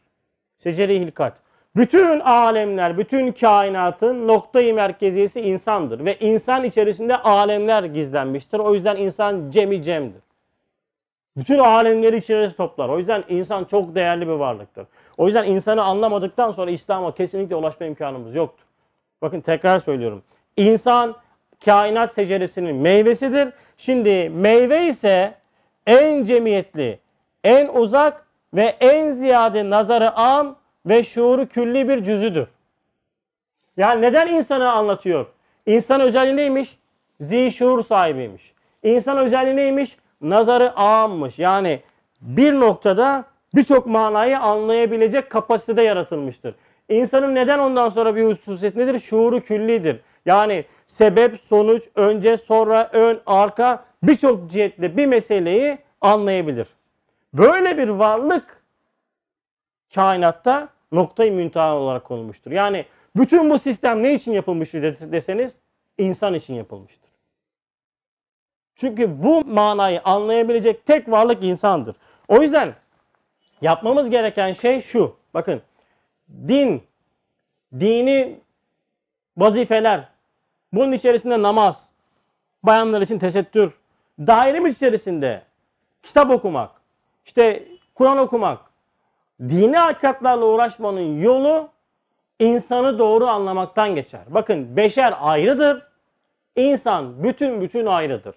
Secere-i 0.57 0.99
hilkat. 0.99 1.37
Bütün 1.75 2.19
alemler, 2.19 2.97
bütün 2.97 3.31
kainatın 3.31 4.27
noktayı 4.27 4.73
merkeziyesi 4.73 5.41
insandır. 5.41 6.05
Ve 6.05 6.19
insan 6.19 6.63
içerisinde 6.63 7.17
alemler 7.17 7.83
gizlenmiştir. 7.83 8.59
O 8.59 8.73
yüzden 8.73 8.95
insan 8.95 9.51
cemi 9.51 9.83
cemdir. 9.83 10.21
Bütün 11.37 11.59
alemleri 11.59 12.17
içerisinde 12.17 12.57
toplar. 12.57 12.89
O 12.89 12.99
yüzden 12.99 13.23
insan 13.29 13.63
çok 13.63 13.95
değerli 13.95 14.27
bir 14.27 14.33
varlıktır. 14.33 14.87
O 15.17 15.25
yüzden 15.25 15.43
insanı 15.43 15.83
anlamadıktan 15.83 16.51
sonra 16.51 16.71
İslam'a 16.71 17.13
kesinlikle 17.13 17.55
ulaşma 17.55 17.85
imkanımız 17.85 18.35
yoktur. 18.35 18.65
Bakın 19.21 19.41
tekrar 19.41 19.79
söylüyorum. 19.79 20.23
İnsan 20.57 21.15
kainat 21.65 22.13
seceresinin 22.13 22.75
meyvesidir. 22.75 23.49
Şimdi 23.77 24.29
meyve 24.29 24.87
ise 24.87 25.35
en 25.87 26.23
cemiyetli, 26.23 26.99
en 27.43 27.67
uzak 27.67 28.25
ve 28.53 28.65
en 28.79 29.11
ziyade 29.11 29.69
nazarı 29.69 30.11
am 30.15 30.55
ve 30.85 31.03
şuuru 31.03 31.47
külli 31.47 31.89
bir 31.89 32.03
cüzüdür. 32.03 32.47
Yani 33.77 34.01
neden 34.01 34.27
insanı 34.27 34.71
anlatıyor? 34.71 35.25
İnsan 35.65 36.01
özelliği 36.01 36.37
neymiş? 36.37 36.77
Zişur 37.19 37.83
sahibiymiş. 37.83 38.53
İnsan 38.83 39.17
özelliği 39.17 39.55
neymiş? 39.55 39.97
Nazarı 40.21 40.77
ammış. 40.77 41.39
Yani 41.39 41.81
bir 42.21 42.53
noktada 42.53 43.25
birçok 43.55 43.85
manayı 43.85 44.39
anlayabilecek 44.39 45.29
kapasitede 45.29 45.81
yaratılmıştır. 45.81 46.55
İnsanın 46.89 47.35
neden 47.35 47.59
ondan 47.59 47.89
sonra 47.89 48.15
bir 48.15 48.25
hususiyet 48.25 48.75
nedir? 48.75 48.99
Şuuru 48.99 49.41
küllidir. 49.41 49.99
Yani 50.25 50.65
sebep, 50.85 51.39
sonuç, 51.39 51.83
önce, 51.95 52.37
sonra, 52.37 52.89
ön, 52.93 53.21
arka 53.25 53.85
birçok 54.03 54.51
cihetle 54.51 54.97
bir 54.97 55.05
meseleyi 55.05 55.77
anlayabilir. 56.01 56.67
Böyle 57.33 57.77
bir 57.77 57.87
varlık 57.87 58.63
kainatta 59.95 60.69
noktayı 60.91 61.33
müntaha 61.33 61.75
olarak 61.75 62.03
konulmuştur. 62.03 62.51
Yani 62.51 62.85
Bütün 63.17 63.49
bu 63.49 63.59
sistem 63.59 64.03
ne 64.03 64.13
için 64.13 64.31
yapılmıştır 64.31 65.11
deseniz 65.11 65.57
insan 65.97 66.33
için 66.33 66.53
yapılmıştır. 66.53 67.06
Çünkü 68.77 69.23
bu 69.23 69.45
manayı 69.45 70.01
anlayabilecek 70.03 70.85
tek 70.85 71.11
varlık 71.11 71.43
insandır. 71.43 71.95
O 72.27 72.41
yüzden 72.41 72.75
yapmamız 73.61 74.09
gereken 74.09 74.53
şey 74.53 74.81
şu. 74.81 75.15
Bakın 75.33 75.61
din, 76.47 76.83
dini 77.79 78.39
vazifeler, 79.37 80.07
bunun 80.73 80.91
içerisinde 80.91 81.41
namaz, 81.41 81.89
bayanlar 82.63 83.01
için 83.01 83.19
tesettür, 83.19 83.73
dairemiz 84.19 84.75
içerisinde 84.75 85.41
kitap 86.03 86.31
okumak, 86.31 86.71
işte 87.25 87.67
Kur'an 87.95 88.17
okumak, 88.17 88.59
dini 89.41 89.77
hakikatlarla 89.77 90.45
uğraşmanın 90.45 91.21
yolu 91.21 91.69
insanı 92.39 92.99
doğru 92.99 93.27
anlamaktan 93.27 93.95
geçer. 93.95 94.21
Bakın 94.27 94.77
beşer 94.77 95.13
ayrıdır, 95.19 95.87
insan 96.55 97.23
bütün 97.23 97.61
bütün 97.61 97.85
ayrıdır. 97.85 98.35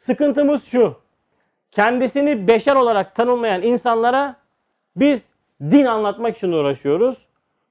Sıkıntımız 0.00 0.64
şu, 0.64 0.96
kendisini 1.70 2.48
beşer 2.48 2.76
olarak 2.76 3.14
tanımlayan 3.14 3.62
insanlara 3.62 4.36
biz 4.96 5.24
din 5.60 5.84
anlatmak 5.84 6.36
için 6.36 6.52
uğraşıyoruz. 6.52 7.18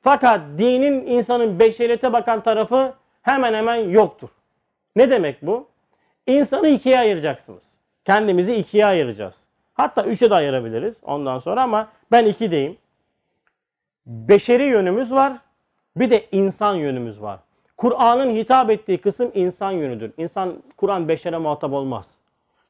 Fakat 0.01 0.41
dinin 0.57 1.07
insanın 1.07 1.59
beşeriyete 1.59 2.13
bakan 2.13 2.43
tarafı 2.43 2.93
hemen 3.21 3.53
hemen 3.53 3.75
yoktur. 3.75 4.29
Ne 4.95 5.09
demek 5.09 5.41
bu? 5.41 5.67
İnsanı 6.27 6.67
ikiye 6.67 6.99
ayıracaksınız. 6.99 7.63
Kendimizi 8.05 8.55
ikiye 8.55 8.85
ayıracağız. 8.85 9.43
Hatta 9.73 10.03
üçe 10.03 10.29
de 10.29 10.35
ayırabiliriz 10.35 10.97
ondan 11.03 11.39
sonra 11.39 11.63
ama 11.63 11.89
ben 12.11 12.25
iki 12.25 12.51
deyim. 12.51 12.77
Beşeri 14.05 14.65
yönümüz 14.65 15.11
var. 15.11 15.33
Bir 15.95 16.09
de 16.09 16.25
insan 16.31 16.75
yönümüz 16.75 17.21
var. 17.21 17.39
Kur'an'ın 17.79 18.29
hitap 18.29 18.69
ettiği 18.69 18.97
kısım 18.97 19.31
insan 19.33 19.71
yönüdür. 19.71 20.11
İnsan, 20.17 20.63
Kur'an 20.77 21.07
beşere 21.07 21.37
muhatap 21.37 21.73
olmaz. 21.73 22.17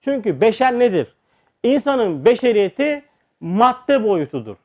Çünkü 0.02 0.42
beşer 0.42 0.80
nedir? 0.80 1.16
İnsanın 1.64 2.26
beşeriyeti 2.26 3.04
madde 3.40 4.04
boyutudur. 4.04 4.56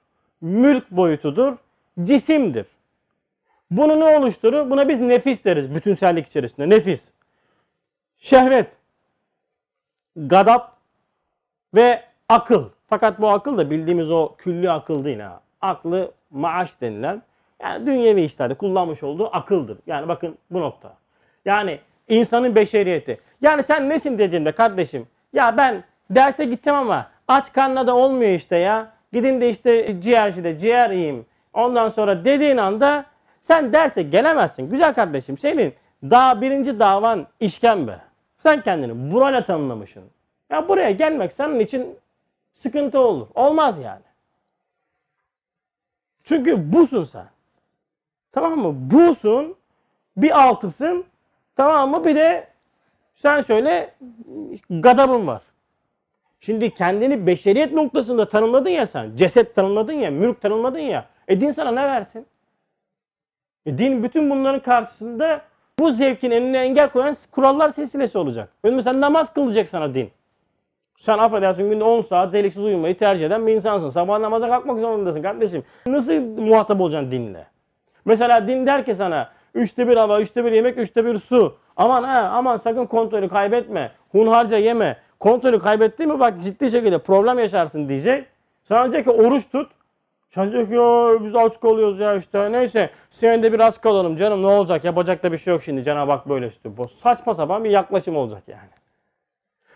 Mülk 0.41 0.91
boyutudur. 0.91 1.57
Cisimdir. 2.03 2.67
Bunu 3.71 4.01
ne 4.01 4.05
oluşturur? 4.05 4.71
Buna 4.71 4.89
biz 4.89 5.01
nefis 5.01 5.45
deriz 5.45 5.75
bütünsellik 5.75 6.27
içerisinde. 6.27 6.69
Nefis. 6.69 7.13
Şehvet. 8.19 8.77
Gadap 10.17 10.77
ve 11.75 12.05
akıl. 12.29 12.69
Fakat 12.87 13.21
bu 13.21 13.29
akıl 13.29 13.59
da 13.59 13.71
bildiğimiz 13.71 14.11
o 14.11 14.35
külli 14.39 14.71
akıl 14.71 15.05
değil 15.05 15.21
ha. 15.21 15.41
Aklı 15.61 16.13
maaş 16.31 16.81
denilen 16.81 17.23
yani 17.63 17.87
dünyevi 17.87 18.23
işlerde 18.23 18.55
kullanmış 18.55 19.03
olduğu 19.03 19.37
akıldır. 19.37 19.79
Yani 19.87 20.09
bakın 20.09 20.39
bu 20.51 20.61
nokta. 20.61 20.97
Yani 21.45 21.81
insanın 22.09 22.55
beşeriyeti. 22.55 23.21
Yani 23.41 23.63
sen 23.63 23.89
nesin 23.89 24.19
dediğinde 24.19 24.53
kardeşim 24.53 25.07
ya 25.33 25.57
ben 25.57 25.85
derse 26.11 26.45
gideceğim 26.45 26.79
ama 26.79 27.11
aç 27.29 27.53
karnına 27.53 27.87
da 27.87 27.97
olmuyor 27.97 28.31
işte 28.31 28.57
ya. 28.57 28.93
Gidin 29.13 29.41
de 29.41 29.51
işte 29.51 30.01
ciğercide 30.01 30.59
ciğer 30.59 30.91
yiyeyim. 30.91 31.27
Ondan 31.53 31.89
sonra 31.89 32.25
dediğin 32.25 32.57
anda 32.57 33.05
sen 33.41 33.73
derse 33.73 34.03
gelemezsin. 34.03 34.71
Güzel 34.71 34.95
kardeşim 34.95 35.39
senin 35.39 35.75
daha 36.03 36.41
birinci 36.41 36.79
davan 36.81 37.27
işkembe. 37.41 37.99
Sen 38.39 38.63
kendini 38.63 39.13
burayla 39.13 39.45
tanımlamışsın. 39.45 40.05
Ya 40.51 40.69
buraya 40.69 40.91
gelmek 40.91 41.33
senin 41.33 41.61
için 41.61 41.99
sıkıntı 42.53 42.99
olur. 42.99 43.27
Olmaz 43.35 43.79
yani. 43.79 44.03
Çünkü 46.25 46.73
busun 46.73 47.03
sen. 47.03 47.27
Tamam 48.35 48.59
mı? 48.59 48.91
Busun. 48.91 49.55
Bir 50.17 50.43
altısın. 50.43 51.05
Tamam 51.57 51.91
mı? 51.91 52.05
Bir 52.05 52.15
de 52.17 52.49
sen 53.15 53.41
söyle 53.41 53.95
gadabın 54.71 55.27
var. 55.27 55.43
Şimdi 56.41 56.71
kendini 56.71 57.27
beşeriyet 57.27 57.73
noktasında 57.73 58.29
tanımladın 58.29 58.71
ya 58.71 58.87
sen. 58.87 59.17
Ceset 59.17 59.55
tanımladın 59.55 59.93
ya, 59.93 60.11
mülk 60.11 60.41
tanımladın 60.41 60.79
ya. 60.79 61.07
E 61.29 61.41
din 61.41 61.51
sana 61.51 61.71
ne 61.71 61.83
versin? 61.83 62.27
E 63.67 63.79
din 63.79 64.03
bütün 64.03 64.31
bunların 64.31 64.63
karşısında 64.63 65.41
bu 65.79 65.91
zevkin 65.91 66.31
önüne 66.31 66.59
engel 66.59 66.91
koyan 66.91 67.15
kurallar 67.31 67.71
silsilesi 67.71 68.19
olacak. 68.19 68.49
Mesela 68.65 69.01
namaz 69.01 69.35
kılacak 69.35 69.69
sana 69.69 69.95
din. 69.95 70.11
Sen 70.97 71.19
affedersin 71.19 71.71
günde 71.71 71.85
10 71.85 72.01
saat 72.01 72.33
deliksiz 72.33 72.63
uyumayı 72.63 72.99
tercih 72.99 73.27
eden 73.27 73.47
bir 73.47 73.55
insansın. 73.55 73.89
Sabah 73.89 74.19
namaza 74.19 74.49
kalkmak 74.49 74.81
zorundasın 74.81 75.23
kardeşim. 75.23 75.65
Nasıl 75.87 76.21
muhatap 76.21 76.81
olacaksın 76.81 77.11
dinle? 77.11 77.54
Mesela 78.05 78.49
din 78.49 78.67
der 78.67 78.85
ki 78.85 78.95
sana 78.95 79.31
üçte 79.55 79.89
bir 79.89 79.97
hava, 79.97 80.21
üçte 80.21 80.45
bir 80.45 80.53
yemek, 80.53 80.79
üçte 80.79 81.05
bir 81.05 81.19
su. 81.19 81.57
Aman 81.77 82.03
ha, 82.03 82.31
aman 82.33 82.57
sakın 82.57 82.87
kontrolü 82.87 83.29
kaybetme. 83.29 83.91
Hunharca 84.13 84.57
yeme. 84.57 84.97
Kontrolü 85.21 85.59
kaybettin 85.59 86.09
mi 86.09 86.21
bak 86.21 86.43
ciddi 86.43 86.71
şekilde 86.71 86.99
problem 86.99 87.39
yaşarsın 87.39 87.89
diyecek. 87.89 88.27
Sana 88.65 88.93
diyecek 88.93 89.05
ki 89.05 89.11
oruç 89.11 89.51
tut. 89.51 89.71
Sen 90.35 90.53
diyor 90.53 90.69
ki 90.69 90.75
ya 90.75 91.27
biz 91.27 91.35
aç 91.35 91.61
kalıyoruz 91.61 92.01
ya 92.01 92.15
işte 92.17 92.53
neyse 92.53 92.91
sen 93.11 93.43
de 93.43 93.53
biraz 93.53 93.79
kalalım 93.79 94.17
canım 94.17 94.43
ne 94.43 94.47
olacak 94.47 94.85
yapacak 94.85 95.23
da 95.23 95.33
bir 95.33 95.39
şey 95.39 95.53
yok 95.53 95.63
şimdi 95.63 95.85
Cenab-ı 95.85 96.13
Hak 96.13 96.29
böyle 96.29 96.49
istiyor. 96.49 96.77
Bu 96.77 96.89
saçma 96.89 97.35
sapan 97.35 97.65
bir 97.65 97.71
yaklaşım 97.71 98.17
olacak 98.17 98.43
yani. 98.47 98.69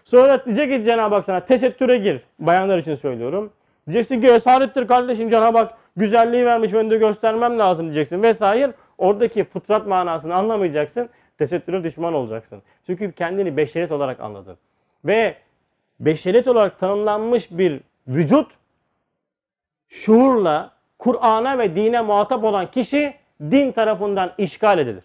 Sonra 0.05 0.45
diyecek 0.45 0.73
ki 0.73 0.85
Cenab-ı 0.85 1.15
Hak 1.15 1.25
sana 1.25 1.41
tesettüre 1.41 1.97
gir. 1.97 2.23
Bayanlar 2.39 2.79
için 2.79 2.95
söylüyorum. 2.95 3.53
Diyeceksin 3.87 4.21
ki 4.21 4.27
esarettir 4.29 4.87
kardeşim 4.87 5.31
Cenab-ı 5.31 5.59
Hak 5.59 5.75
güzelliği 5.99 6.47
vermiş 6.47 6.73
ben 6.73 6.91
de 6.91 6.97
göstermem 6.97 7.59
lazım 7.59 7.87
diyeceksin 7.87 8.23
vesaire. 8.23 8.73
Oradaki 8.99 9.45
fıtrat 9.45 9.87
manasını 9.87 10.35
anlamayacaksın. 10.35 11.09
Tesettüre 11.39 11.85
düşman 11.85 12.15
olacaksın. 12.15 12.63
Çünkü 12.87 13.13
kendini 13.13 13.57
beşeriyet 13.57 13.93
olarak 13.93 14.21
anladın. 14.21 14.59
Ve 15.05 15.37
beşeriyet 16.01 16.49
olarak 16.49 16.79
tanımlanmış 16.79 17.51
bir 17.51 17.81
vücut 18.09 18.53
şuurla 19.89 20.71
Kur'an'a 20.99 21.59
ve 21.59 21.77
dine 21.77 22.01
muhatap 22.01 22.45
olan 22.45 22.71
kişi 22.71 23.15
din 23.41 23.73
tarafından 23.73 24.33
işgal 24.39 24.79
edilir. 24.79 25.05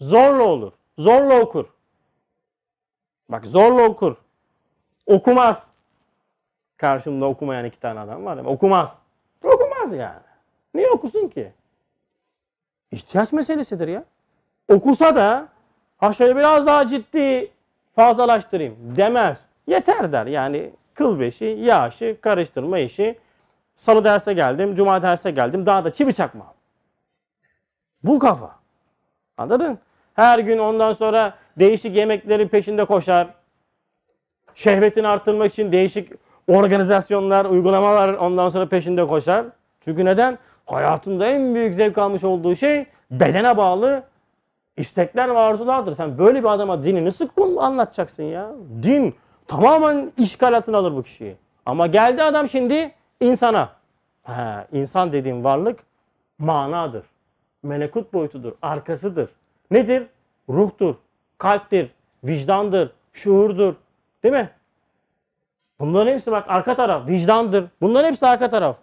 Zorla 0.00 0.42
olur. 0.42 0.72
Zorla 0.98 1.40
okur. 1.40 1.66
Bak 3.28 3.46
zorla 3.46 3.82
okur. 3.82 4.16
Okumaz. 5.06 5.70
Karşımda 6.76 7.26
okumayan 7.26 7.64
iki 7.64 7.80
tane 7.80 8.00
adam 8.00 8.24
var. 8.24 8.36
Okumaz. 8.36 9.02
Okumaz 9.80 9.98
yani. 9.98 10.20
Niye 10.74 10.90
okusun 10.90 11.28
ki? 11.28 11.52
İhtiyaç 12.90 13.32
meselesidir 13.32 13.88
ya. 13.88 14.04
Okusa 14.68 15.16
da 15.16 15.48
ha 15.98 16.12
şöyle 16.12 16.36
biraz 16.36 16.66
daha 16.66 16.86
ciddi 16.86 17.50
fazlalaştırayım 17.96 18.76
demez. 18.96 19.40
Yeter 19.66 20.12
der 20.12 20.26
yani 20.26 20.70
kıl 20.94 21.20
beşi, 21.20 21.44
yağışı, 21.44 22.16
karıştırma 22.20 22.78
işi. 22.78 23.18
Salı 23.76 24.04
derse 24.04 24.32
geldim, 24.32 24.74
cuma 24.74 25.02
derse 25.02 25.30
geldim. 25.30 25.66
Daha 25.66 25.84
da 25.84 25.92
çivi 25.92 26.14
çakma. 26.14 26.54
Bu 28.02 28.18
kafa. 28.18 28.50
Anladın? 29.36 29.78
Her 30.14 30.38
gün 30.38 30.58
ondan 30.58 30.92
sonra 30.92 31.34
değişik 31.58 31.96
yemeklerin 31.96 32.48
peşinde 32.48 32.84
koşar. 32.84 33.28
Şehvetini 34.54 35.08
arttırmak 35.08 35.52
için 35.52 35.72
değişik 35.72 36.12
organizasyonlar, 36.48 37.44
uygulamalar 37.44 38.14
ondan 38.14 38.48
sonra 38.48 38.68
peşinde 38.68 39.06
koşar. 39.06 39.46
Çünkü 39.80 40.04
neden? 40.04 40.38
Hayatında 40.66 41.26
en 41.26 41.54
büyük 41.54 41.74
zevk 41.74 41.98
almış 41.98 42.24
olduğu 42.24 42.56
şey 42.56 42.86
bedene 43.10 43.56
bağlı 43.56 44.02
istekler 44.76 45.34
ve 45.34 45.38
arzulardır. 45.38 45.94
Sen 45.94 46.18
böyle 46.18 46.38
bir 46.38 46.48
adama 46.48 46.84
dini 46.84 47.04
nasıl 47.04 47.28
anlatacaksın 47.58 48.22
ya? 48.22 48.50
Din 48.82 49.14
tamamen 49.46 50.12
işgal 50.18 50.56
altına 50.56 50.78
alır 50.78 50.92
bu 50.92 51.02
kişiyi. 51.02 51.36
Ama 51.66 51.86
geldi 51.86 52.22
adam 52.22 52.48
şimdi 52.48 52.92
insana. 53.20 53.68
He, 54.22 54.66
insan 54.72 55.12
dediğim 55.12 55.44
varlık 55.44 55.80
manadır. 56.38 57.04
Melekut 57.62 58.12
boyutudur, 58.12 58.52
arkasıdır. 58.62 59.30
Nedir? 59.70 60.06
Ruhtur, 60.48 60.94
kalptir, 61.38 61.90
vicdandır, 62.24 62.90
şuurdur. 63.12 63.74
Değil 64.22 64.34
mi? 64.34 64.50
Bunların 65.80 66.12
hepsi 66.12 66.32
bak 66.32 66.44
arka 66.48 66.76
taraf, 66.76 67.08
vicdandır. 67.08 67.64
Bunların 67.80 68.08
hepsi 68.08 68.26
arka 68.26 68.50
taraf. 68.50 68.76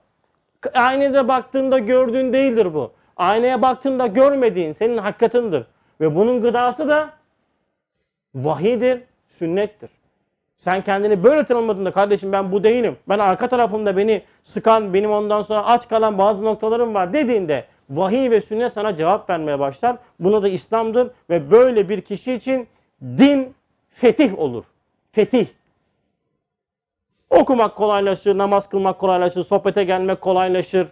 Aynada 0.73 1.27
baktığında 1.27 1.79
gördüğün 1.79 2.33
değildir 2.33 2.73
bu. 2.73 2.91
Aynaya 3.17 3.61
baktığında 3.61 4.07
görmediğin 4.07 4.71
senin 4.71 4.97
hakikatindir. 4.97 5.63
Ve 6.01 6.15
bunun 6.15 6.41
gıdası 6.41 6.89
da 6.89 7.09
vahidir, 8.35 9.01
sünnettir. 9.29 9.89
Sen 10.57 10.83
kendini 10.83 11.23
böyle 11.23 11.43
tanımladığında 11.43 11.91
kardeşim 11.91 12.31
ben 12.31 12.51
bu 12.51 12.63
değilim. 12.63 12.97
Ben 13.09 13.19
arka 13.19 13.47
tarafımda 13.47 13.97
beni 13.97 14.21
sıkan, 14.43 14.93
benim 14.93 15.11
ondan 15.11 15.41
sonra 15.41 15.65
aç 15.65 15.89
kalan 15.89 16.17
bazı 16.17 16.45
noktalarım 16.45 16.93
var 16.93 17.13
dediğinde 17.13 17.65
vahiy 17.89 18.31
ve 18.31 18.41
sünnet 18.41 18.73
sana 18.73 18.95
cevap 18.95 19.29
vermeye 19.29 19.59
başlar. 19.59 19.95
Buna 20.19 20.43
da 20.43 20.49
İslam'dır 20.49 21.11
ve 21.29 21.51
böyle 21.51 21.89
bir 21.89 22.01
kişi 22.01 22.33
için 22.33 22.67
din 23.01 23.53
fetih 23.89 24.39
olur. 24.39 24.63
Fetih. 25.11 25.47
Okumak 27.29 27.75
kolaylaşır, 27.75 28.37
namaz 28.37 28.69
kılmak 28.69 28.99
kolaylaşır, 28.99 29.43
sohbete 29.43 29.83
gelmek 29.83 30.21
kolaylaşır. 30.21 30.87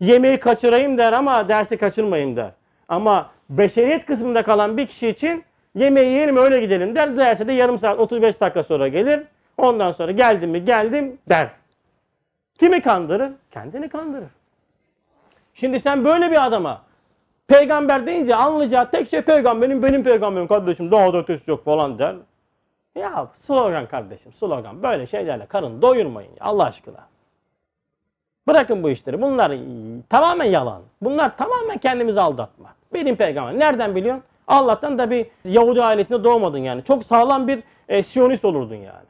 Yemeği 0.00 0.40
kaçırayım 0.40 0.98
der 0.98 1.12
ama 1.12 1.48
dersi 1.48 1.76
kaçırmayayım 1.76 2.36
der. 2.36 2.50
Ama 2.88 3.30
beşeriyet 3.50 4.06
kısmında 4.06 4.42
kalan 4.42 4.76
bir 4.76 4.86
kişi 4.86 5.08
için 5.08 5.44
yemeği 5.74 6.10
yiyelim 6.10 6.36
öyle 6.36 6.60
gidelim 6.60 6.94
der. 6.94 7.16
Derse 7.16 7.48
de 7.48 7.52
yarım 7.52 7.78
saat 7.78 7.98
35 7.98 8.40
dakika 8.40 8.62
sonra 8.62 8.88
gelir. 8.88 9.22
Ondan 9.56 9.92
sonra 9.92 10.12
geldim 10.12 10.50
mi 10.50 10.64
geldim 10.64 11.18
der. 11.28 11.50
Kimi 12.58 12.80
kandırır? 12.80 13.32
Kendini 13.50 13.88
kandırır. 13.88 14.28
Şimdi 15.54 15.80
sen 15.80 16.04
böyle 16.04 16.30
bir 16.30 16.46
adama 16.46 16.82
peygamber 17.48 18.06
deyince 18.06 18.34
anlayacağı 18.34 18.90
tek 18.90 19.08
şey 19.08 19.22
peygamberin 19.22 19.82
benim 19.82 20.04
peygamberim 20.04 20.46
kardeşim 20.46 20.90
daha 20.90 21.12
da 21.12 21.18
ötesi 21.18 21.50
yok 21.50 21.64
falan 21.64 21.98
der. 21.98 22.16
Ya 22.94 23.28
slogan 23.34 23.86
kardeşim 23.86 24.32
slogan 24.32 24.82
böyle 24.82 25.06
şeylerle 25.06 25.46
karın 25.46 25.82
doyurmayın 25.82 26.32
Allah 26.40 26.64
aşkına. 26.64 27.08
Bırakın 28.48 28.82
bu 28.82 28.90
işleri. 28.90 29.22
Bunlar 29.22 29.52
tamamen 30.08 30.44
yalan. 30.44 30.82
Bunlar 31.02 31.36
tamamen 31.36 31.78
kendimizi 31.78 32.20
aldatma. 32.20 32.74
Benim 32.92 33.16
peygamber. 33.16 33.58
Nereden 33.58 33.96
biliyorsun? 33.96 34.24
Allah'tan 34.46 34.98
da 34.98 35.10
bir 35.10 35.26
Yahudi 35.44 35.82
ailesinde 35.82 36.24
doğmadın 36.24 36.58
yani. 36.58 36.84
Çok 36.84 37.04
sağlam 37.04 37.48
bir 37.48 37.62
e, 37.88 38.02
Siyonist 38.02 38.44
olurdun 38.44 38.74
yani. 38.74 39.06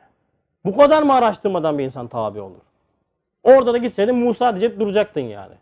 Bu 0.64 0.76
kadar 0.76 1.02
mı 1.02 1.14
araştırmadan 1.14 1.78
bir 1.78 1.84
insan 1.84 2.08
tabi 2.08 2.40
olur? 2.40 2.60
Orada 3.42 3.72
da 3.72 3.78
gitseydin 3.78 4.14
Musa 4.14 4.52
diyecek 4.52 4.80
duracaktın 4.80 5.20
yani. 5.20 5.54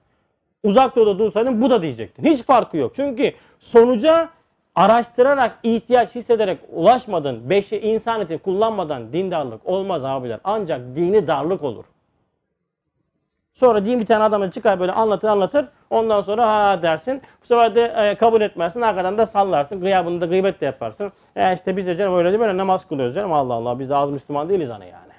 Uzak 0.63 0.97
doğuda 0.97 1.19
dursaydın 1.19 1.63
bu 1.63 1.71
da 1.71 1.83
diyecektin. 1.83 2.25
Hiç 2.25 2.43
farkı 2.43 2.77
yok. 2.77 2.93
Çünkü 2.95 3.33
sonuca 3.59 4.29
araştırarak, 4.75 5.59
ihtiyaç 5.63 6.15
hissederek 6.15 6.59
ulaşmadın. 6.73 7.51
Beşi 7.51 7.79
insan 7.79 8.21
eti 8.21 8.39
kullanmadan 8.39 9.13
dindarlık 9.13 9.67
olmaz 9.67 10.05
abiler. 10.05 10.41
Ancak 10.45 10.81
dini 10.97 11.27
darlık 11.27 11.63
olur. 11.63 11.85
Sonra 13.55 13.85
din 13.85 14.01
bir 14.01 14.07
tane 14.07 14.25
adamı 14.25 14.51
çıkar 14.51 14.81
böyle 14.81 14.93
anlatır 14.93 15.29
anlatır. 15.29 15.69
Ondan 15.91 16.23
sonra 16.23 16.47
ha 16.47 16.83
dersin. 16.83 17.23
Bu 17.43 17.47
sefer 17.47 17.75
de 17.75 17.85
e, 17.97 18.15
kabul 18.15 18.41
etmezsin. 18.41 18.81
Arkadan 18.81 19.19
da 19.19 19.27
sallarsın. 19.27 19.81
Gıyabında 19.81 20.27
gıybet 20.27 20.61
de 20.61 20.65
yaparsın. 20.65 21.13
E 21.37 21.55
işte 21.55 21.77
biz 21.77 21.87
de 21.87 21.97
canım 21.97 22.15
öyle 22.15 22.29
değil 22.29 22.41
böyle 22.41 22.57
namaz 22.57 22.89
kılıyoruz 22.89 23.15
canım. 23.15 23.33
Allah 23.33 23.55
Allah 23.55 23.79
biz 23.79 23.91
de 23.91 23.97
az 23.97 24.11
Müslüman 24.11 24.49
değiliz 24.49 24.71
hani 24.71 24.85
yani. 24.85 25.13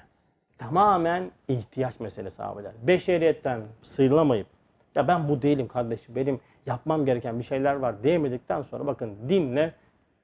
Tamamen 0.58 1.30
ihtiyaç 1.48 2.00
meselesi 2.00 2.42
abiler. 2.42 2.72
Beşeriyetten 2.82 3.60
sıyrılamayıp 3.82 4.46
ya 4.94 5.08
ben 5.08 5.28
bu 5.28 5.42
değilim 5.42 5.68
kardeşim 5.68 6.16
benim 6.16 6.40
yapmam 6.66 7.04
gereken 7.04 7.38
bir 7.38 7.44
şeyler 7.44 7.74
var 7.74 8.02
diyemedikten 8.02 8.62
sonra 8.62 8.86
bakın 8.86 9.16
dinle 9.28 9.74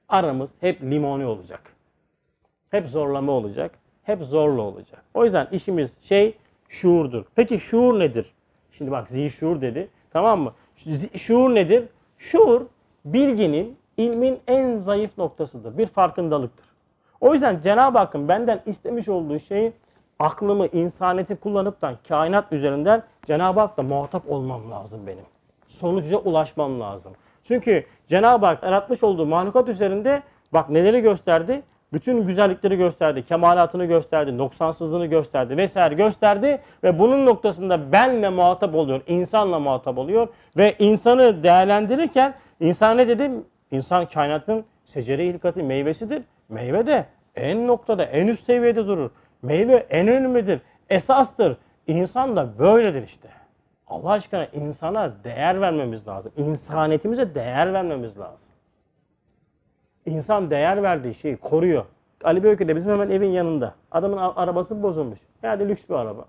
aramız 0.09 0.55
hep 0.61 0.81
limoni 0.81 1.25
olacak. 1.25 1.61
Hep 2.69 2.87
zorlama 2.87 3.31
olacak. 3.31 3.71
Hep 4.03 4.21
zorla 4.23 4.61
olacak. 4.61 5.03
O 5.13 5.23
yüzden 5.23 5.47
işimiz 5.51 6.01
şey 6.01 6.37
şuurdur. 6.69 7.25
Peki 7.35 7.59
şuur 7.59 7.99
nedir? 7.99 8.33
Şimdi 8.71 8.91
bak 8.91 9.09
zişuur 9.09 9.61
dedi. 9.61 9.89
Tamam 10.13 10.41
mı? 10.41 10.53
Şuur 11.15 11.55
nedir? 11.55 11.83
Şuur 12.17 12.61
bilginin, 13.05 13.77
ilmin 13.97 14.39
en 14.47 14.77
zayıf 14.77 15.17
noktasıdır. 15.17 15.77
Bir 15.77 15.85
farkındalıktır. 15.85 16.65
O 17.21 17.33
yüzden 17.33 17.59
Cenab-ı 17.59 17.97
Hakk'ın 17.97 18.27
benden 18.27 18.61
istemiş 18.65 19.09
olduğu 19.09 19.39
şeyi 19.39 19.73
aklımı, 20.19 20.67
insaniyeti 20.67 21.35
kullanıp 21.35 21.81
da 21.81 21.95
kainat 22.07 22.53
üzerinden 22.53 23.03
Cenab-ı 23.27 23.59
Hak'la 23.59 23.83
muhatap 23.83 24.29
olmam 24.29 24.71
lazım 24.71 25.07
benim. 25.07 25.25
Sonuca 25.71 26.17
ulaşmam 26.17 26.79
lazım. 26.79 27.13
Çünkü 27.43 27.85
Cenab-ı 28.07 28.45
Hak 28.45 28.63
yaratmış 28.63 29.03
olduğu 29.03 29.25
mahlukat 29.25 29.69
üzerinde 29.69 30.23
bak 30.53 30.69
neleri 30.69 31.01
gösterdi? 31.01 31.61
Bütün 31.93 32.27
güzellikleri 32.27 32.77
gösterdi, 32.77 33.25
kemalatını 33.25 33.85
gösterdi, 33.85 34.37
noksansızlığını 34.37 35.05
gösterdi 35.05 35.57
vesaire 35.57 35.95
gösterdi 35.95 36.61
ve 36.83 36.99
bunun 36.99 37.25
noktasında 37.25 37.91
benle 37.91 38.29
muhatap 38.29 38.75
oluyor, 38.75 39.01
insanla 39.07 39.59
muhatap 39.59 39.97
oluyor 39.97 40.27
ve 40.57 40.75
insanı 40.79 41.43
değerlendirirken 41.43 42.33
insan 42.59 42.97
ne 42.97 43.07
dedim? 43.07 43.45
İnsan 43.71 44.05
kainatın 44.05 44.65
secere 44.85 45.27
hilkati 45.27 45.63
meyvesidir. 45.63 46.23
Meyve 46.49 46.87
de 46.87 47.05
en 47.35 47.67
noktada, 47.67 48.03
en 48.03 48.27
üst 48.27 48.45
seviyede 48.45 48.87
durur. 48.87 49.11
Meyve 49.41 49.75
en 49.89 50.07
önemlidir, 50.07 50.61
esastır. 50.89 51.57
İnsan 51.87 52.35
da 52.35 52.59
böyledir 52.59 53.03
işte. 53.03 53.40
Allah 53.91 54.11
aşkına 54.11 54.45
insana 54.45 55.23
değer 55.23 55.61
vermemiz 55.61 56.07
lazım. 56.07 56.31
İnsaniyetimize 56.37 57.35
değer 57.35 57.73
vermemiz 57.73 58.19
lazım. 58.19 58.49
İnsan 60.05 60.49
değer 60.49 60.83
verdiği 60.83 61.13
şeyi 61.13 61.37
koruyor. 61.37 61.85
Ali 62.23 62.43
Beyköy'de 62.43 62.75
bizim 62.75 62.91
hemen 62.91 63.09
evin 63.09 63.29
yanında. 63.29 63.75
Adamın 63.91 64.17
arabası 64.17 64.83
bozulmuş. 64.83 65.19
Yani 65.43 65.69
lüks 65.69 65.89
bir 65.89 65.93
araba. 65.93 66.25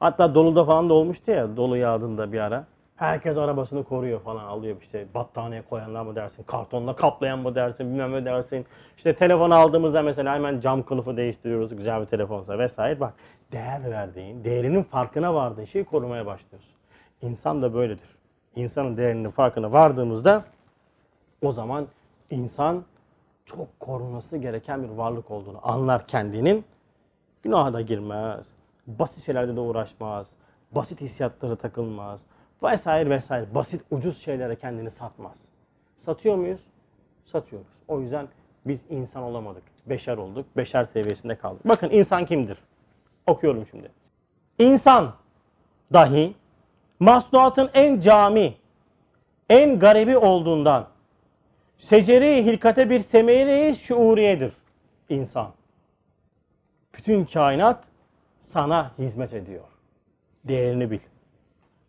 Hatta 0.00 0.34
doluda 0.34 0.64
falan 0.64 0.88
da 0.88 0.94
olmuştu 0.94 1.30
ya 1.30 1.56
dolu 1.56 1.76
yağdığında 1.76 2.32
bir 2.32 2.38
ara. 2.38 2.66
Herkes 2.98 3.38
arabasını 3.38 3.84
koruyor 3.84 4.20
falan 4.20 4.44
alıyor 4.44 4.76
işte 4.82 5.06
battaniye 5.14 5.62
koyanlar 5.62 6.02
mı 6.02 6.16
dersin, 6.16 6.42
kartonla 6.42 6.96
kaplayan 6.96 7.38
mı 7.38 7.54
dersin, 7.54 7.90
bilmem 7.90 8.12
ne 8.12 8.24
dersin. 8.24 8.66
İşte 8.96 9.14
telefon 9.14 9.50
aldığımızda 9.50 10.02
mesela 10.02 10.34
hemen 10.34 10.60
cam 10.60 10.82
kılıfı 10.82 11.16
değiştiriyoruz 11.16 11.76
güzel 11.76 12.00
bir 12.00 12.06
telefonsa 12.06 12.58
vesaire. 12.58 13.00
Bak 13.00 13.14
değer 13.52 13.90
verdiğin, 13.90 14.44
değerinin 14.44 14.82
farkına 14.82 15.34
vardığın 15.34 15.64
şeyi 15.64 15.84
korumaya 15.84 16.26
başlıyorsun. 16.26 16.70
İnsan 17.22 17.62
da 17.62 17.74
böyledir. 17.74 18.08
İnsanın 18.56 18.96
değerinin 18.96 19.30
farkına 19.30 19.72
vardığımızda 19.72 20.44
o 21.42 21.52
zaman 21.52 21.86
insan 22.30 22.84
çok 23.46 23.80
korunması 23.80 24.36
gereken 24.36 24.82
bir 24.82 24.88
varlık 24.88 25.30
olduğunu 25.30 25.58
anlar 25.62 26.06
kendinin. 26.06 26.64
Günaha 27.42 27.72
da 27.72 27.80
girmez. 27.80 28.46
Basit 28.86 29.24
şeylerde 29.24 29.56
de 29.56 29.60
uğraşmaz. 29.60 30.30
Basit 30.72 31.00
hissiyatlara 31.00 31.56
takılmaz. 31.56 32.26
Vesaire 32.62 33.10
vesaire. 33.10 33.54
Basit 33.54 33.82
ucuz 33.90 34.22
şeylere 34.22 34.56
kendini 34.56 34.90
satmaz. 34.90 35.44
Satıyor 35.96 36.36
muyuz? 36.36 36.60
Satıyoruz. 37.24 37.68
O 37.88 38.00
yüzden 38.00 38.28
biz 38.66 38.84
insan 38.90 39.22
olamadık. 39.22 39.62
Beşer 39.86 40.16
olduk. 40.16 40.46
Beşer 40.56 40.84
seviyesinde 40.84 41.36
kaldık. 41.36 41.68
Bakın 41.68 41.90
insan 41.90 42.26
kimdir? 42.26 42.58
Okuyorum 43.26 43.66
şimdi. 43.70 43.90
İnsan 44.58 45.14
dahi 45.92 46.34
masnuatın 47.00 47.70
en 47.74 48.00
cami, 48.00 48.54
en 49.50 49.78
garibi 49.78 50.16
olduğundan 50.16 50.88
seceri 51.78 52.44
hilkate 52.44 52.90
bir 52.90 53.00
semeri 53.00 53.76
şuuriyedir 53.76 54.52
insan. 55.08 55.52
Bütün 56.94 57.24
kainat 57.24 57.84
sana 58.40 58.90
hizmet 58.98 59.32
ediyor. 59.32 59.64
Değerini 60.44 60.90
bil. 60.90 61.00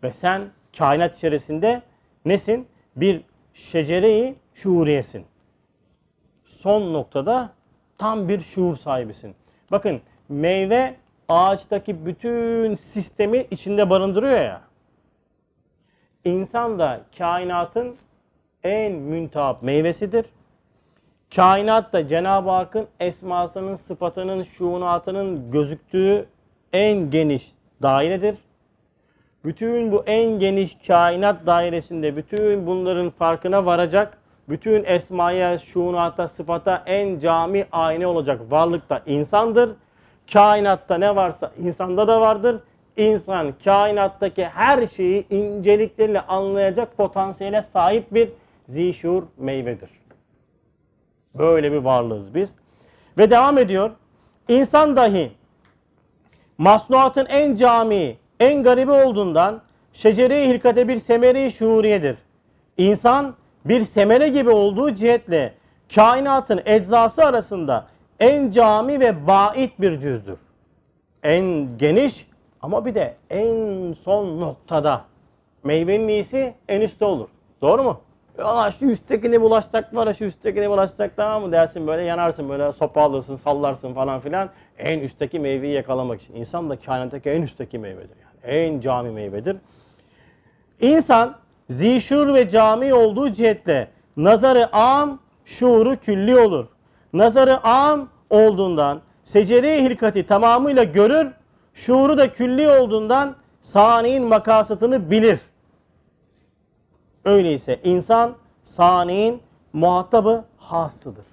Ve 0.03 0.11
sen 0.11 0.51
kainat 0.77 1.15
içerisinde 1.15 1.81
nesin? 2.25 2.67
Bir 2.95 3.21
şecere-i 3.53 4.35
şuuriyesin. 4.53 5.25
Son 6.45 6.93
noktada 6.93 7.49
tam 7.97 8.29
bir 8.29 8.39
şuur 8.39 8.75
sahibisin. 8.75 9.35
Bakın 9.71 10.01
meyve 10.29 10.95
ağaçtaki 11.29 12.05
bütün 12.05 12.75
sistemi 12.75 13.47
içinde 13.51 13.89
barındırıyor 13.89 14.41
ya. 14.41 14.61
İnsan 16.25 16.79
da 16.79 17.01
kainatın 17.17 17.95
en 18.63 18.93
müntahap 18.93 19.63
meyvesidir. 19.63 20.25
Kainat 21.35 21.93
da 21.93 22.07
Cenab-ı 22.07 22.49
Hakk'ın 22.49 22.87
esmasının, 22.99 23.75
sıfatının, 23.75 24.43
şuunatının 24.43 25.51
gözüktüğü 25.51 26.25
en 26.73 27.09
geniş 27.09 27.51
dairedir. 27.81 28.37
Bütün 29.45 29.91
bu 29.91 30.03
en 30.05 30.39
geniş 30.39 30.77
kainat 30.87 31.45
dairesinde 31.45 32.15
bütün 32.15 32.67
bunların 32.67 33.09
farkına 33.09 33.65
varacak, 33.65 34.17
bütün 34.49 34.83
esmaya, 34.83 35.57
şuunata, 35.57 36.27
sıfata 36.27 36.83
en 36.85 37.19
cami 37.19 37.65
ayna 37.71 38.07
olacak 38.07 38.41
varlık 38.49 38.89
da 38.89 39.01
insandır. 39.05 39.69
Kainatta 40.33 40.97
ne 40.97 41.15
varsa 41.15 41.51
insanda 41.63 42.07
da 42.07 42.21
vardır. 42.21 42.59
İnsan 42.97 43.53
kainattaki 43.63 44.45
her 44.45 44.87
şeyi 44.87 45.27
incelikleriyle 45.29 46.21
anlayacak 46.21 46.97
potansiyele 46.97 47.61
sahip 47.61 48.13
bir 48.13 48.29
zişur 48.67 49.23
meyvedir. 49.37 49.89
Böyle 51.35 51.71
bir 51.71 51.77
varlığız 51.77 52.35
biz. 52.35 52.55
Ve 53.17 53.31
devam 53.31 53.57
ediyor. 53.57 53.91
İnsan 54.47 54.95
dahi 54.95 55.31
masnuatın 56.57 57.25
en 57.25 57.55
cami, 57.55 58.17
en 58.39 58.63
garibi 58.63 58.91
olduğundan 58.91 59.61
şecere-i 59.93 60.49
hilkate 60.49 60.87
bir 60.87 60.99
semere-i 60.99 61.51
şuuriyedir. 61.51 62.17
İnsan 62.77 63.35
bir 63.65 63.83
semere 63.83 64.27
gibi 64.27 64.49
olduğu 64.49 64.93
cihetle 64.93 65.53
kainatın 65.95 66.61
eczası 66.65 67.25
arasında 67.25 67.87
en 68.19 68.51
cami 68.51 68.99
ve 68.99 69.27
bait 69.27 69.81
bir 69.81 69.99
cüzdür. 69.99 70.39
En 71.23 71.67
geniş 71.77 72.27
ama 72.61 72.85
bir 72.85 72.95
de 72.95 73.15
en 73.29 73.93
son 73.93 74.41
noktada. 74.41 75.01
Meyvenin 75.63 76.07
iyisi 76.07 76.53
en 76.67 76.81
üstte 76.81 77.05
olur. 77.05 77.27
Doğru 77.61 77.83
mu? 77.83 78.01
Ya 78.39 78.71
şu 78.71 78.85
üsttekine 78.85 79.41
bulaşacak 79.41 79.95
var 79.95 80.07
ya 80.07 80.13
şu 80.13 80.25
üsttekine 80.25 80.69
bulaşacak 80.69 81.15
tamam 81.15 81.41
mı 81.41 81.51
dersin 81.51 81.87
böyle 81.87 82.03
yanarsın 82.03 82.49
böyle 82.49 82.71
sopa 82.71 83.01
alırsın 83.01 83.35
sallarsın 83.35 83.93
falan 83.93 84.19
filan. 84.19 84.49
En 84.77 84.99
üstteki 84.99 85.39
meyveyi 85.39 85.73
yakalamak 85.73 86.21
için. 86.21 86.35
İnsan 86.35 86.69
da 86.69 86.79
kainattaki 86.79 87.29
en 87.29 87.41
üstteki 87.41 87.79
meyvedir 87.79 88.15
yani. 88.21 88.28
En 88.43 88.79
cami 88.79 89.11
meyvedir. 89.11 89.57
İnsan 90.81 91.35
zişur 91.69 92.33
ve 92.33 92.49
cami 92.49 92.93
olduğu 92.93 93.29
cihetle 93.29 93.91
nazarı 94.17 94.75
am, 94.75 95.19
şuuru 95.45 95.99
külli 95.99 96.39
olur. 96.39 96.65
Nazarı 97.13 97.63
am 97.63 98.09
olduğundan 98.29 99.01
secere 99.23 99.83
hilkati 99.83 100.25
tamamıyla 100.25 100.83
görür, 100.83 101.31
şuuru 101.73 102.17
da 102.17 102.31
külli 102.31 102.69
olduğundan 102.69 103.35
saniyin 103.61 104.23
makasatını 104.23 105.11
bilir. 105.11 105.39
Öyleyse 107.25 107.79
insan 107.83 108.35
saniyin 108.63 109.41
muhatabı 109.73 110.45
hassıdır. 110.57 111.25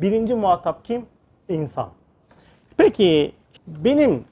Birinci 0.00 0.34
muhatap 0.34 0.84
kim? 0.84 1.06
İnsan. 1.48 1.88
Peki 2.76 3.32
benim 3.66 4.24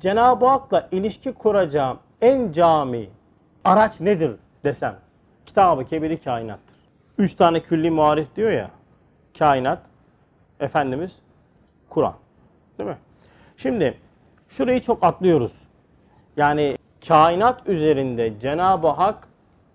Cenab-ı 0.00 0.46
Hak'la 0.46 0.88
ilişki 0.92 1.32
kuracağım 1.32 1.98
en 2.20 2.52
cami 2.52 3.10
araç 3.64 4.00
nedir 4.00 4.36
desem? 4.64 4.96
Kitab-ı 5.46 5.84
Kebiri 5.84 6.20
kainattır. 6.20 6.76
Üç 7.18 7.34
tane 7.34 7.60
külli 7.60 7.90
muarif 7.90 8.36
diyor 8.36 8.50
ya. 8.50 8.70
Kainat, 9.38 9.78
Efendimiz, 10.60 11.18
Kur'an. 11.88 12.14
Değil 12.78 12.90
mi? 12.90 12.98
Şimdi 13.56 13.98
şurayı 14.48 14.80
çok 14.80 15.04
atlıyoruz. 15.04 15.52
Yani 16.36 16.78
kainat 17.08 17.68
üzerinde 17.68 18.40
Cenab-ı 18.40 18.88
Hak 18.88 19.28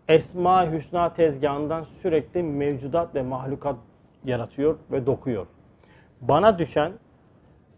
Esma 0.07 0.71
Hüsna 0.71 1.13
tezgahından 1.13 1.83
sürekli 1.83 2.43
mevcudat 2.43 3.15
ve 3.15 3.21
mahlukat 3.21 3.75
yaratıyor 4.25 4.77
ve 4.91 5.05
dokuyor. 5.05 5.47
Bana 6.21 6.59
düşen 6.59 6.91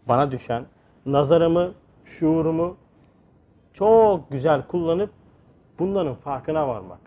bana 0.08 0.30
düşen 0.30 0.64
nazarımı, 1.06 1.74
şuurumu 2.04 2.76
çok 3.72 4.30
güzel 4.30 4.62
kullanıp 4.66 5.10
bunların 5.78 6.14
farkına 6.14 6.68
varmak. 6.68 7.00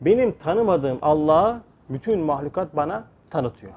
Benim 0.00 0.32
tanımadığım 0.32 0.98
Allah'ı 1.02 1.60
bütün 1.88 2.20
mahlukat 2.20 2.76
bana 2.76 3.04
tanıtıyor. 3.30 3.72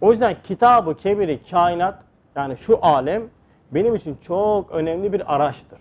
O 0.00 0.10
yüzden 0.10 0.36
kitabı 0.42 0.96
kebiri 0.96 1.40
kainat 1.50 2.02
yani 2.36 2.56
şu 2.56 2.78
alem 2.82 3.22
benim 3.70 3.94
için 3.94 4.18
çok 4.22 4.70
önemli 4.70 5.12
bir 5.12 5.34
araçtır. 5.34 5.78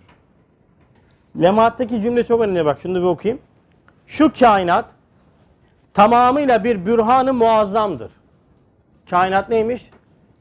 Lemattaki 1.42 2.02
cümle 2.02 2.26
çok 2.26 2.42
önemli 2.42 2.66
bak 2.66 2.80
şunu 2.80 2.98
bir 2.98 3.04
okuyayım. 3.04 3.42
Şu 4.08 4.34
kainat 4.40 4.86
tamamıyla 5.94 6.64
bir 6.64 6.86
bürhanı 6.86 7.34
muazzamdır. 7.34 8.12
Kainat 9.10 9.50
neymiş? 9.50 9.90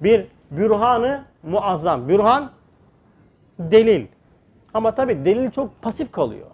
Bir 0.00 0.26
bürhanı 0.50 1.24
muazzam. 1.42 2.08
Bürhan 2.08 2.50
delil. 3.58 4.06
Ama 4.74 4.94
tabi 4.94 5.24
delil 5.24 5.50
çok 5.50 5.82
pasif 5.82 6.12
kalıyor. 6.12 6.46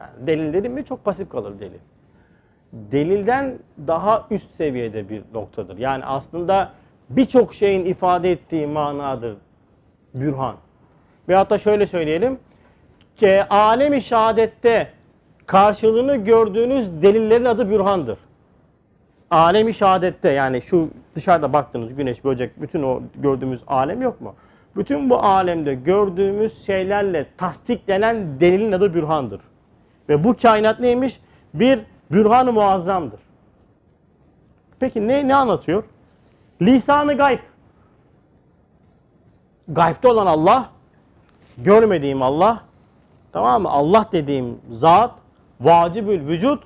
Yani 0.00 0.26
delil 0.26 0.52
dedim 0.52 0.72
mi 0.72 0.84
çok 0.84 1.04
pasif 1.04 1.30
kalır 1.30 1.60
delil. 1.60 1.78
Delilden 2.72 3.58
daha 3.86 4.26
üst 4.30 4.54
seviyede 4.54 5.08
bir 5.08 5.22
noktadır. 5.34 5.78
Yani 5.78 6.04
aslında 6.04 6.72
birçok 7.10 7.54
şeyin 7.54 7.84
ifade 7.84 8.32
ettiği 8.32 8.66
manadır 8.66 9.36
bürhan. 10.14 10.56
Veyahut 11.28 11.50
da 11.50 11.58
şöyle 11.58 11.86
söyleyelim 11.86 12.38
ki 13.16 13.44
alemi 13.44 14.02
şehadette 14.02 14.88
karşılığını 15.46 16.16
gördüğünüz 16.16 17.02
delillerin 17.02 17.44
adı 17.44 17.70
bürhandır. 17.70 18.18
Alemi 19.30 19.74
şehadette 19.74 20.28
yani 20.30 20.62
şu 20.62 20.88
dışarıda 21.14 21.52
baktığınız 21.52 21.94
güneş, 21.94 22.24
böcek, 22.24 22.62
bütün 22.62 22.82
o 22.82 23.02
gördüğümüz 23.14 23.62
alem 23.66 24.02
yok 24.02 24.20
mu? 24.20 24.34
Bütün 24.76 25.10
bu 25.10 25.18
alemde 25.18 25.74
gördüğümüz 25.74 26.66
şeylerle 26.66 27.26
tasdiklenen 27.36 28.40
delilin 28.40 28.72
adı 28.72 28.94
bürhandır. 28.94 29.40
Ve 30.08 30.24
bu 30.24 30.36
kainat 30.36 30.80
neymiş? 30.80 31.20
Bir 31.54 31.80
bürhan-ı 32.10 32.52
muazzamdır. 32.52 33.20
Peki 34.80 35.08
ne, 35.08 35.28
ne 35.28 35.34
anlatıyor? 35.34 35.84
Lisanı 36.62 37.16
gayb. 37.16 37.38
Gaybte 39.68 40.08
olan 40.08 40.26
Allah, 40.26 40.70
görmediğim 41.58 42.22
Allah, 42.22 42.62
tamam 43.32 43.62
mı? 43.62 43.70
Allah 43.70 44.08
dediğim 44.12 44.58
zat, 44.70 45.14
vacibül 45.60 46.26
vücut, 46.26 46.64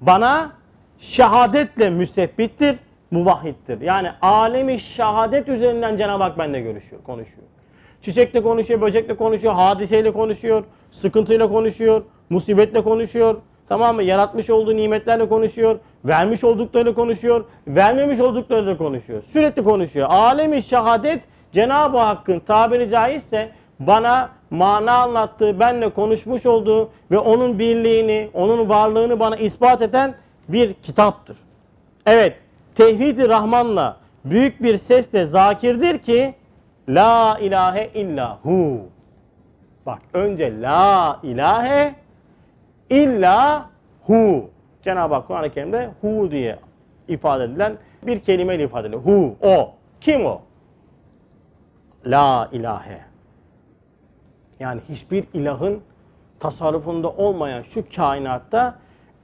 bana 0.00 0.52
şehadetle 0.98 1.90
müsebbittir, 1.90 2.78
muvahhittir. 3.10 3.80
Yani 3.80 4.08
alemi 4.22 4.78
şehadet 4.78 5.48
üzerinden 5.48 5.96
Cenab-ı 5.96 6.22
Hak 6.22 6.38
benimle 6.38 6.60
görüşüyor, 6.60 7.02
konuşuyor. 7.02 7.46
Çiçekle 8.02 8.42
konuşuyor, 8.42 8.80
böcekle 8.80 9.16
konuşuyor, 9.16 9.54
hadiseyle 9.54 10.12
konuşuyor, 10.12 10.64
sıkıntıyla 10.90 11.48
konuşuyor, 11.48 12.02
musibetle 12.30 12.84
konuşuyor. 12.84 13.36
Tamam 13.68 13.96
mı? 13.96 14.02
Yaratmış 14.02 14.50
olduğu 14.50 14.76
nimetlerle 14.76 15.28
konuşuyor, 15.28 15.78
vermiş 16.04 16.44
olduklarıyla 16.44 16.94
konuşuyor, 16.94 17.44
vermemiş 17.66 18.20
olduklarıyla 18.20 18.76
konuşuyor. 18.76 19.22
Sürekli 19.22 19.64
konuşuyor. 19.64 20.08
Alemi 20.10 20.62
şehadet 20.62 21.22
Cenab-ı 21.52 21.98
Hakk'ın 21.98 22.40
tabiri 22.40 22.90
caizse 22.90 23.50
bana 23.80 24.30
mana 24.50 24.92
anlattığı, 24.92 25.60
benle 25.60 25.88
konuşmuş 25.88 26.46
olduğu 26.46 26.90
ve 27.10 27.18
onun 27.18 27.58
birliğini, 27.58 28.30
onun 28.34 28.68
varlığını 28.68 29.20
bana 29.20 29.36
ispat 29.36 29.82
eden 29.82 30.14
bir 30.48 30.74
kitaptır. 30.74 31.36
Evet, 32.06 32.36
tevhid-i 32.74 33.28
Rahman'la 33.28 33.96
büyük 34.24 34.62
bir 34.62 34.76
sesle 34.76 35.24
zakirdir 35.24 35.98
ki 35.98 36.34
La 36.88 37.38
ilahe 37.40 37.90
illa 37.94 38.38
hu. 38.42 38.80
Bak 39.86 39.98
önce 40.14 40.60
la 40.60 41.20
ilahe 41.22 41.94
illa 42.90 43.70
hu. 44.06 44.50
Cenab-ı 44.82 45.14
Hak 45.14 45.26
Kur'an-ı 45.28 45.50
Kerim'de 45.50 45.90
hu 46.00 46.30
diye 46.30 46.58
ifade 47.08 47.44
edilen 47.44 47.76
bir 48.02 48.20
kelimeyle 48.20 48.64
ifade 48.64 48.88
edilir. 48.88 49.00
Hu, 49.02 49.36
o. 49.42 49.72
Kim 50.00 50.26
o? 50.26 50.40
La 52.06 52.48
ilahe. 52.52 53.00
Yani 54.60 54.80
hiçbir 54.88 55.24
ilahın 55.34 55.80
tasarrufunda 56.40 57.10
olmayan 57.10 57.62
şu 57.62 57.84
kainatta 57.96 58.78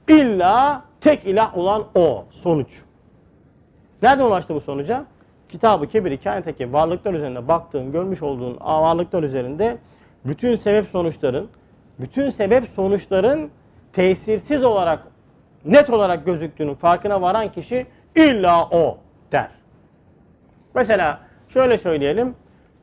illa 0.07 0.81
tek 1.01 1.25
ilah 1.25 1.57
olan 1.57 1.83
o 1.95 2.25
sonuç. 2.31 2.81
Nereden 4.01 4.25
ulaştı 4.25 4.55
bu 4.55 4.61
sonuca? 4.61 5.05
Kitabı 5.49 5.87
Kebir'i 5.87 6.17
kainattaki 6.17 6.73
varlıklar 6.73 7.13
üzerinde 7.13 7.47
baktığın, 7.47 7.91
görmüş 7.91 8.23
olduğun 8.23 8.57
varlıklar 8.59 9.23
üzerinde 9.23 9.77
bütün 10.25 10.55
sebep 10.55 10.87
sonuçların, 10.87 11.49
bütün 11.99 12.29
sebep 12.29 12.69
sonuçların 12.69 13.49
tesirsiz 13.93 14.63
olarak, 14.63 15.07
net 15.65 15.89
olarak 15.89 16.25
gözüktüğünün 16.25 16.75
farkına 16.75 17.21
varan 17.21 17.51
kişi 17.51 17.85
illa 18.15 18.69
o 18.71 18.97
der. 19.31 19.49
Mesela 20.75 21.19
şöyle 21.49 21.77
söyleyelim. 21.77 22.35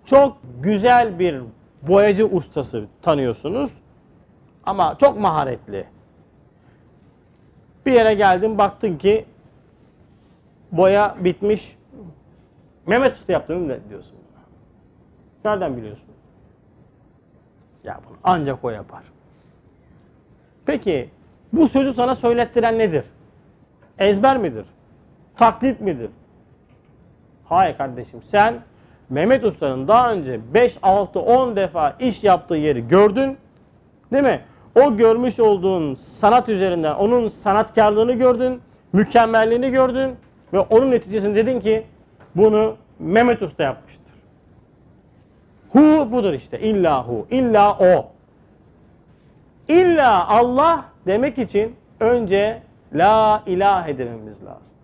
Çok 0.04 0.36
güzel 0.62 1.18
bir 1.18 1.40
boyacı 1.82 2.26
ustası 2.26 2.84
tanıyorsunuz 3.02 3.70
ama 4.66 4.96
çok 5.00 5.20
maharetli. 5.20 5.84
Bir 7.86 7.92
yere 7.92 8.14
geldin 8.14 8.58
baktın 8.58 8.96
ki 8.96 9.24
boya 10.77 11.16
bitmiş. 11.20 11.77
Mehmet 12.87 13.14
Usta 13.14 13.33
yaptığını 13.33 13.68
ne 13.68 13.89
diyorsun? 13.89 14.16
Nereden 15.45 15.77
biliyorsun? 15.77 16.09
Ya 17.85 18.01
bunu 18.09 18.16
ancak 18.25 18.64
o 18.64 18.70
yapar. 18.70 19.03
Peki 20.66 21.11
bu 21.53 21.68
sözü 21.68 21.93
sana 21.93 22.14
söylettiren 22.14 22.79
nedir? 22.79 23.05
Ezber 23.99 24.37
midir? 24.37 24.64
Taklit 25.37 25.81
midir? 25.81 26.11
Hayır 27.45 27.77
kardeşim 27.77 28.22
sen 28.22 28.55
Mehmet 29.09 29.45
Usta'nın 29.45 29.89
daha 29.89 30.12
önce 30.12 30.41
5, 30.55 30.79
6, 30.83 31.20
10 31.20 31.57
defa 31.57 31.97
iş 32.01 32.25
yaptığı 32.25 32.55
yeri 32.55 32.89
gördün. 32.89 33.39
Değil 34.12 34.25
mi? 34.25 34.41
O 34.75 34.97
görmüş 34.97 35.41
olduğun 35.41 35.95
sanat 35.95 36.49
üzerinden 36.49 36.95
onun 36.95 37.29
sanatkarlığını 37.29 38.12
gördün, 38.12 38.61
mükemmelliğini 38.93 39.70
gördün 39.70 40.16
ve 40.55 40.59
onun 40.59 40.90
neticesinde 40.90 41.46
dedin 41.46 41.61
ki 41.61 41.82
bunu 42.36 42.76
Mehmet 42.98 43.42
Usta 43.42 43.62
yapmıştır. 43.62 44.14
Hu 45.70 46.12
budur 46.12 46.32
işte. 46.32 46.61
İlla 46.61 47.09
hu. 47.09 47.26
İlla 47.30 47.78
o. 47.78 48.07
İlla 49.68 50.28
Allah 50.28 50.84
demek 51.07 51.38
için 51.38 51.76
önce 52.00 52.62
la 52.92 53.42
ilahe 53.46 53.98
dememiz 53.98 54.44
lazım. 54.44 54.76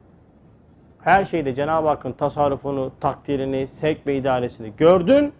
Her 1.02 1.24
şeyde 1.24 1.54
Cenab-ı 1.54 1.88
Hakk'ın 1.88 2.12
tasarrufunu, 2.12 2.92
takdirini, 3.00 3.66
sevk 3.66 4.06
ve 4.06 4.16
idaresini 4.16 4.72
gördün 4.76 5.32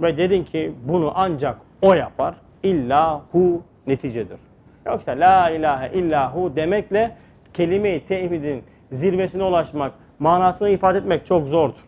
ve 0.00 0.16
dedin 0.16 0.44
ki 0.44 0.72
bunu 0.84 1.12
ancak 1.14 1.58
o 1.82 1.94
yapar. 1.94 2.34
İlla 2.62 3.22
hu 3.32 3.62
neticedir. 3.86 4.38
Yoksa 4.86 5.12
la 5.12 5.50
ilahe 5.50 5.98
illa 5.98 6.34
hu 6.34 6.56
demekle 6.56 7.16
kelime-i 7.54 8.06
tevhidin 8.06 8.64
zirvesine 8.92 9.42
ulaşmak, 9.42 9.92
manasını 10.18 10.68
ifade 10.68 10.98
etmek 10.98 11.26
çok 11.26 11.48
zordur. 11.48 11.84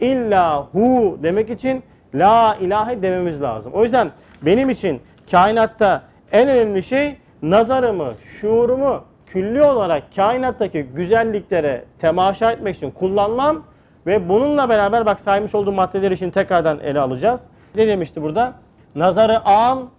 İlla 0.00 0.68
hu 0.72 1.18
demek 1.22 1.50
için 1.50 1.82
la 2.14 2.56
ilahe 2.60 3.02
dememiz 3.02 3.42
lazım. 3.42 3.72
O 3.72 3.82
yüzden 3.82 4.10
benim 4.42 4.70
için 4.70 5.00
kainatta 5.30 6.02
en 6.32 6.48
önemli 6.48 6.82
şey 6.82 7.16
nazarımı, 7.42 8.14
şuurumu 8.40 9.04
külli 9.26 9.62
olarak 9.62 10.02
kainattaki 10.16 10.82
güzelliklere 10.82 11.84
temaşa 11.98 12.52
etmek 12.52 12.76
için 12.76 12.90
kullanmam 12.90 13.62
ve 14.06 14.28
bununla 14.28 14.68
beraber 14.68 15.06
bak 15.06 15.20
saymış 15.20 15.54
olduğum 15.54 15.72
maddeler 15.72 16.10
için 16.10 16.30
tekrardan 16.30 16.80
ele 16.80 17.00
alacağız. 17.00 17.42
Ne 17.74 17.88
demişti 17.88 18.22
burada? 18.22 18.54
Nazarı 18.94 19.44
am, 19.44 19.90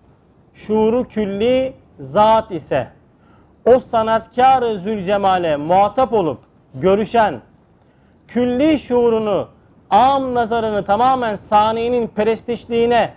şuuru 0.54 1.08
külli 1.08 1.74
zat 2.00 2.52
ise 2.52 2.88
o 3.68 3.80
sanatkar-ı 3.80 4.80
zülcemale 4.80 5.58
muhatap 5.58 6.14
olup 6.14 6.40
görüşen 6.74 7.42
külli 8.28 8.80
şuurunu, 8.80 9.48
am 9.90 10.34
nazarını 10.34 10.86
tamamen 10.86 11.36
saniyenin 11.36 12.08
perestişliğine 12.08 13.14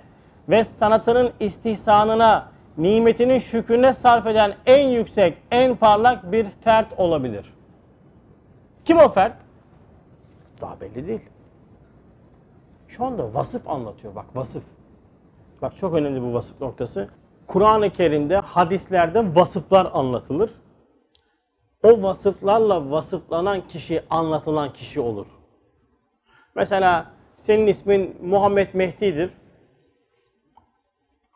ve 0.48 0.64
sanatının 0.64 1.30
istihsanına, 1.40 2.48
nimetinin 2.78 3.38
şükrüne 3.38 3.92
sarf 3.92 4.26
eden 4.26 4.55
en 4.66 4.88
yüksek, 4.88 5.38
en 5.51 5.76
parlak 5.76 6.32
bir 6.32 6.44
fert 6.44 6.86
olabilir. 6.96 7.55
Kim 8.84 8.98
o 8.98 9.09
fert? 9.09 9.36
Daha 10.61 10.80
belli 10.80 11.07
değil. 11.07 11.20
Şu 12.88 13.05
anda 13.05 13.34
vasıf 13.34 13.68
anlatıyor 13.68 14.14
bak 14.14 14.24
vasıf. 14.34 14.64
Bak 15.62 15.76
çok 15.76 15.94
önemli 15.94 16.22
bu 16.22 16.34
vasıf 16.34 16.61
noktası. 16.61 17.09
Kur'an-ı 17.51 17.90
Kerim'de 17.90 18.36
hadislerde 18.36 19.34
vasıflar 19.34 19.90
anlatılır. 19.92 20.51
O 21.82 22.03
vasıflarla 22.03 22.90
vasıflanan 22.90 23.68
kişi 23.68 24.03
anlatılan 24.11 24.72
kişi 24.72 25.01
olur. 25.01 25.26
Mesela 26.55 27.11
senin 27.36 27.66
ismin 27.66 28.16
Muhammed 28.22 28.74
Mehdi'dir. 28.74 29.30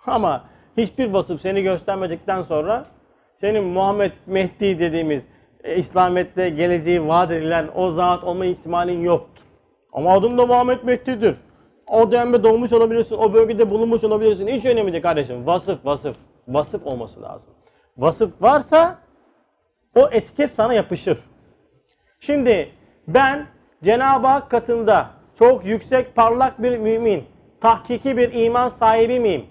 Ama 0.07 0.45
hiçbir 0.77 1.13
vasıf 1.13 1.41
seni 1.41 1.63
göstermedikten 1.63 2.43
sonra 2.43 2.87
senin 3.35 3.65
Muhammed 3.65 4.13
Mehdi 4.27 4.79
dediğimiz 4.79 5.27
e, 5.65 5.77
İslamiyet'te 5.77 6.49
geleceği 6.49 7.09
vaat 7.09 7.31
edilen 7.31 7.71
o 7.75 7.91
zat 7.91 8.25
olma 8.25 8.47
ihtimalin 8.47 9.01
yoktur. 9.01 9.45
Ama 9.93 10.13
adın 10.13 10.39
da 10.39 10.47
Muhammed 10.47 10.83
Mehdi'dir. 10.83 11.37
O 11.87 12.13
dönemde 12.13 12.43
doğmuş 12.43 12.73
olabilirsin, 12.73 13.17
o 13.17 13.33
bölgede 13.33 13.71
bulunmuş 13.71 14.05
olabilirsin. 14.05 14.47
Hiç 14.47 14.65
önemli 14.65 14.93
değil 14.93 15.03
kardeşim. 15.03 15.47
Vasıf, 15.47 15.85
vasıf. 15.85 16.17
Vasıf 16.49 16.87
olması 16.87 17.23
lazım. 17.23 17.51
Vasıf 17.99 18.43
varsa 18.43 18.99
o 19.97 20.09
etiket 20.13 20.55
sana 20.55 20.75
yapışır. 20.75 21.19
Şimdi 22.21 22.71
ben 23.09 23.47
Cenab-ı 23.85 24.27
Hak 24.27 24.51
katında 24.51 25.11
çok 25.39 25.67
yüksek 25.67 26.15
parlak 26.15 26.63
bir 26.63 26.79
mümin, 26.79 27.25
tahkiki 27.61 28.17
bir 28.17 28.33
iman 28.33 28.69
sahibi 28.69 29.21
miyim? 29.21 29.47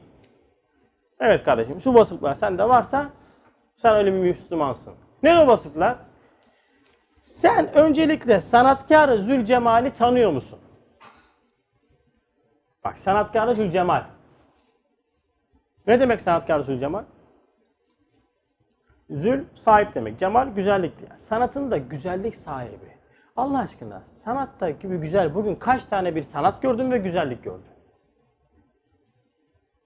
Evet 1.19 1.43
kardeşim 1.43 1.81
şu 1.81 1.93
vasıflar 1.93 2.33
sende 2.33 2.69
varsa 2.69 3.09
sen 3.77 3.95
öyle 3.95 4.13
bir 4.13 4.17
Müslümansın. 4.17 4.93
Ne 5.23 5.39
o 5.39 5.47
vasıflar? 5.47 5.95
Sen 7.21 7.77
öncelikle 7.77 8.41
sanatkar 8.41 9.17
Zülcemal'i 9.17 9.93
tanıyor 9.93 10.31
musun? 10.31 10.59
Bak 12.83 12.99
sanatkar 12.99 13.55
Zülcemal. 13.55 14.03
Ne 15.87 15.99
demek 15.99 16.21
sanatkar 16.21 16.59
Zülcemal? 16.59 17.03
Zül 19.09 19.45
sahip 19.55 19.95
demek. 19.95 20.19
Cemal 20.19 20.47
güzellik 20.47 20.99
diye. 20.99 21.09
Sanatın 21.17 21.71
da 21.71 21.77
güzellik 21.77 22.35
sahibi. 22.35 22.93
Allah 23.35 23.59
aşkına 23.59 24.01
sanatta 24.05 24.69
gibi 24.69 24.97
güzel 24.97 25.35
bugün 25.35 25.55
kaç 25.55 25.85
tane 25.85 26.15
bir 26.15 26.23
sanat 26.23 26.61
gördün 26.61 26.91
ve 26.91 26.97
güzellik 26.97 27.43
gördün? 27.43 27.73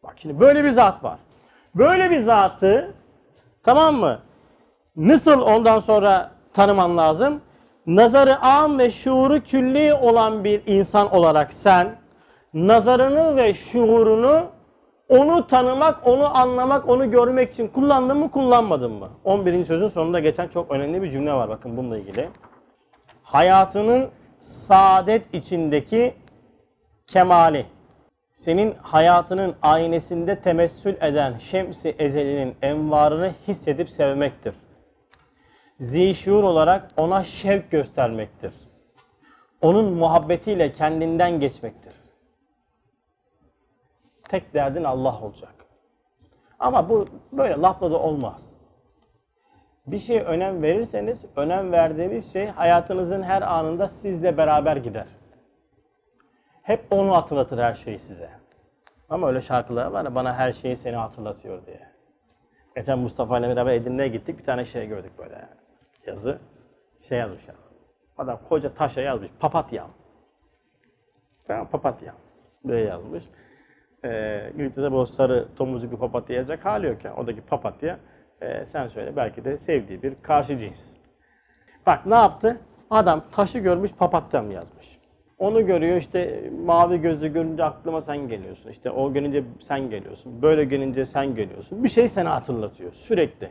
Bak 0.04 0.14
şimdi 0.18 0.40
böyle 0.40 0.64
bir 0.64 0.70
zat 0.70 1.04
var. 1.04 1.20
Böyle 1.76 2.12
bir 2.12 2.20
zatı 2.20 2.94
tamam 3.64 3.96
mı? 3.96 4.20
Nasıl 4.96 5.42
ondan 5.42 5.80
sonra 5.80 6.32
tanıman 6.54 6.98
lazım? 6.98 7.42
Nazarı 7.88 8.40
am 8.42 8.80
ve 8.80 8.90
şuuru 8.90 9.44
külli 9.44 9.94
olan 9.94 10.44
bir 10.44 10.62
insan 10.66 11.16
olarak 11.16 11.54
sen 11.54 11.96
nazarını 12.58 13.36
ve 13.36 13.54
şuurunu 13.54 14.46
onu 15.10 15.48
tanımak, 15.48 16.08
onu 16.08 16.38
anlamak, 16.38 16.90
onu 16.90 17.12
görmek 17.12 17.52
için 17.52 17.68
kullandın 17.68 18.18
mı, 18.18 18.32
kullanmadın 18.32 18.92
mı? 18.92 19.10
11. 19.24 19.66
sözün 19.66 19.88
sonunda 19.88 20.20
geçen 20.20 20.48
çok 20.48 20.72
önemli 20.72 21.02
bir 21.02 21.12
cümle 21.12 21.34
var 21.34 21.50
bakın 21.50 21.78
bununla 21.78 21.98
ilgili. 21.98 22.30
Hayatının 23.24 24.10
saadet 24.40 25.36
içindeki 25.36 26.14
kemali, 27.08 27.66
senin 28.34 28.76
hayatının 28.82 29.56
aynesinde 29.62 30.42
temessül 30.42 30.96
eden 31.02 31.38
şemsi 31.38 31.96
ezelinin 32.00 32.56
envarını 32.62 33.32
hissedip 33.48 33.90
sevmektir. 33.90 34.56
Zişur 35.80 36.44
olarak 36.44 36.90
ona 36.98 37.24
şevk 37.24 37.72
göstermektir. 37.72 38.54
Onun 39.62 39.94
muhabbetiyle 39.94 40.72
kendinden 40.72 41.40
geçmektir. 41.40 41.97
Tek 44.30 44.54
derdin 44.54 44.84
Allah 44.84 45.22
olacak. 45.22 45.54
Ama 46.60 46.90
bu 46.90 47.06
böyle 47.32 47.56
lafla 47.56 47.92
da 47.92 48.00
olmaz. 48.00 48.58
Bir 49.88 50.00
şeye 50.00 50.24
önem 50.24 50.62
verirseniz, 50.62 51.26
önem 51.36 51.72
verdiğiniz 51.72 52.34
şey 52.34 52.48
hayatınızın 52.48 53.24
her 53.24 53.42
anında 53.42 53.88
sizle 53.88 54.38
beraber 54.38 54.78
gider. 54.78 55.08
Hep 56.62 56.86
onu 56.92 57.16
hatırlatır 57.16 57.58
her 57.58 57.74
şeyi 57.74 58.00
size. 58.00 58.30
Ama 59.10 59.28
öyle 59.28 59.42
şarkılar 59.42 59.86
var 59.86 60.06
ya 60.06 60.16
bana 60.16 60.34
her 60.34 60.52
şeyi 60.54 60.76
seni 60.76 60.96
hatırlatıyor 60.96 61.66
diye. 61.66 61.88
Geçen 62.76 63.00
Mustafa 63.00 63.40
ile 63.40 63.50
beraber 63.50 63.74
Edirne'ye 63.74 64.08
gittik 64.08 64.40
bir 64.40 64.44
tane 64.44 64.66
şey 64.66 64.88
gördük 64.88 65.12
böyle 65.18 65.50
yazı. 66.08 66.40
Şey 67.00 67.18
yazmış 67.20 67.48
ya. 67.48 67.56
Adam 68.18 68.40
koca 68.50 68.74
taşa 68.74 69.02
yazmış 69.02 69.30
papatyam. 69.40 69.90
Ben 71.50 71.66
papatyam 71.66 72.16
diye 72.68 72.80
yazmış. 72.80 73.24
Ee, 74.06 74.52
İngiltere'de 74.54 74.92
bu 74.92 75.06
sarı 75.06 75.48
tomurcuklu 75.56 75.98
papatya 75.98 76.36
yazacak 76.36 76.66
hali 76.66 76.88
yok 76.88 77.06
yani. 77.06 77.16
Oradaki 77.16 77.42
papatya 77.42 78.00
e, 78.42 78.66
sen 78.66 78.88
söyle 78.88 79.16
belki 79.16 79.46
de 79.46 79.58
sevdiği 79.58 80.04
bir 80.04 80.16
karşı 80.22 80.58
cins. 80.58 80.94
Bak 81.86 82.06
ne 82.06 82.16
yaptı? 82.16 82.58
Adam 82.90 83.24
taşı 83.32 83.60
görmüş 83.60 83.94
papatyam 83.94 84.52
yazmış. 84.52 84.98
Onu 85.38 85.66
görüyor 85.66 85.98
işte 85.98 86.52
mavi 86.66 87.02
gözlü 87.02 87.34
görünce 87.34 87.64
aklıma 87.64 88.02
sen 88.02 88.28
geliyorsun. 88.28 88.70
İşte 88.70 88.92
o 88.92 89.14
görünce 89.14 89.44
sen 89.60 89.90
geliyorsun. 89.90 90.42
Böyle 90.42 90.64
görünce 90.64 91.06
sen 91.06 91.36
geliyorsun. 91.36 91.84
Bir 91.84 91.90
şey 91.90 92.08
seni 92.08 92.28
hatırlatıyor 92.28 92.94
sürekli. 92.94 93.50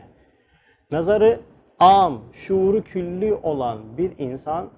Nazarı 0.91 1.39
am, 1.79 2.21
şuuru 2.33 2.83
külli 2.83 3.33
olan 3.33 3.97
bir 3.97 4.11
insan 4.17 4.69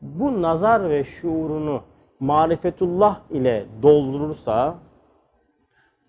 bu 0.00 0.42
nazar 0.42 0.90
ve 0.90 1.04
şuurunu 1.04 1.82
marifetullah 2.20 3.20
ile 3.30 3.66
doldurursa 3.82 4.74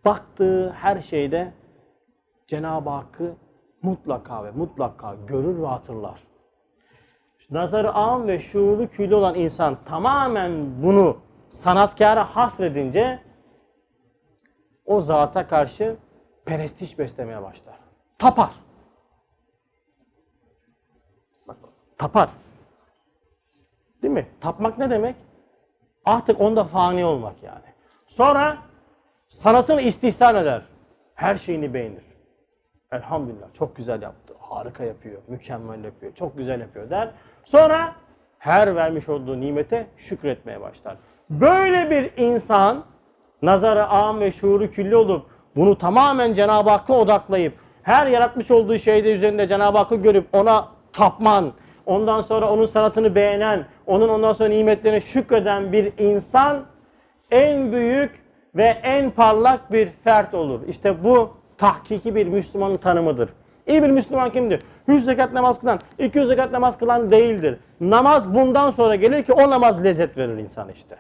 baktığı 0.05 0.69
her 0.69 1.01
şeyde 1.01 1.53
Cenab-ı 2.47 2.89
Hakk'ı 2.89 3.35
mutlaka 3.81 4.43
ve 4.43 4.51
mutlaka 4.51 5.15
görür 5.27 5.61
ve 5.61 5.67
hatırlar. 5.67 6.23
Nazarı 7.51 7.93
am 7.93 8.27
ve 8.27 8.39
şuuru 8.39 8.87
külli 8.87 9.15
olan 9.15 9.35
insan 9.35 9.77
tamamen 9.85 10.83
bunu 10.83 11.17
sanatkara 11.49 12.35
hasredince 12.35 13.19
o 14.85 15.01
zata 15.01 15.47
karşı 15.47 15.97
perestiş 16.45 16.99
beslemeye 16.99 17.41
başlar. 17.41 17.79
Tapar. 18.17 18.51
Bak, 21.47 21.57
tapar. 21.97 22.29
Değil 24.01 24.13
mi? 24.13 24.27
Tapmak 24.41 24.77
ne 24.77 24.89
demek? 24.89 25.15
Artık 26.05 26.41
onda 26.41 26.63
fani 26.63 27.05
olmak 27.05 27.43
yani. 27.43 27.73
Sonra 28.07 28.57
sanatını 29.27 29.81
istihsan 29.81 30.35
eder. 30.35 30.61
Her 31.15 31.35
şeyini 31.35 31.73
beğenir. 31.73 32.03
Elhamdülillah 32.91 33.47
çok 33.53 33.75
güzel 33.75 34.01
yaptı. 34.01 34.33
Harika 34.39 34.83
yapıyor. 34.83 35.21
Mükemmel 35.27 35.83
yapıyor. 35.83 36.15
Çok 36.15 36.37
güzel 36.37 36.59
yapıyor 36.59 36.89
der. 36.89 37.11
Sonra 37.45 37.95
her 38.39 38.75
vermiş 38.75 39.09
olduğu 39.09 39.41
nimete 39.41 39.87
şükretmeye 39.97 40.61
başlar. 40.61 40.97
Böyle 41.29 41.89
bir 41.89 42.23
insan 42.23 42.83
nazarı 43.41 43.87
am 43.87 44.19
ve 44.19 44.31
şuuru 44.31 44.71
külli 44.71 44.95
olup 44.95 45.25
bunu 45.55 45.77
tamamen 45.77 46.33
Cenab-ı 46.33 46.69
Hakk'a 46.69 46.93
odaklayıp 46.93 47.53
her 47.83 48.07
yaratmış 48.07 48.51
olduğu 48.51 48.77
şeyde 48.77 49.13
üzerinde 49.13 49.47
Cenab-ı 49.47 49.77
Hakk'ı 49.77 49.95
görüp 49.95 50.27
ona 50.33 50.67
tapman, 50.93 51.53
ondan 51.85 52.21
sonra 52.21 52.49
onun 52.51 52.65
sanatını 52.65 53.15
beğenen, 53.15 53.65
onun 53.85 54.09
ondan 54.09 54.33
sonra 54.33 54.49
nimetlerine 54.49 55.01
şükreden 55.01 55.71
bir 55.71 55.93
insan 55.97 56.65
en 57.31 57.71
büyük 57.71 58.26
ve 58.55 58.63
en 58.83 59.11
parlak 59.11 59.71
bir 59.71 59.87
fert 60.03 60.33
olur. 60.33 60.59
İşte 60.67 61.03
bu 61.03 61.33
tahkiki 61.57 62.15
bir 62.15 62.27
Müslümanın 62.27 62.77
tanımıdır. 62.77 63.29
İyi 63.67 63.83
bir 63.83 63.89
Müslüman 63.89 64.31
kimdir? 64.31 64.61
100 64.87 65.05
zekat 65.05 65.33
namaz 65.33 65.59
kılan, 65.59 65.79
200 65.99 66.27
zekat 66.27 66.51
namaz 66.51 66.77
kılan 66.77 67.11
değildir. 67.11 67.59
Namaz 67.81 68.33
bundan 68.33 68.69
sonra 68.69 68.95
gelir 68.95 69.23
ki 69.23 69.33
o 69.33 69.49
namaz 69.49 69.83
lezzet 69.83 70.17
verir 70.17 70.37
insan 70.37 70.69
işte. 70.69 70.95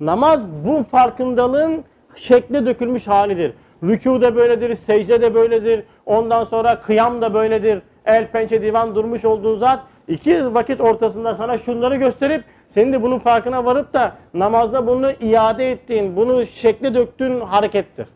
Namaz 0.00 0.46
bu 0.64 0.82
farkındalığın 0.82 1.84
şekle 2.14 2.66
dökülmüş 2.66 3.08
halidir. 3.08 3.54
Rükû 3.82 4.20
de 4.20 4.36
böyledir, 4.36 4.74
secde 4.74 5.20
de 5.20 5.34
böyledir. 5.34 5.84
Ondan 6.06 6.44
sonra 6.44 6.80
kıyam 6.80 7.22
da 7.22 7.34
böyledir. 7.34 7.82
El 8.04 8.30
pençe 8.30 8.62
divan 8.62 8.94
durmuş 8.94 9.24
olduğun 9.24 9.56
zat 9.56 9.80
iki 10.08 10.54
vakit 10.54 10.80
ortasında 10.80 11.34
sana 11.34 11.58
şunları 11.58 11.96
gösterip 11.96 12.44
senin 12.72 12.92
de 12.92 13.02
bunun 13.02 13.18
farkına 13.18 13.64
varıp 13.64 13.92
da 13.92 14.12
namazda 14.34 14.86
bunu 14.86 15.10
iade 15.10 15.70
ettiğin, 15.70 16.16
bunu 16.16 16.46
şekle 16.46 16.94
döktüğün 16.94 17.40
harekettir. 17.40 18.06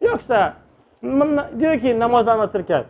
Yoksa 0.00 0.54
diyor 1.58 1.78
ki 1.80 1.98
namaz 1.98 2.28
anlatırken 2.28 2.84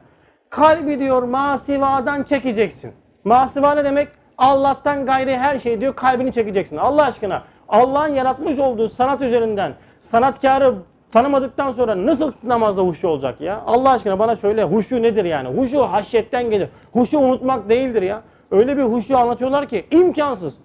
kalbi 0.51 0.99
diyor 0.99 1.23
masivadan 1.23 2.23
çekeceksin. 2.23 2.93
Masiva 3.25 3.75
ne 3.75 3.85
demek? 3.85 4.09
Allah'tan 4.39 5.07
gayri 5.07 5.37
her 5.37 5.59
şey 5.59 5.81
diyor 5.81 5.97
kalbini 5.97 6.33
çekeceksin. 6.33 6.77
Allah 6.77 7.03
aşkına 7.03 7.43
Allah'ın 7.69 8.15
yaratmış 8.15 8.59
olduğu 8.59 8.89
sanat 8.89 9.23
üzerinden 9.23 9.75
sanatkarı 10.01 10.75
tanımadıktan 11.13 11.73
sonra 11.73 12.07
nasıl 12.07 12.33
namazda 12.43 12.83
huşu 12.83 13.09
olacak 13.09 13.41
ya? 13.41 13.63
Allah 13.67 13.91
aşkına 13.91 14.19
bana 14.19 14.37
söyle 14.37 14.65
huşu 14.65 15.03
nedir 15.03 15.25
yani? 15.25 15.61
Huşu 15.61 15.83
haşyetten 15.83 16.51
gelir. 16.51 16.69
Huşu 16.93 17.19
unutmak 17.19 17.69
değildir 17.69 18.03
ya. 18.03 18.23
Öyle 18.51 18.77
bir 18.77 18.83
huşu 18.83 19.19
anlatıyorlar 19.19 19.69
ki 19.69 19.87
imkansız. 19.91 20.59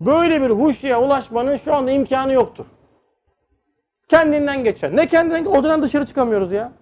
Böyle 0.00 0.42
bir 0.42 0.50
huşuya 0.50 1.02
ulaşmanın 1.02 1.56
şu 1.56 1.74
anda 1.74 1.90
imkanı 1.90 2.32
yoktur. 2.32 2.66
Kendinden 4.08 4.64
geçer. 4.64 4.96
Ne 4.96 5.06
kendinden 5.06 5.44
Odadan 5.44 5.82
dışarı 5.82 6.06
çıkamıyoruz 6.06 6.52
ya. 6.52 6.72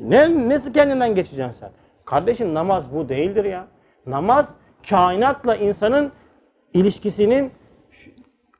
Ne, 0.00 0.48
nasıl 0.48 0.72
kendinden 0.72 1.14
geçeceksin 1.14 1.50
sen? 1.60 1.70
Kardeşim 2.04 2.54
namaz 2.54 2.94
bu 2.94 3.08
değildir 3.08 3.44
ya. 3.44 3.66
Namaz 4.06 4.54
kainatla 4.88 5.56
insanın 5.56 6.12
ilişkisinin 6.74 7.52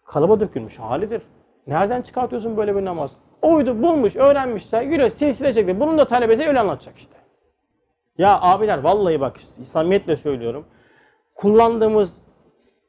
kalıba 0.05 0.40
dökülmüş 0.40 0.78
halidir. 0.78 1.22
Nereden 1.66 2.03
çıkartıyorsun 2.03 2.57
böyle 2.57 2.76
bir 2.76 2.84
namaz? 2.84 3.16
Oydu 3.42 3.82
bulmuş, 3.82 4.16
öğrenmişse 4.16 4.82
yürü 4.82 5.11
silsile 5.11 5.53
çekti. 5.53 5.80
Bunun 5.80 5.99
da 5.99 6.05
talebesi 6.05 6.49
öyle 6.49 6.61
anlatacak 6.61 6.99
işte. 6.99 7.14
Ya 8.19 8.41
abiler 8.41 8.79
vallahi 8.79 9.21
bak 9.21 9.37
İslamiyetle 9.59 10.17
söylüyorum. 10.17 10.67
Kullandığımız 11.35 12.21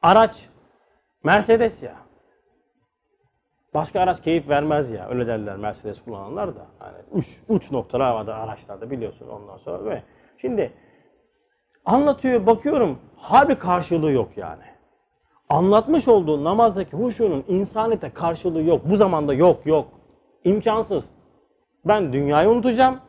araç 0.02 0.50
Mercedes 1.24 1.84
ya. 1.84 1.96
Başka 3.74 4.02
araç 4.02 4.22
keyif 4.22 4.50
vermez 4.50 4.90
ya. 4.90 5.10
Öyle 5.10 5.28
derler 5.28 5.58
Mercedes 5.58 6.04
kullananlar 6.04 6.56
da. 6.56 6.66
Yani 6.82 6.98
uç, 7.12 7.38
uç 7.50 7.72
noktalar 7.72 8.12
vardı 8.12 8.34
araçlarda 8.34 8.92
biliyorsun 8.92 9.28
ondan 9.28 9.58
sonra. 9.58 9.86
Ve 9.86 10.04
şimdi 10.38 10.74
anlatıyor 11.86 12.46
bakıyorum 12.46 13.00
harbi 13.18 13.56
karşılığı 13.56 14.12
yok 14.12 14.38
yani. 14.38 14.64
Anlatmış 15.50 16.08
olduğu 16.08 16.44
namazdaki 16.44 16.98
huşunun 16.98 17.44
insaniyete 17.48 18.10
karşılığı 18.10 18.62
yok. 18.64 18.82
Bu 18.90 18.96
zamanda 18.96 19.34
yok 19.34 19.66
yok. 19.66 19.88
İmkansız. 20.44 21.12
Ben 21.86 22.14
dünyayı 22.14 22.50
unutacağım. 22.50 23.00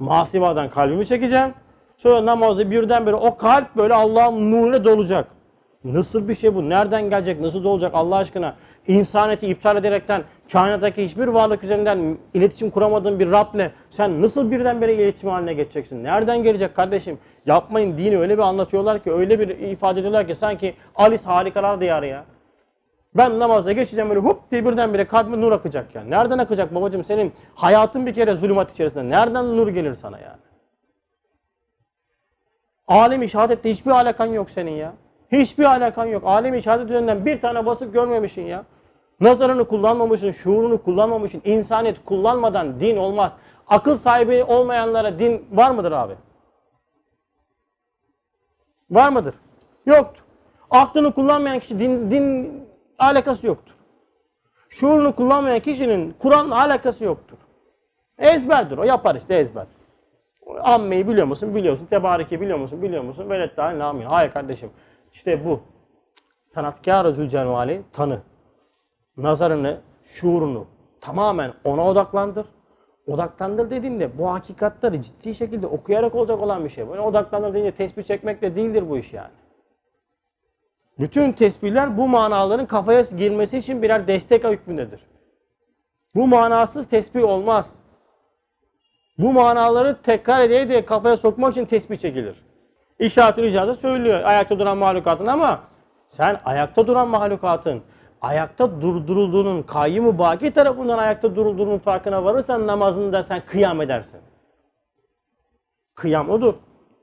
Masivadan 0.00 0.70
kalbimi 0.70 1.06
çekeceğim. 1.06 1.54
Sonra 1.96 2.26
namazda 2.26 2.70
birdenbire 2.70 3.14
o 3.14 3.36
kalp 3.36 3.76
böyle 3.76 3.94
Allah'ın 3.94 4.52
nuruyla 4.52 4.84
dolacak. 4.84 5.28
Nasıl 5.84 6.28
bir 6.28 6.34
şey 6.34 6.54
bu? 6.54 6.70
Nereden 6.70 7.10
gelecek? 7.10 7.40
Nasıl 7.40 7.64
dolacak 7.64 7.94
Allah 7.94 8.16
aşkına? 8.16 8.54
İnsaniyeti 8.86 9.46
iptal 9.46 9.76
ederekten 9.76 10.22
kainattaki 10.52 11.04
hiçbir 11.04 11.26
varlık 11.26 11.64
üzerinden 11.64 12.18
iletişim 12.34 12.70
kuramadığın 12.70 13.18
bir 13.18 13.30
Rab'le 13.30 13.70
sen 13.90 14.22
nasıl 14.22 14.50
birdenbire 14.50 14.94
iletişim 14.94 15.30
haline 15.30 15.54
geçeceksin? 15.54 16.04
Nereden 16.04 16.42
gelecek 16.42 16.76
kardeşim? 16.76 17.18
Yapmayın 17.46 17.98
dini 17.98 18.18
öyle 18.18 18.38
bir 18.38 18.42
anlatıyorlar 18.42 19.02
ki 19.02 19.12
öyle 19.12 19.40
bir 19.40 19.48
ifade 19.48 20.00
ediyorlar 20.00 20.26
ki 20.26 20.34
sanki 20.34 20.74
Alice 20.96 21.24
harikalar 21.24 21.80
diyarı 21.80 22.06
ya. 22.06 22.24
Ben 23.14 23.38
namazda 23.38 23.72
geçeceğim 23.72 24.10
böyle 24.10 24.20
hop 24.20 24.50
diye 24.50 24.64
birdenbire 24.64 25.06
kalbime 25.06 25.40
nur 25.40 25.52
akacak 25.52 25.94
yani. 25.94 26.10
Nereden 26.10 26.38
akacak 26.38 26.74
babacığım? 26.74 27.04
Senin 27.04 27.32
hayatın 27.54 28.06
bir 28.06 28.14
kere 28.14 28.36
zulümat 28.36 28.70
içerisinde. 28.70 29.10
Nereden 29.10 29.56
nur 29.56 29.68
gelir 29.68 29.94
sana 29.94 30.18
yani? 30.18 30.40
Alem-i 32.88 33.28
şehadette 33.28 33.70
hiçbir 33.70 33.90
alakan 33.90 34.26
yok 34.26 34.50
senin 34.50 34.70
ya. 34.70 34.92
Hiçbir 35.32 35.64
alakan 35.64 36.06
yok. 36.06 36.22
Alem-i 36.26 36.62
şehadet 36.62 36.90
üzerinden 36.90 37.26
bir 37.26 37.40
tane 37.40 37.66
basıp 37.66 37.92
görmemişsin 37.92 38.42
ya. 38.42 38.64
Nazarını 39.20 39.64
kullanmamışsın, 39.64 40.30
şuurunu 40.30 40.82
kullanmamışsın. 40.82 41.42
İnsaniyet 41.44 42.04
kullanmadan 42.04 42.80
din 42.80 42.96
olmaz. 42.96 43.36
Akıl 43.68 43.96
sahibi 43.96 44.44
olmayanlara 44.44 45.18
din 45.18 45.46
var 45.52 45.70
mıdır 45.70 45.92
abi? 45.92 46.14
Var 48.90 49.08
mıdır? 49.08 49.34
Yoktur. 49.86 50.24
Aklını 50.70 51.12
kullanmayan 51.12 51.58
kişi 51.58 51.78
din, 51.78 52.10
din 52.10 52.52
alakası 53.00 53.46
yoktur. 53.46 53.74
Şuurunu 54.68 55.14
kullanmayan 55.14 55.60
kişinin 55.60 56.14
Kur'an'la 56.18 56.60
alakası 56.60 57.04
yoktur. 57.04 57.38
Ezberdir 58.18 58.78
o 58.78 58.84
yapar 58.84 59.14
işte 59.14 59.34
ezber. 59.34 59.66
Ammeyi 60.62 61.08
biliyor 61.08 61.26
musun? 61.26 61.54
Biliyorsun. 61.54 61.86
Tebariki 61.86 62.40
biliyor 62.40 62.58
musun? 62.58 62.82
Biliyor 62.82 63.02
musun? 63.02 63.30
Velet 63.30 63.58
amin. 63.58 64.06
Hayır 64.06 64.30
kardeşim. 64.30 64.70
İşte 65.12 65.44
bu. 65.44 65.60
Sanatkar 66.44 67.12
Zülcelali 67.12 67.82
tanı. 67.92 68.20
Nazarını, 69.16 69.80
şuurunu 70.04 70.66
tamamen 71.00 71.52
ona 71.64 71.86
odaklandır. 71.86 72.46
Odaklandır 73.06 73.70
dediğimde 73.70 74.18
bu 74.18 74.32
hakikatleri 74.32 75.02
ciddi 75.02 75.34
şekilde 75.34 75.66
okuyarak 75.66 76.14
olacak 76.14 76.42
olan 76.42 76.64
bir 76.64 76.68
şey. 76.68 76.88
Böyle 76.88 77.00
odaklandır 77.00 77.54
deyince 77.54 77.70
tesbih 77.70 78.02
çekmek 78.02 78.42
de 78.42 78.56
değildir 78.56 78.90
bu 78.90 78.98
iş 78.98 79.12
yani. 79.12 79.30
Bütün 81.00 81.32
tesbihler 81.32 81.96
bu 81.96 82.08
manaların 82.08 82.66
kafaya 82.66 83.00
girmesi 83.00 83.58
için 83.58 83.82
birer 83.82 84.08
destek 84.08 84.44
hükmündedir. 84.44 85.00
Bu 86.14 86.26
manasız 86.26 86.88
tesbih 86.88 87.24
olmaz. 87.24 87.76
Bu 89.18 89.32
manaları 89.32 90.02
tekrar 90.02 90.40
edeye 90.40 90.68
diye 90.68 90.84
kafaya 90.84 91.16
sokmak 91.16 91.52
için 91.52 91.64
tesbih 91.64 91.96
çekilir. 91.96 92.36
İşaret-ül 92.98 93.44
icazı 93.44 93.74
söylüyor 93.74 94.24
ayakta 94.24 94.58
duran 94.58 94.78
mahlukatın 94.78 95.26
ama 95.26 95.60
sen 96.06 96.40
ayakta 96.44 96.86
duran 96.86 97.08
mahlukatın 97.08 97.82
ayakta 98.20 98.80
durdurulduğunun 98.80 99.62
kayyum 99.62 100.18
baki 100.18 100.52
tarafından 100.52 100.98
ayakta 100.98 101.36
durulduğunun 101.36 101.78
farkına 101.78 102.24
varırsan 102.24 102.66
namazında 102.66 103.22
sen 103.22 103.42
kıyam 103.46 103.80
edersin. 103.80 104.20
Kıyam 105.94 106.30
odur. 106.30 106.54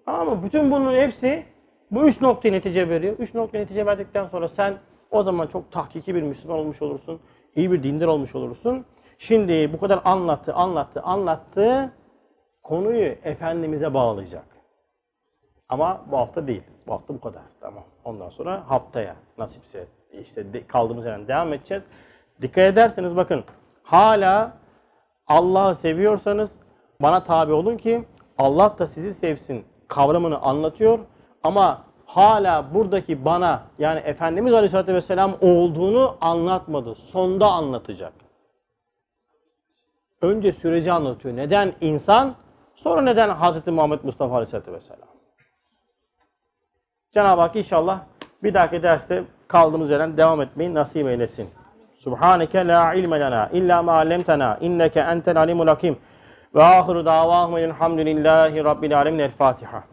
Ama 0.06 0.44
bütün 0.44 0.72
bunun 0.72 0.94
hepsi 0.94 1.46
bu 1.92 2.08
üç 2.08 2.22
noktaya 2.22 2.52
netice 2.52 2.90
veriyor. 2.90 3.16
Üç 3.20 3.34
noktaya 3.34 3.60
netice 3.60 3.86
verdikten 3.86 4.26
sonra 4.26 4.48
sen 4.48 4.78
o 5.12 5.24
zaman 5.24 5.48
çok 5.48 5.72
tahkiki 5.72 6.16
bir 6.16 6.22
Müslüman 6.22 6.60
olmuş 6.60 6.82
olursun. 6.82 7.20
İyi 7.56 7.72
bir 7.72 7.84
dindar 7.84 8.08
olmuş 8.08 8.36
olursun. 8.36 8.86
Şimdi 9.18 9.74
bu 9.74 9.80
kadar 9.80 10.02
anlattı, 10.06 10.54
anlattı, 10.54 11.02
anlattı. 11.02 11.92
Konuyu 12.64 13.16
Efendimiz'e 13.24 13.94
bağlayacak. 13.94 14.46
Ama 15.70 16.02
bu 16.12 16.18
hafta 16.18 16.48
değil. 16.48 16.64
Bu 16.88 16.94
hafta 16.94 17.14
bu 17.14 17.22
kadar. 17.22 17.42
Tamam. 17.62 17.84
Ondan 18.04 18.30
sonra 18.30 18.70
haftaya 18.70 19.16
nasipse 19.38 19.88
işte 20.22 20.68
kaldığımız 20.68 21.06
yerden 21.06 21.28
devam 21.28 21.54
edeceğiz. 21.54 21.84
Dikkat 22.42 22.64
ederseniz 22.64 23.16
bakın 23.16 23.44
hala 23.84 24.58
Allah'ı 25.28 25.76
seviyorsanız 25.76 26.56
bana 27.02 27.24
tabi 27.24 27.54
olun 27.54 27.78
ki 27.78 28.06
Allah 28.38 28.76
da 28.80 28.88
sizi 28.88 29.14
sevsin 29.14 29.66
kavramını 29.88 30.40
anlatıyor 30.40 31.00
ama 31.48 31.82
hala 32.06 32.74
buradaki 32.74 33.26
bana 33.26 33.62
yani 33.80 34.00
Efendimiz 34.00 34.54
Aleyhisselatü 34.54 34.94
Vesselam 34.94 35.36
olduğunu 35.42 36.18
anlatmadı. 36.22 36.96
Sonda 36.96 37.52
anlatacak. 37.52 38.14
Önce 40.22 40.52
süreci 40.52 40.92
anlatıyor. 40.92 41.36
Neden 41.36 41.74
insan? 41.82 42.36
Sonra 42.76 43.02
neden 43.02 43.30
Hz. 43.30 43.68
Muhammed 43.68 44.00
Mustafa 44.04 44.36
Aleyhisselatü 44.36 44.74
Vesselam? 44.74 45.08
Cenab-ı 47.14 47.42
Hak 47.42 47.56
inşallah 47.56 48.00
bir 48.44 48.54
dahaki 48.54 48.84
derste 48.84 49.24
kaldığımız 49.48 49.90
yerden 49.90 50.18
devam 50.18 50.42
etmeyi 50.42 50.74
nasip 50.74 51.08
eylesin. 51.08 51.50
Subhaneke 51.96 52.68
la 52.68 52.94
ilme 52.94 53.20
lena 53.20 53.50
illa 53.50 53.82
ma 53.82 53.92
allemtena 53.92 54.58
inneke 54.62 55.00
entel 55.00 55.38
alimul 55.38 55.68
hakim. 55.68 55.98
Ve 56.56 56.64
ahiru 56.64 57.06
davahum 57.06 57.58
elhamdülillahi 57.58 58.64
rabbil 58.64 58.98
alemin. 58.98 59.20
El 59.20 59.32
Fatiha. 59.32 59.84